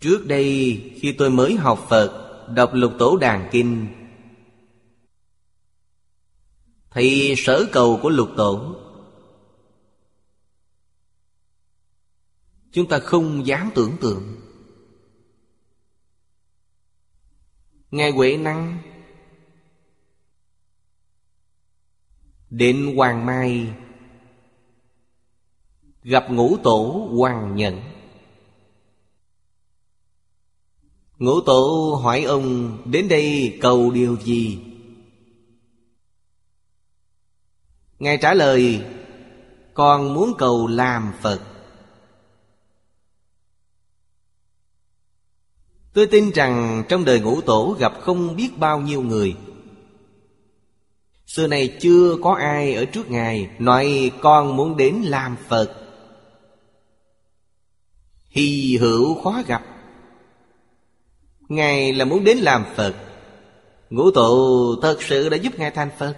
[0.00, 3.86] Trước đây, khi tôi mới học Phật, Đọc lục tổ đàn kinh
[6.90, 8.76] Thì sở cầu của lục tổ,
[12.72, 14.36] Chúng ta không dám tưởng tượng.
[17.90, 18.78] Ngài Huệ Năng
[22.50, 23.74] Đến Hoàng Mai,
[26.02, 27.89] Gặp ngũ tổ Hoàng Nhận
[31.20, 34.58] Ngũ tổ hỏi ông, đến đây cầu điều gì?
[37.98, 38.84] Ngài trả lời,
[39.74, 41.40] Con muốn cầu làm Phật.
[45.92, 49.36] Tôi tin rằng trong đời ngũ tổ gặp không biết bao nhiêu người.
[51.26, 55.74] Xưa này chưa có ai ở trước Ngài Nói con muốn đến làm Phật.
[58.28, 59.69] Hy hữu khó gặp
[61.50, 62.94] Ngài là muốn đến làm Phật.
[63.90, 66.16] Ngũ tụ thật sự đã giúp Ngài thành Phật.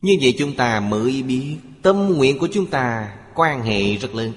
[0.00, 4.32] Như vậy chúng ta mới biết Tâm nguyện của chúng ta quan hệ rất lớn.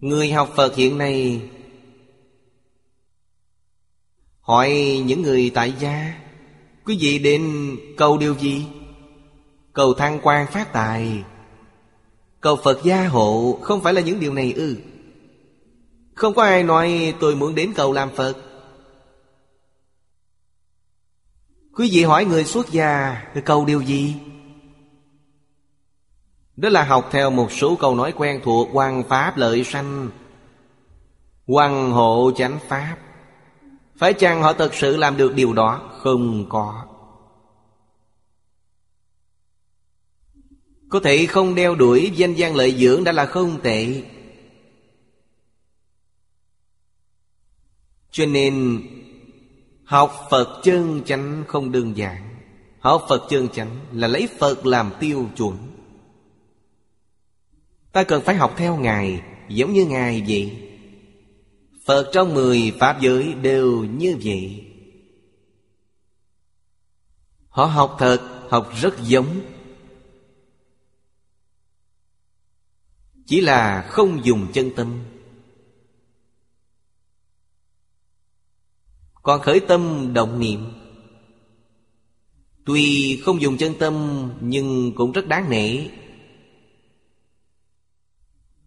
[0.00, 1.42] Người học Phật hiện nay
[4.40, 6.20] Hỏi những người tại gia,
[6.84, 8.66] Quý vị đến cầu điều gì?
[9.72, 11.24] Cầu thăng quan phát tài.
[12.40, 14.76] Cầu Phật gia hộ Không phải là những điều này ư?
[16.22, 18.36] Không có ai nói tôi muốn đến cầu làm Phật.
[21.76, 24.14] Quý vị hỏi người xuất gia Cầu điều gì?
[26.56, 30.10] Đó là học theo một số câu nói quen thuộc Hoàng Pháp lợi sanh.
[31.46, 32.96] Hoàng hộ chánh Pháp.
[33.96, 35.90] Phải chăng họ thật sự làm được điều đó?
[35.98, 36.84] Không có.
[40.88, 44.02] Có thể không đeo đuổi danh gian lợi dưỡng đã là không tệ.
[48.12, 48.82] Cho nên,
[49.84, 52.28] Học Phật chân chánh không đơn giản.
[52.80, 55.56] Học Phật chân chánh là lấy Phật làm tiêu chuẩn.
[57.92, 60.56] Ta cần phải học theo Ngài, Giống như Ngài vậy.
[61.84, 64.64] Phật trong mười Pháp giới đều như vậy.
[67.48, 69.40] Họ học thật, Học rất giống.
[73.26, 74.98] Chỉ là không dùng chân tâm.
[79.22, 80.72] Còn khởi tâm động niệm.
[82.64, 85.88] Tuy không dùng chân tâm, Nhưng cũng rất đáng nể.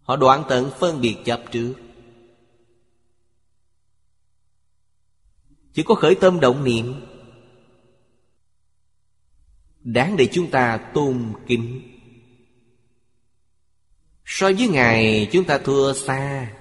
[0.02, 1.74] Họ đoạn tận phân biệt chấp trước.
[5.72, 6.94] Chỉ có khởi tâm động niệm,
[9.86, 11.82] Đáng để chúng ta tôn kính.
[14.24, 16.52] So với Ngài, chúng ta thua xa.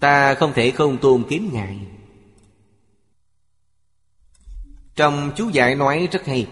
[0.00, 1.78] Ta không thể không tôn kính Ngài.
[4.96, 6.48] Trong chú giải nói rất hay.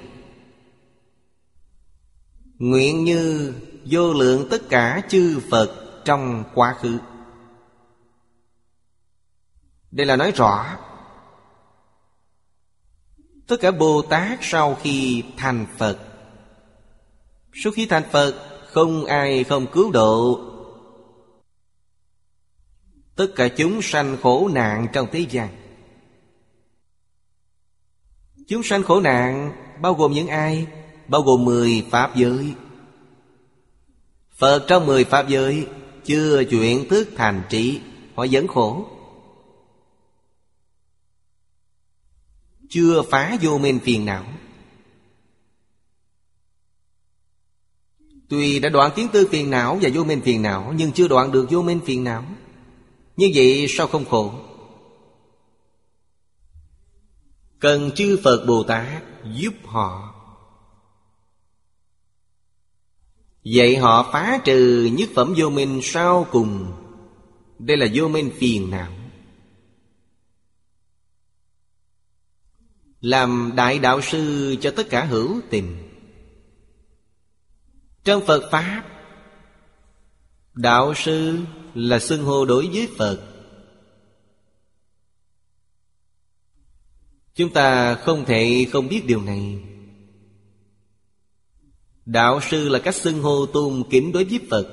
[2.58, 3.54] Nguyện như
[3.84, 6.98] vô lượng tất cả chư Phật trong quá khứ.
[9.90, 10.66] Đây là nói rõ.
[13.46, 15.98] Tất cả Bồ Tát sau khi thành Phật.
[17.54, 20.40] Sau khi thành Phật, Không ai không cứu độ
[23.18, 25.48] Tất cả chúng sanh khổ nạn trong thế gian.
[28.48, 30.66] Chúng sanh khổ nạn bao gồm những ai?
[31.08, 32.54] Bao gồm mười Pháp giới.
[34.30, 35.66] Phật trong mười Pháp giới
[36.04, 37.80] Chưa chuyển thức thành trị
[38.14, 38.86] Họ vẫn khổ.
[42.68, 44.24] Chưa phá vô minh phiền não.
[48.28, 51.32] Tuy đã đoạn kiến tư phiền não và vô minh phiền não, Nhưng chưa đoạn
[51.32, 52.24] được vô minh phiền não.
[53.18, 54.34] Như vậy sao không khổ?
[57.58, 60.14] Cần chư Phật Bồ Tát giúp họ.
[63.44, 66.72] Vậy họ phá trừ nhất phẩm vô minh sau cùng.
[67.58, 68.92] Đây là vô minh phiền não.
[73.00, 75.76] Làm đại đạo sư cho tất cả hữu tình.
[78.04, 78.84] Trong Phật Pháp,
[80.54, 81.38] Đạo sư
[81.78, 83.20] là xưng hô đối với Phật.
[87.34, 89.58] Chúng ta không thể không biết điều này.
[92.06, 94.66] Đạo sư là cách xưng hô tôn kính đối với Phật.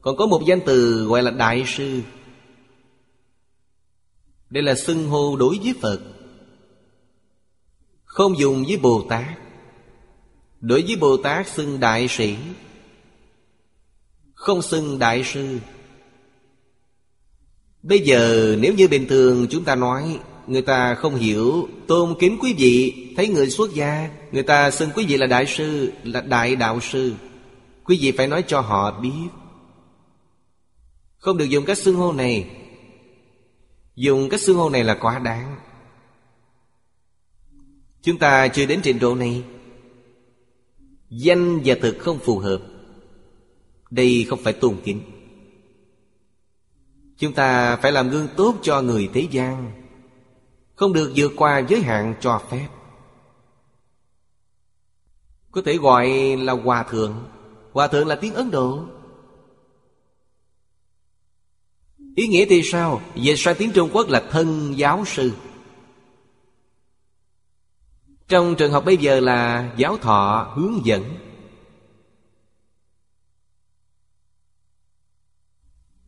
[0.00, 2.02] Còn có một danh từ gọi là Đại sư.
[4.50, 6.00] Đây là xưng hô đối với Phật.
[8.04, 9.38] Không dùng với Bồ Tát.
[10.60, 12.36] Đối với Bồ Tát xưng Đại sĩ.
[14.34, 15.58] Không xưng Đại sư.
[17.82, 22.38] Bây giờ nếu như bình thường chúng ta nói, Người ta không hiểu, Tôn kính
[22.40, 26.20] quý vị, Thấy người xuất gia, Người ta xưng quý vị là đại sư, Là
[26.20, 27.12] đại đạo sư.
[27.84, 29.28] Quý vị phải nói cho họ biết.
[31.18, 32.50] Không được dùng cách xưng hô này.
[33.96, 35.56] Dùng cách xưng hô này là quá đáng.
[38.02, 39.42] Chúng ta chưa đến trình độ này.
[41.10, 42.62] Danh và thực không phù hợp.
[43.90, 45.19] Đây không phải tôn kính.
[47.20, 49.72] Chúng ta phải làm gương tốt cho người thế gian.
[50.74, 52.68] Không được vượt qua giới hạn cho phép.
[55.50, 57.24] Có thể gọi là Hòa Thượng.
[57.72, 58.84] Hòa Thượng là tiếng Ấn Độ.
[62.16, 63.00] Ý nghĩa thì sao?
[63.14, 65.32] Về sang tiếng Trung Quốc là thân giáo sư.
[68.28, 71.04] Trong trường học bây giờ là giáo thọ hướng dẫn.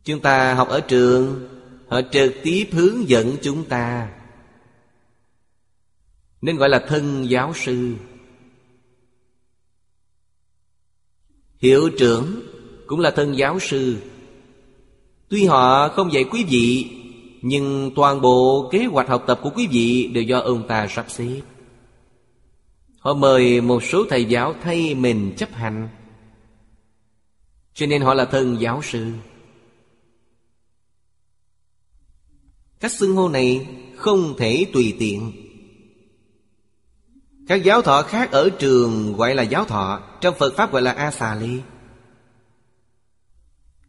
[0.03, 1.49] Chúng ta học ở trường,
[1.87, 4.09] Họ trực tiếp hướng dẫn chúng ta.
[6.41, 7.93] Nên gọi là thân giáo sư.
[11.57, 12.41] Hiệu trưởng
[12.87, 13.97] cũng là thân giáo sư.
[15.29, 16.91] Tuy họ không dạy quý vị,
[17.41, 21.05] Nhưng toàn bộ kế hoạch học tập của quý vị Đều do ông ta sắp
[21.09, 21.41] xếp.
[22.99, 25.89] Họ mời một số thầy giáo thay mình chấp hành.
[27.73, 29.11] Cho nên họ là thân giáo sư.
[32.83, 35.31] Cách xưng hô này không thể tùy tiện.
[37.47, 40.91] Các giáo thọ khác ở trường gọi là giáo thọ, Trong Phật Pháp gọi là
[40.91, 41.49] A Xà Lê.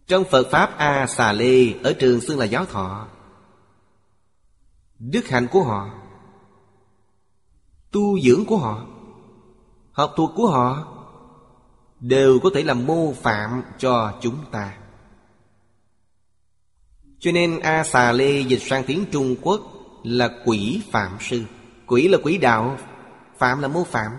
[0.06, 3.08] Trong Phật Pháp A Xà Lê Ở trường xưng là giáo thọ.
[4.98, 5.90] Đức hạnh của họ,
[7.90, 8.86] Tu dưỡng của họ,
[9.92, 10.96] Học thuộc của họ
[12.00, 14.76] Đều có thể làm mô phạm cho chúng ta
[17.24, 19.60] cho nên A Xà Lê dịch sang tiếng Trung Quốc
[20.02, 21.42] là quỷ phạm sư.
[21.86, 22.78] Quỷ là quỷ đạo,
[23.38, 24.12] Phạm là mô phạm.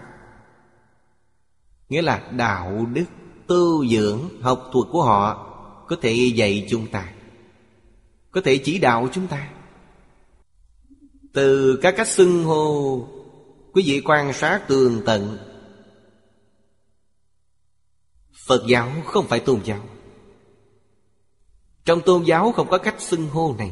[1.90, 3.06] Nghĩa là đạo đức
[3.48, 5.52] Tu dưỡng, học thuật của họ
[5.88, 7.10] Có thể dạy chúng ta,
[8.32, 9.50] Có thể chỉ đạo chúng ta.
[11.34, 13.08] Từ các cách xưng hô,
[13.74, 15.38] Quý vị quan sát tường tận,
[18.48, 19.95] Phật giáo không phải tôn giáo
[21.86, 23.72] trong tôn giáo không có cách xưng hô này.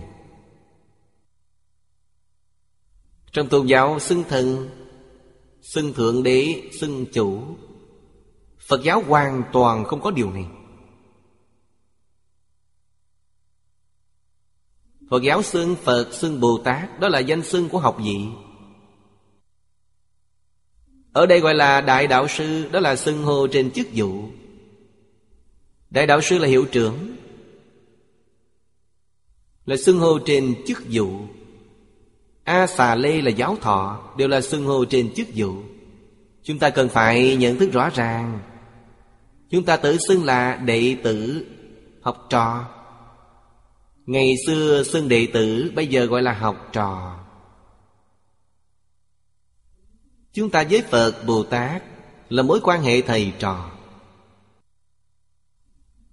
[3.32, 4.70] Trong tôn giáo xưng thần
[5.64, 7.44] Xưng thượng đế, xưng chủ.
[8.60, 10.46] Phật giáo hoàn toàn không có điều này.
[15.10, 18.26] Phật giáo xưng Phật, xưng Bồ Tát Đó là danh xưng của học vị.
[21.14, 24.24] Ở đây gọi là Đại Đạo Sư Đó là xưng hô trên chức vụ.
[25.90, 27.16] Đại Đạo Sư là hiệu trưởng
[29.66, 31.20] là xưng hô trên chức vụ.
[32.44, 35.54] A xà lê là giáo thọ, Đều là xưng hô trên chức vụ.
[36.44, 38.40] Chúng ta cần phải nhận thức rõ ràng.
[39.50, 41.46] Chúng ta tự xưng là đệ tử
[42.02, 42.66] Học trò.
[44.06, 47.20] Ngày xưa xưng đệ tử, Bây giờ gọi là học trò.
[50.34, 51.84] Chúng ta với Phật Bồ Tát
[52.30, 53.70] Là mối quan hệ thầy trò.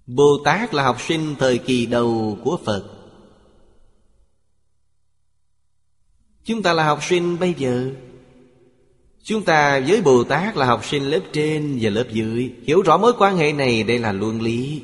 [0.07, 3.00] Bồ Tát là học sinh thời kỳ đầu của Phật.
[6.43, 7.91] Chúng ta là học sinh bây giờ.
[9.23, 12.53] Chúng ta với Bồ Tát là học sinh lớp trên và lớp dưới.
[12.63, 14.83] Hiểu rõ mối quan hệ này đây là luân lý.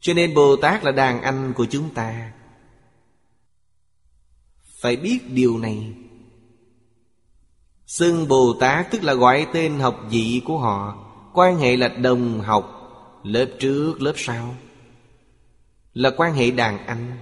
[0.00, 2.32] Cho nên Bồ Tát là đàn anh của chúng ta.
[4.80, 5.92] Phải biết điều này.
[7.86, 11.08] Xưng Bồ Tát tức là gọi tên học vị của họ.
[11.34, 12.82] Quan hệ là đồng học
[13.22, 14.54] Lớp trước, lớp sau.
[15.94, 17.18] Là quan hệ đàn anh.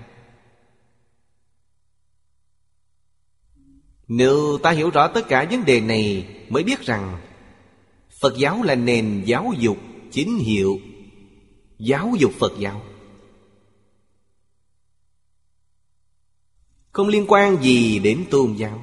[4.13, 7.21] Nếu ta hiểu rõ tất cả vấn đề này, Mới biết rằng
[8.21, 9.79] Phật giáo là nền giáo dục
[10.11, 10.79] chính hiệu.
[11.79, 12.83] Giáo dục Phật giáo.
[16.93, 18.83] Không liên quan gì đến tôn giáo.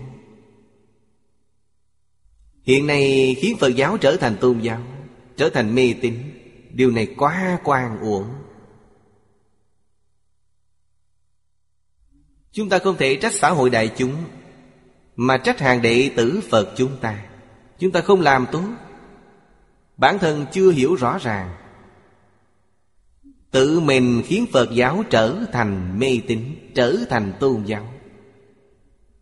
[2.64, 4.82] Hiện nay khiến Phật giáo trở thành tôn giáo,
[5.38, 6.14] Trở thành mê tín,
[6.72, 8.28] Điều này quá quan uổng.
[12.52, 14.24] Chúng ta không thể trách xã hội đại chúng
[15.18, 17.20] mà trách hàng đệ tử Phật chúng ta.
[17.80, 18.64] Chúng ta không làm tốt.
[19.98, 21.56] Bản thân chưa hiểu rõ ràng.
[23.52, 27.94] Tự mình khiến Phật giáo trở thành mê tín, Trở thành tôn giáo.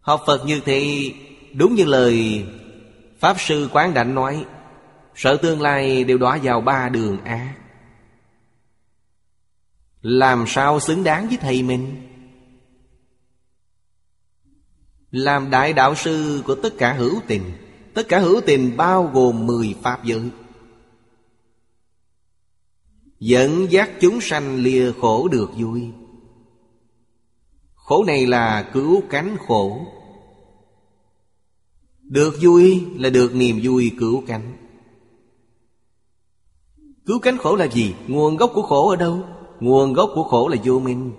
[0.01, 1.11] Học Phật như thế,
[1.53, 2.45] Đúng như lời
[3.19, 4.45] Pháp Sư Quán Đảnh nói,
[5.15, 7.55] Sợ tương lai đều đọa vào ba đường ác
[10.01, 12.14] Làm sao xứng đáng với thầy mình?
[15.15, 17.41] Làm đại đạo sư của tất cả hữu tình.
[17.93, 20.29] Tất cả hữu tình bao gồm mười pháp giới.
[23.19, 25.81] Dẫn dắt chúng sanh lìa khổ được vui.
[27.75, 29.85] Khổ này là cứu cánh khổ.
[32.01, 34.57] Được vui là được niềm vui cứu cánh.
[37.05, 37.93] Cứu cánh khổ là gì?
[38.07, 39.23] Nguồn gốc của khổ ở đâu?
[39.59, 41.11] Nguồn gốc của khổ là vô minh.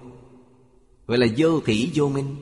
[1.07, 2.37] Vậy là vô thủy vô minh.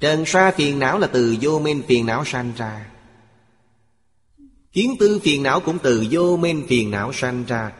[0.00, 2.90] Trần sa phiền não là từ vô minh phiền não sanh ra.
[4.72, 7.72] Kiến tư phiền não cũng từ vô minh phiền não sanh ra.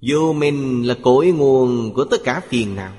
[0.00, 2.92] Vô minh là cội nguồn của tất cả phiền não.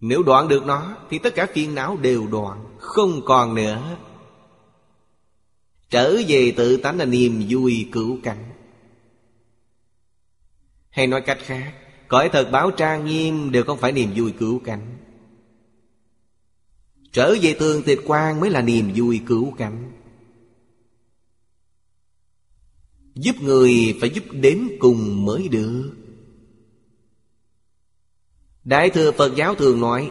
[0.00, 3.96] Nếu đoạn được nó, Thì tất cả phiền não đều đoạn, Không còn nữa.
[5.90, 8.52] Trở về tự tánh là niềm vui cứu cảnh
[10.90, 11.72] Hay nói cách khác
[12.08, 14.96] Cõi thật báo trang nghiêm đều không phải niềm vui cứu cánh.
[17.12, 19.92] Trở về tường tịch quan mới là niềm vui cứu cánh.
[23.14, 25.92] Giúp người phải giúp đến cùng mới được.
[28.64, 30.10] Đại thừa Phật giáo thường nói,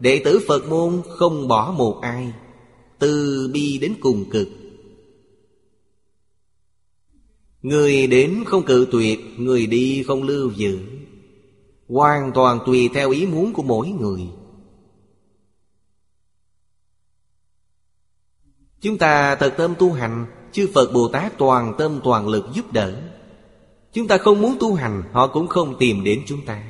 [0.00, 2.32] Đệ tử Phật môn không bỏ một ai,
[2.98, 4.48] Từ bi đến cùng cực.
[7.62, 10.78] Người đến không cự tuyệt, Người đi không lưu giữ.
[11.88, 14.28] Hoàn toàn tùy theo ý muốn của mỗi người.
[18.80, 22.72] Chúng ta thật tâm tu hành, Chư Phật Bồ Tát toàn tâm toàn lực giúp
[22.72, 23.02] đỡ.
[23.92, 26.64] Chúng ta không muốn tu hành, Họ cũng không tìm đến chúng ta.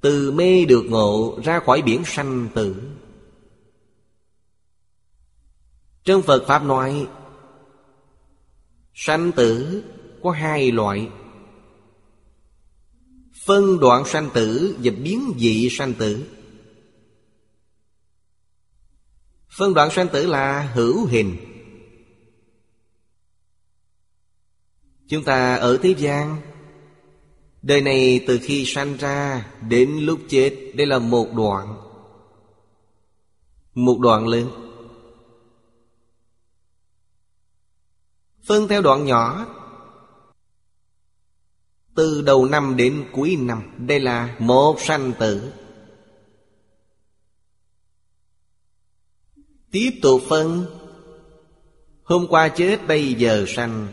[0.00, 2.82] Từ mê được ngộ, ra khỏi biển sanh tử.
[6.04, 7.06] Trong Phật Pháp nói,
[8.94, 9.82] Sanh tử
[10.22, 11.08] có hai loại.
[13.44, 16.24] Phân đoạn sanh tử và biến dị sanh tử.
[19.48, 21.36] Phân đoạn sanh tử là hữu hình.
[25.08, 26.40] Chúng ta ở thế gian,
[27.62, 31.76] Đời này từ khi sanh ra Đến lúc chết, Đây là một đoạn
[33.74, 34.50] Một đoạn lớn.
[38.42, 39.46] Phân theo đoạn nhỏ
[41.94, 45.52] từ đầu năm đến cuối năm, Đây là một sanh tử.
[49.70, 50.66] Tiếp tục phân.
[52.02, 53.88] Hôm qua chết, bây giờ sanh.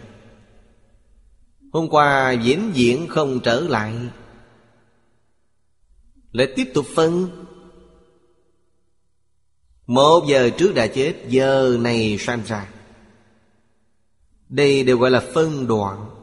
[1.72, 3.96] Hôm qua diễn diễn không trở lại.
[6.32, 7.46] Lại tiếp tục phân.
[9.88, 12.70] Một giờ trước đã chết, Giờ này sanh ra.
[14.50, 16.21] Đây đều gọi là phân đoạn.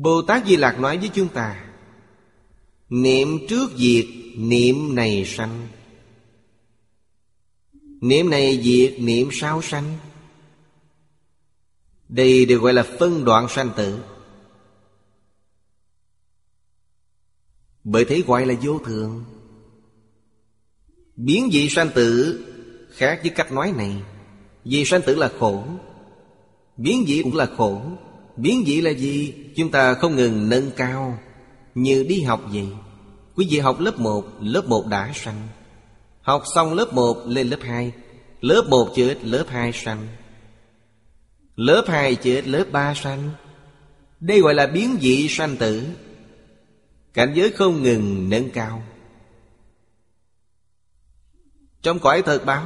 [0.00, 1.64] Bồ Tát Di Lạc nói với chúng ta,
[2.88, 4.04] Niệm trước diệt
[4.36, 5.68] Niệm này sanh.
[8.00, 9.98] Niệm này diệt niệm sao sanh.
[12.08, 13.98] Đây được gọi là phân đoạn sanh tử.
[17.84, 19.24] Bởi thế gọi là vô thường.
[21.16, 22.44] Biến dị sanh tử
[22.90, 24.02] Khác với cách nói này.
[24.64, 25.64] Vì sanh tử là khổ,
[26.76, 27.82] Biến dị cũng là khổ.
[28.38, 29.34] Biến dị là gì?
[29.56, 31.18] Chúng ta không ngừng nâng cao.
[31.74, 32.66] Như đi học vậy,
[33.34, 35.48] Quý vị học lớp 1 Lớp 1 đã sanh.
[36.20, 37.92] Học xong lớp 1 lên lớp 2
[38.40, 40.06] Lớp 1 chết lớp 2 sanh.
[41.56, 43.30] Lớp 2 chết lớp 3 sanh.
[44.20, 45.82] Đây gọi là biến dị sanh tử.
[47.14, 48.82] Cảnh giới không ngừng nâng cao.
[51.82, 52.64] Trong cõi thật báo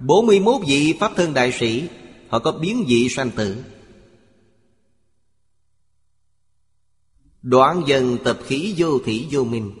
[0.00, 1.88] 41 vị Pháp thân đại sĩ,
[2.28, 3.56] Họ có biến dị sanh tử.
[7.44, 9.72] Đoạn dần tập khí vô thị vô minh.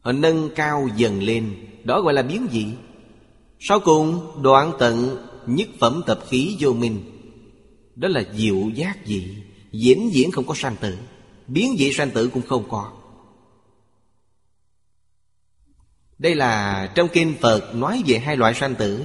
[0.00, 2.66] Họ nâng cao dần lên, Đó gọi là biến dị.
[3.60, 7.00] Sau cùng, đoạn tận Nhất phẩm tập khí vô minh,
[7.96, 9.36] Đó là diệu giác dị
[9.72, 10.98] Diễn diễn không có sanh tử.
[11.46, 12.92] Biến dị sanh tử cũng không có.
[16.18, 19.04] Đây là trong kinh Phật nói về hai loại sanh tử.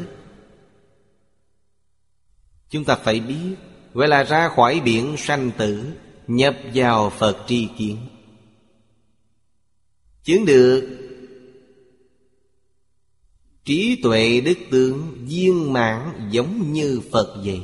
[2.69, 3.55] Chúng ta phải biết
[3.93, 5.93] Gọi là ra khỏi biển sanh tử
[6.27, 7.97] Nhập vào Phật tri kiến.
[10.23, 10.99] Chứng được,
[13.65, 17.61] Trí tuệ đức tướng viên mãn giống như Phật vậy.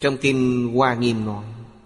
[0.00, 1.44] Trong Kinh Hoa Nghiêm nói,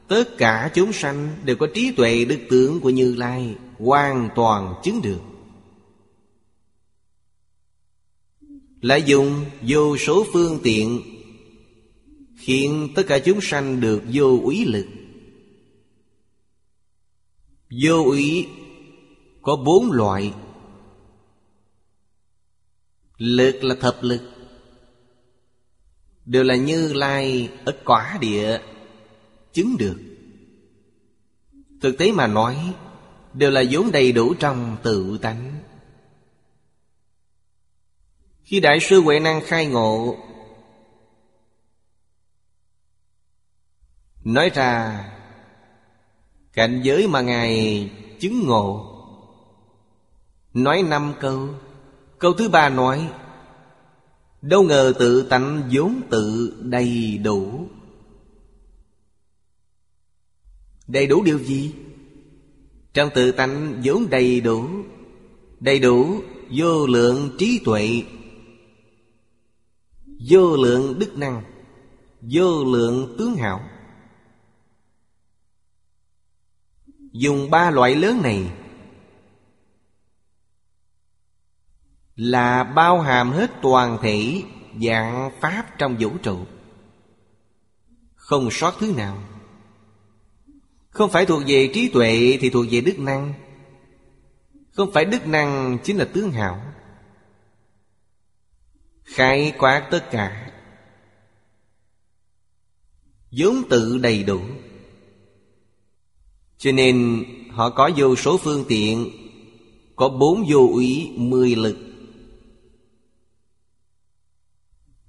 [0.08, 4.74] Tất cả chúng sanh đều có trí tuệ đức tướng của Như Lai Hoàn toàn
[4.84, 5.20] chứng được.
[8.80, 11.13] Lại dùng vô số phương tiện
[12.44, 14.86] Khiến tất cả chúng sanh được vô úy lực.
[17.82, 18.48] Vô úy
[19.42, 20.34] có bốn loại.
[23.16, 24.20] Lực là thập lực,
[26.24, 28.60] Đều là như lai ở quả địa,
[29.52, 29.98] Chứng được.
[31.80, 32.74] Thực tế mà nói,
[33.34, 35.62] Đều là vốn đầy đủ trong tự tánh.
[38.42, 40.16] Khi Đại sư Huệ Năng khai ngộ
[44.24, 45.04] Nói ra,
[46.52, 47.90] Cảnh giới mà Ngài
[48.20, 48.90] chứng ngộ.
[50.54, 51.48] Nói năm câu.
[52.18, 53.10] Câu thứ ba nói,
[54.42, 57.68] Đâu ngờ tự tánh vốn tự đầy đủ.
[60.86, 61.74] Đầy đủ điều gì?
[62.92, 64.68] Trong tự tánh vốn đầy đủ
[65.60, 66.20] Đầy đủ
[66.50, 68.02] vô lượng trí tuệ,
[70.28, 71.42] Vô lượng đức năng,
[72.20, 73.60] Vô lượng tướng hảo.
[77.14, 78.52] Dùng ba loại lớn này.
[82.16, 84.42] Là bao hàm hết toàn thể
[84.82, 86.46] dạng Pháp trong vũ trụ.
[88.14, 89.22] Không sót thứ nào.
[90.90, 93.34] Không phải thuộc về trí tuệ thì thuộc về đức năng.
[94.72, 96.72] Không phải đức năng chính là tướng hảo
[99.04, 100.52] Khai quát tất cả.
[103.30, 104.40] Vốn tự đầy đủ
[106.64, 109.10] cho nên họ có vô số phương tiện,
[109.96, 111.76] Có bốn vô úy, mười lực.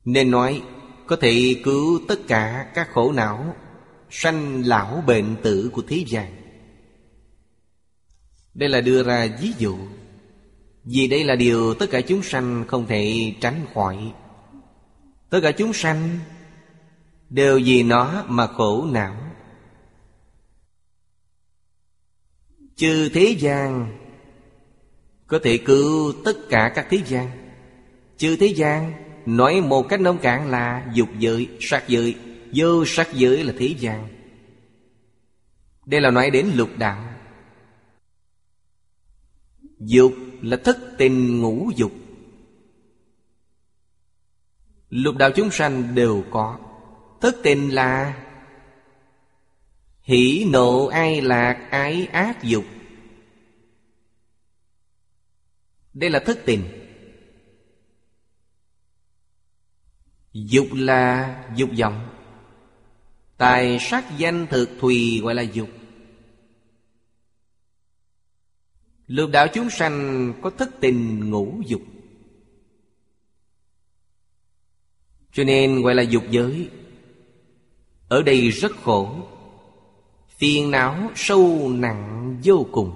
[0.06, 0.62] Nên nói,
[1.08, 3.56] có thể cứu tất cả các khổ não,
[4.10, 6.36] Sanh lão bệnh tử của thế gian.
[8.54, 9.78] Đây là đưa ra ví dụ.
[10.84, 14.14] Vì đây là điều tất cả chúng sanh không thể tránh khỏi.
[15.30, 16.20] Tất cả chúng sanh
[17.30, 19.25] Đều vì nó mà khổ não.
[22.76, 23.98] Chư thế gian
[25.28, 27.32] Có thể cứu tất cả các thế gian.
[28.18, 28.94] Chư thế gian
[29.26, 32.16] Nói một cách nông cạn là dục giới, sát giới.
[32.54, 34.08] Vô sát giới là thế gian.
[35.86, 37.06] Đây là nói đến lục đạo.
[39.80, 41.92] Dục là thất tình ngũ dục.
[44.90, 46.60] Lục đạo chúng sanh đều có.
[47.22, 48.25] Thất tình là
[50.06, 52.66] Hỷ nộ ai lạc, ái ác dục.
[55.94, 56.64] Đây là thức tình.
[60.34, 62.10] Dục là dục vọng.
[63.38, 65.70] Tài sắc danh thực thùy gọi là dục.
[69.08, 71.82] Lục đạo chúng sanh có thức tình ngũ dục.
[75.32, 76.70] Cho nên gọi là dục giới.
[78.10, 79.30] Ở đây rất khổ.
[80.38, 82.92] Phiền não sâu nặng vô cùng.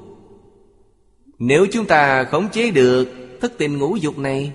[1.40, 4.54] Nếu chúng ta khống chế được Thất tình ngũ dục này,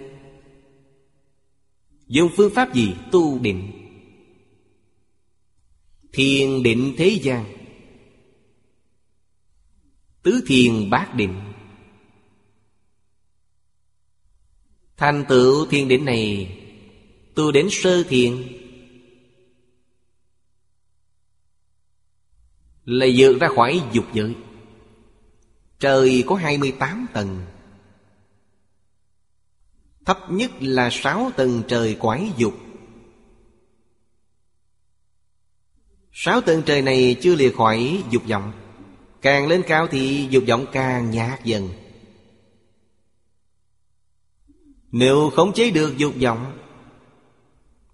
[2.06, 3.70] Dùng phương pháp gì tu định?
[6.12, 7.44] Thiền định thế gian.
[10.22, 11.34] Tứ thiền bát định.
[14.96, 16.56] Thành tựu thiền định này
[17.34, 18.42] Tu đến sơ thiền
[22.84, 24.34] Là vượt ra khỏi dục giới.
[25.78, 27.44] Trời có 28 tầng.
[30.04, 32.54] Thấp nhất là sáu tầng trời quái dục.
[36.12, 38.52] Sáu tầng trời này chưa lìa khỏi dục vọng.
[39.22, 41.68] Càng lên cao thì dục vọng càng nhạt dần.
[44.90, 46.58] Nếu khống chế được dục vọng,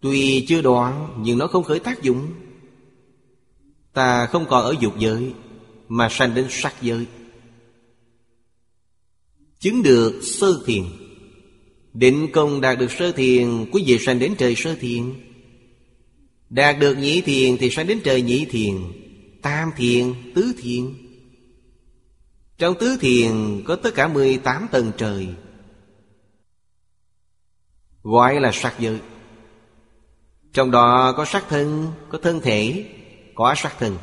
[0.01, 2.33] Tuy chưa đoạn nhưng nó không khởi tác dụng
[3.93, 5.33] Ta không còn ở dục giới
[5.89, 7.07] Mà sanh đến sắc giới.
[9.59, 10.85] Chứng được sơ thiền.
[11.93, 15.15] Định công đạt được sơ thiền Quý vị sanh đến trời sơ thiền.
[16.51, 18.77] Đạt được nhị thiền thì sanh đến trời nhị thiền
[19.43, 20.95] Tam thiền, tứ thiền.
[22.59, 25.29] Trong tứ thiền có tất cả 18 tầng trời.
[28.03, 28.99] Gọi là sắc giới.
[30.53, 32.87] Trong đó có sắc thân, có thân thể,
[33.41, 33.99] có sắc thân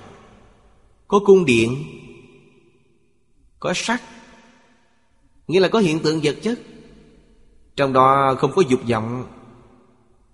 [1.08, 1.84] Có cung điện,
[3.60, 4.02] có sắc
[5.48, 6.60] Nghĩa là có hiện tượng vật chất.
[7.76, 9.26] Trong đó không có dục vọng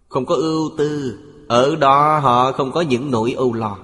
[0.09, 3.77] Không có ưu tư Ở đó họ không có những nỗi âu lo.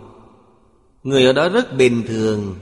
[1.04, 2.56] Người ở đó rất bình thường.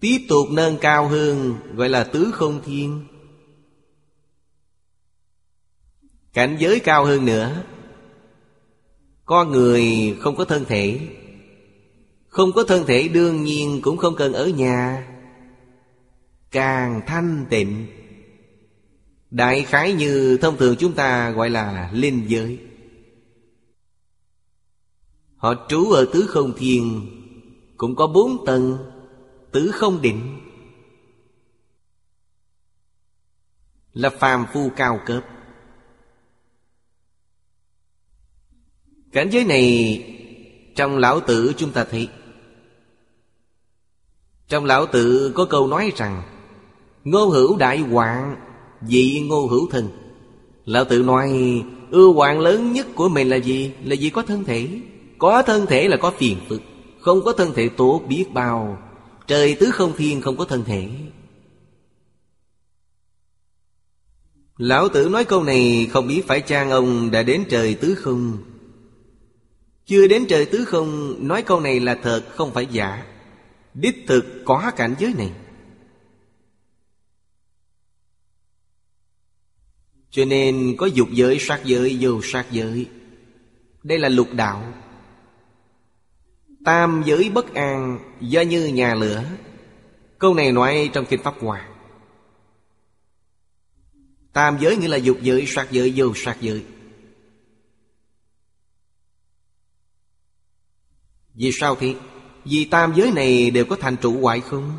[0.00, 3.04] Tiếp tục nâng cao hơn Gọi là tứ không thiên.
[6.32, 7.62] Cảnh giới cao hơn nữa.
[9.24, 11.00] Con người không có thân thể.
[12.28, 15.08] Không có thân thể đương nhiên cũng không cần ở nhà.
[16.50, 17.86] Càng thanh tịnh.
[19.30, 22.58] Đại khái như thông thường chúng ta gọi là linh giới.
[25.36, 27.10] Họ trú ở tứ không thiên,
[27.76, 28.78] Cũng có bốn tầng,
[29.52, 30.40] Tứ không định.
[33.92, 35.24] Là phàm phu cao cấp.
[39.12, 40.04] Cảnh giới này
[40.74, 42.08] Trong lão tử chúng ta thấy.
[44.48, 46.22] Trong lão tử có câu nói rằng,
[47.04, 48.36] Ngô hữu đại hoàng
[48.88, 49.88] Dị ngô hữu thân
[50.64, 51.32] Lão tử nói
[51.90, 53.72] Ưu hoàng lớn nhất của mình là gì?
[53.84, 54.68] Là gì có thân thể.
[55.18, 56.62] Có thân thể là có phiền phức,
[57.00, 58.78] Không có thân thể tốt biết bao.
[59.26, 60.88] Trời tứ không thiên không có thân thể.
[64.56, 68.38] Lão tử nói câu này không biết phải chăng ông đã đến trời tứ không?
[69.92, 73.06] Chưa đến trời tứ không Nói câu này là thật không phải giả.
[73.74, 75.32] Đích thực có cảnh giới này.
[80.10, 82.86] Cho nên có dục giới, sát giới, vô sát giới.
[83.82, 84.74] Đây là lục đạo.
[86.64, 89.24] Tam giới bất an do như nhà lửa.
[90.18, 91.68] Câu này nói trong Kinh Pháp Hòa.
[94.32, 96.64] Tam giới nghĩa là dục giới, sát giới, vô sát giới.
[101.34, 101.96] Vì sao thì
[102.44, 104.78] Vì tam giới này đều có thành trụ hoại không?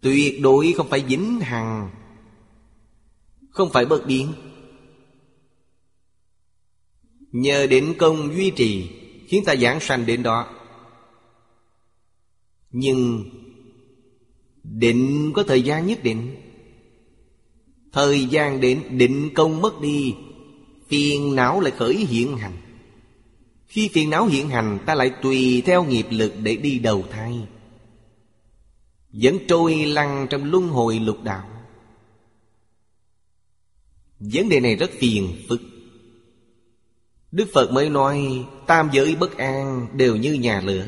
[0.00, 1.90] Tuyệt đối không phải dính hằng,
[3.50, 4.32] Không phải bất biến.
[7.32, 8.90] Nhờ định công duy trì
[9.28, 10.48] Khiến ta giảng sanh đến đó.
[12.70, 13.24] Nhưng
[14.62, 16.36] Định có thời gian nhất định.
[17.92, 20.14] Thời gian đến định công mất đi,
[20.88, 22.56] Phiền não lại khởi hiện hành
[23.72, 27.40] khi phiền não hiện hành, Ta lại tùy theo nghiệp lực để đi đầu thai.
[29.12, 31.48] Vẫn trôi lăn trong luân hồi lục đạo.
[34.20, 35.60] Vấn đề này rất phiền phức.
[37.32, 40.86] Đức Phật mới nói, Tam giới bất an đều như nhà lửa.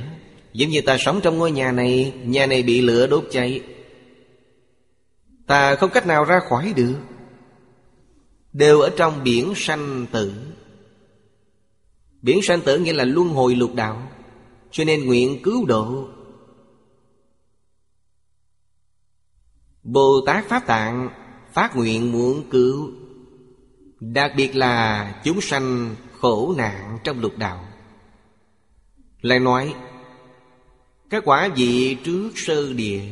[0.52, 3.62] Giống như ta sống trong ngôi nhà này Nhà này bị lửa đốt cháy.
[5.46, 6.96] Ta không cách nào ra khỏi được.
[8.52, 10.32] Đều ở trong biển sanh tử.
[12.24, 14.08] Biển sanh tử nghĩa là luân hồi lục đạo,
[14.70, 16.08] Cho nên nguyện cứu độ.
[19.82, 21.08] Bồ Tát Pháp Tạng
[21.52, 22.90] Phát nguyện muốn cứu,
[24.00, 27.64] Đặc biệt là chúng sanh khổ nạn trong lục đạo.
[29.20, 29.74] Lại nói,
[31.10, 33.02] Các quả vị trước sơ địa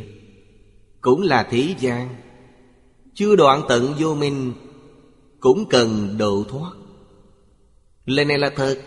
[1.01, 2.15] Cũng là thế gian,
[3.15, 4.53] Chưa đoạn tận vô minh
[5.41, 6.73] Cũng cần độ thoát.
[8.05, 8.79] Lời này là thật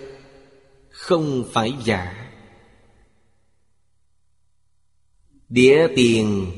[0.96, 2.32] không phải giả.
[5.50, 6.52] Đĩa tiền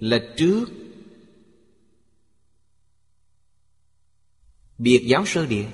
[0.00, 0.64] là trước.
[4.78, 5.66] Biệt giáo sơ địa.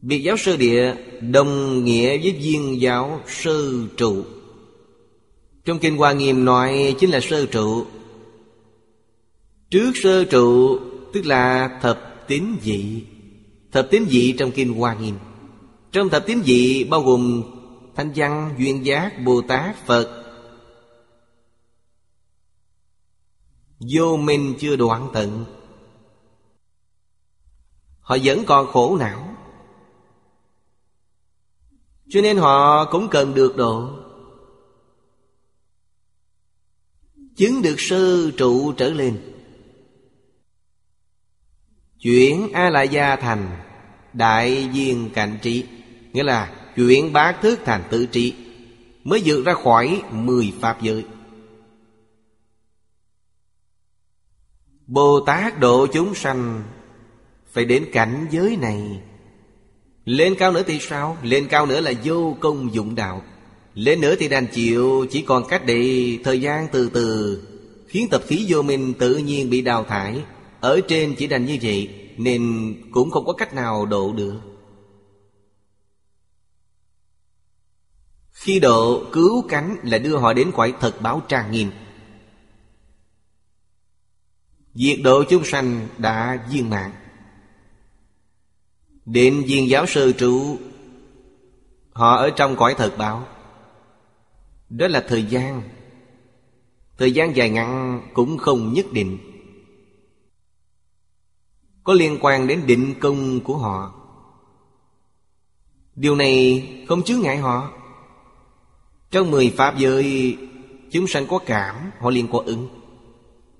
[0.00, 4.24] Biệt giáo sơ địa đồng nghĩa với viên giáo sơ trụ.
[5.64, 7.86] Trong Kinh Hoa Nghiêm nói chính là sơ trụ.
[9.70, 10.78] Trước sơ trụ
[11.12, 13.04] tức là thập tín dị
[13.72, 15.14] Thập tín dị trong Kinh Hoa Nghiêm
[15.92, 17.42] trong thập tín vị bao gồm
[17.94, 20.24] Thanh văn, duyên giác, Bồ Tát, Phật.
[23.80, 25.44] Vô minh chưa đoạn tận.
[28.00, 29.36] Họ vẫn còn khổ não.
[32.08, 33.90] Cho nên họ cũng cần được độ.
[37.36, 39.34] Chứng được sư trụ trở lên.
[41.98, 43.62] Chuyển A-la gia thành
[44.12, 45.66] Đại viên cảnh trị
[46.12, 48.34] Nghĩa là chuyển bát thức thành tự trị
[49.04, 51.04] Mới vượt ra khỏi mười pháp giới.
[54.86, 56.62] Bồ Tát độ chúng sanh
[57.52, 59.00] Phải đến cảnh giới này.
[60.04, 61.16] Lên cao nữa thì sao?
[61.22, 63.22] Lên cao nữa là vô công dụng đạo.
[63.74, 67.42] Lên nữa thì đành chịu, Chỉ còn cách để thời gian từ từ,
[67.88, 70.22] Khiến tập khí vô minh tự nhiên bị đào thải.
[70.60, 74.51] Ở trên chỉ đành như vậy, Nên cũng không có cách nào độ được.
[78.42, 81.70] Khi độ cứu cánh là đưa họ đến cõi thật báo trang nghiêm.
[84.74, 86.92] Diệt độ chúng sanh đã viên mạng
[89.04, 90.58] Đến viên giáo sư trụ
[91.92, 93.26] Họ ở trong cõi thật báo.
[94.70, 95.62] Đó là thời gian
[96.98, 99.18] Thời gian dài ngắn cũng không nhất định.
[101.84, 103.94] Có liên quan đến định công của họ.
[105.94, 107.81] Điều này không chứa ngại họ.
[109.12, 110.36] Trong mười pháp giới
[110.90, 112.68] Chúng sanh có cảm Họ liền có ứng.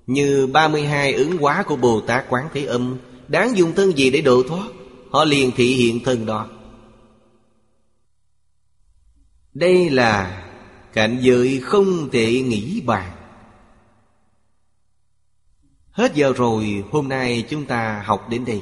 [0.07, 2.97] Như 32 ứng hóa của Bồ Tát Quán Thế Âm
[3.27, 4.67] Đáng dùng thân gì để độ thoát?
[5.09, 6.49] Họ liền thị hiện thân đó.
[9.53, 10.43] Đây là
[10.93, 13.11] cảnh giới không thể nghĩ bàn.
[15.91, 18.61] Hết giờ rồi, hôm nay chúng ta học đến đây.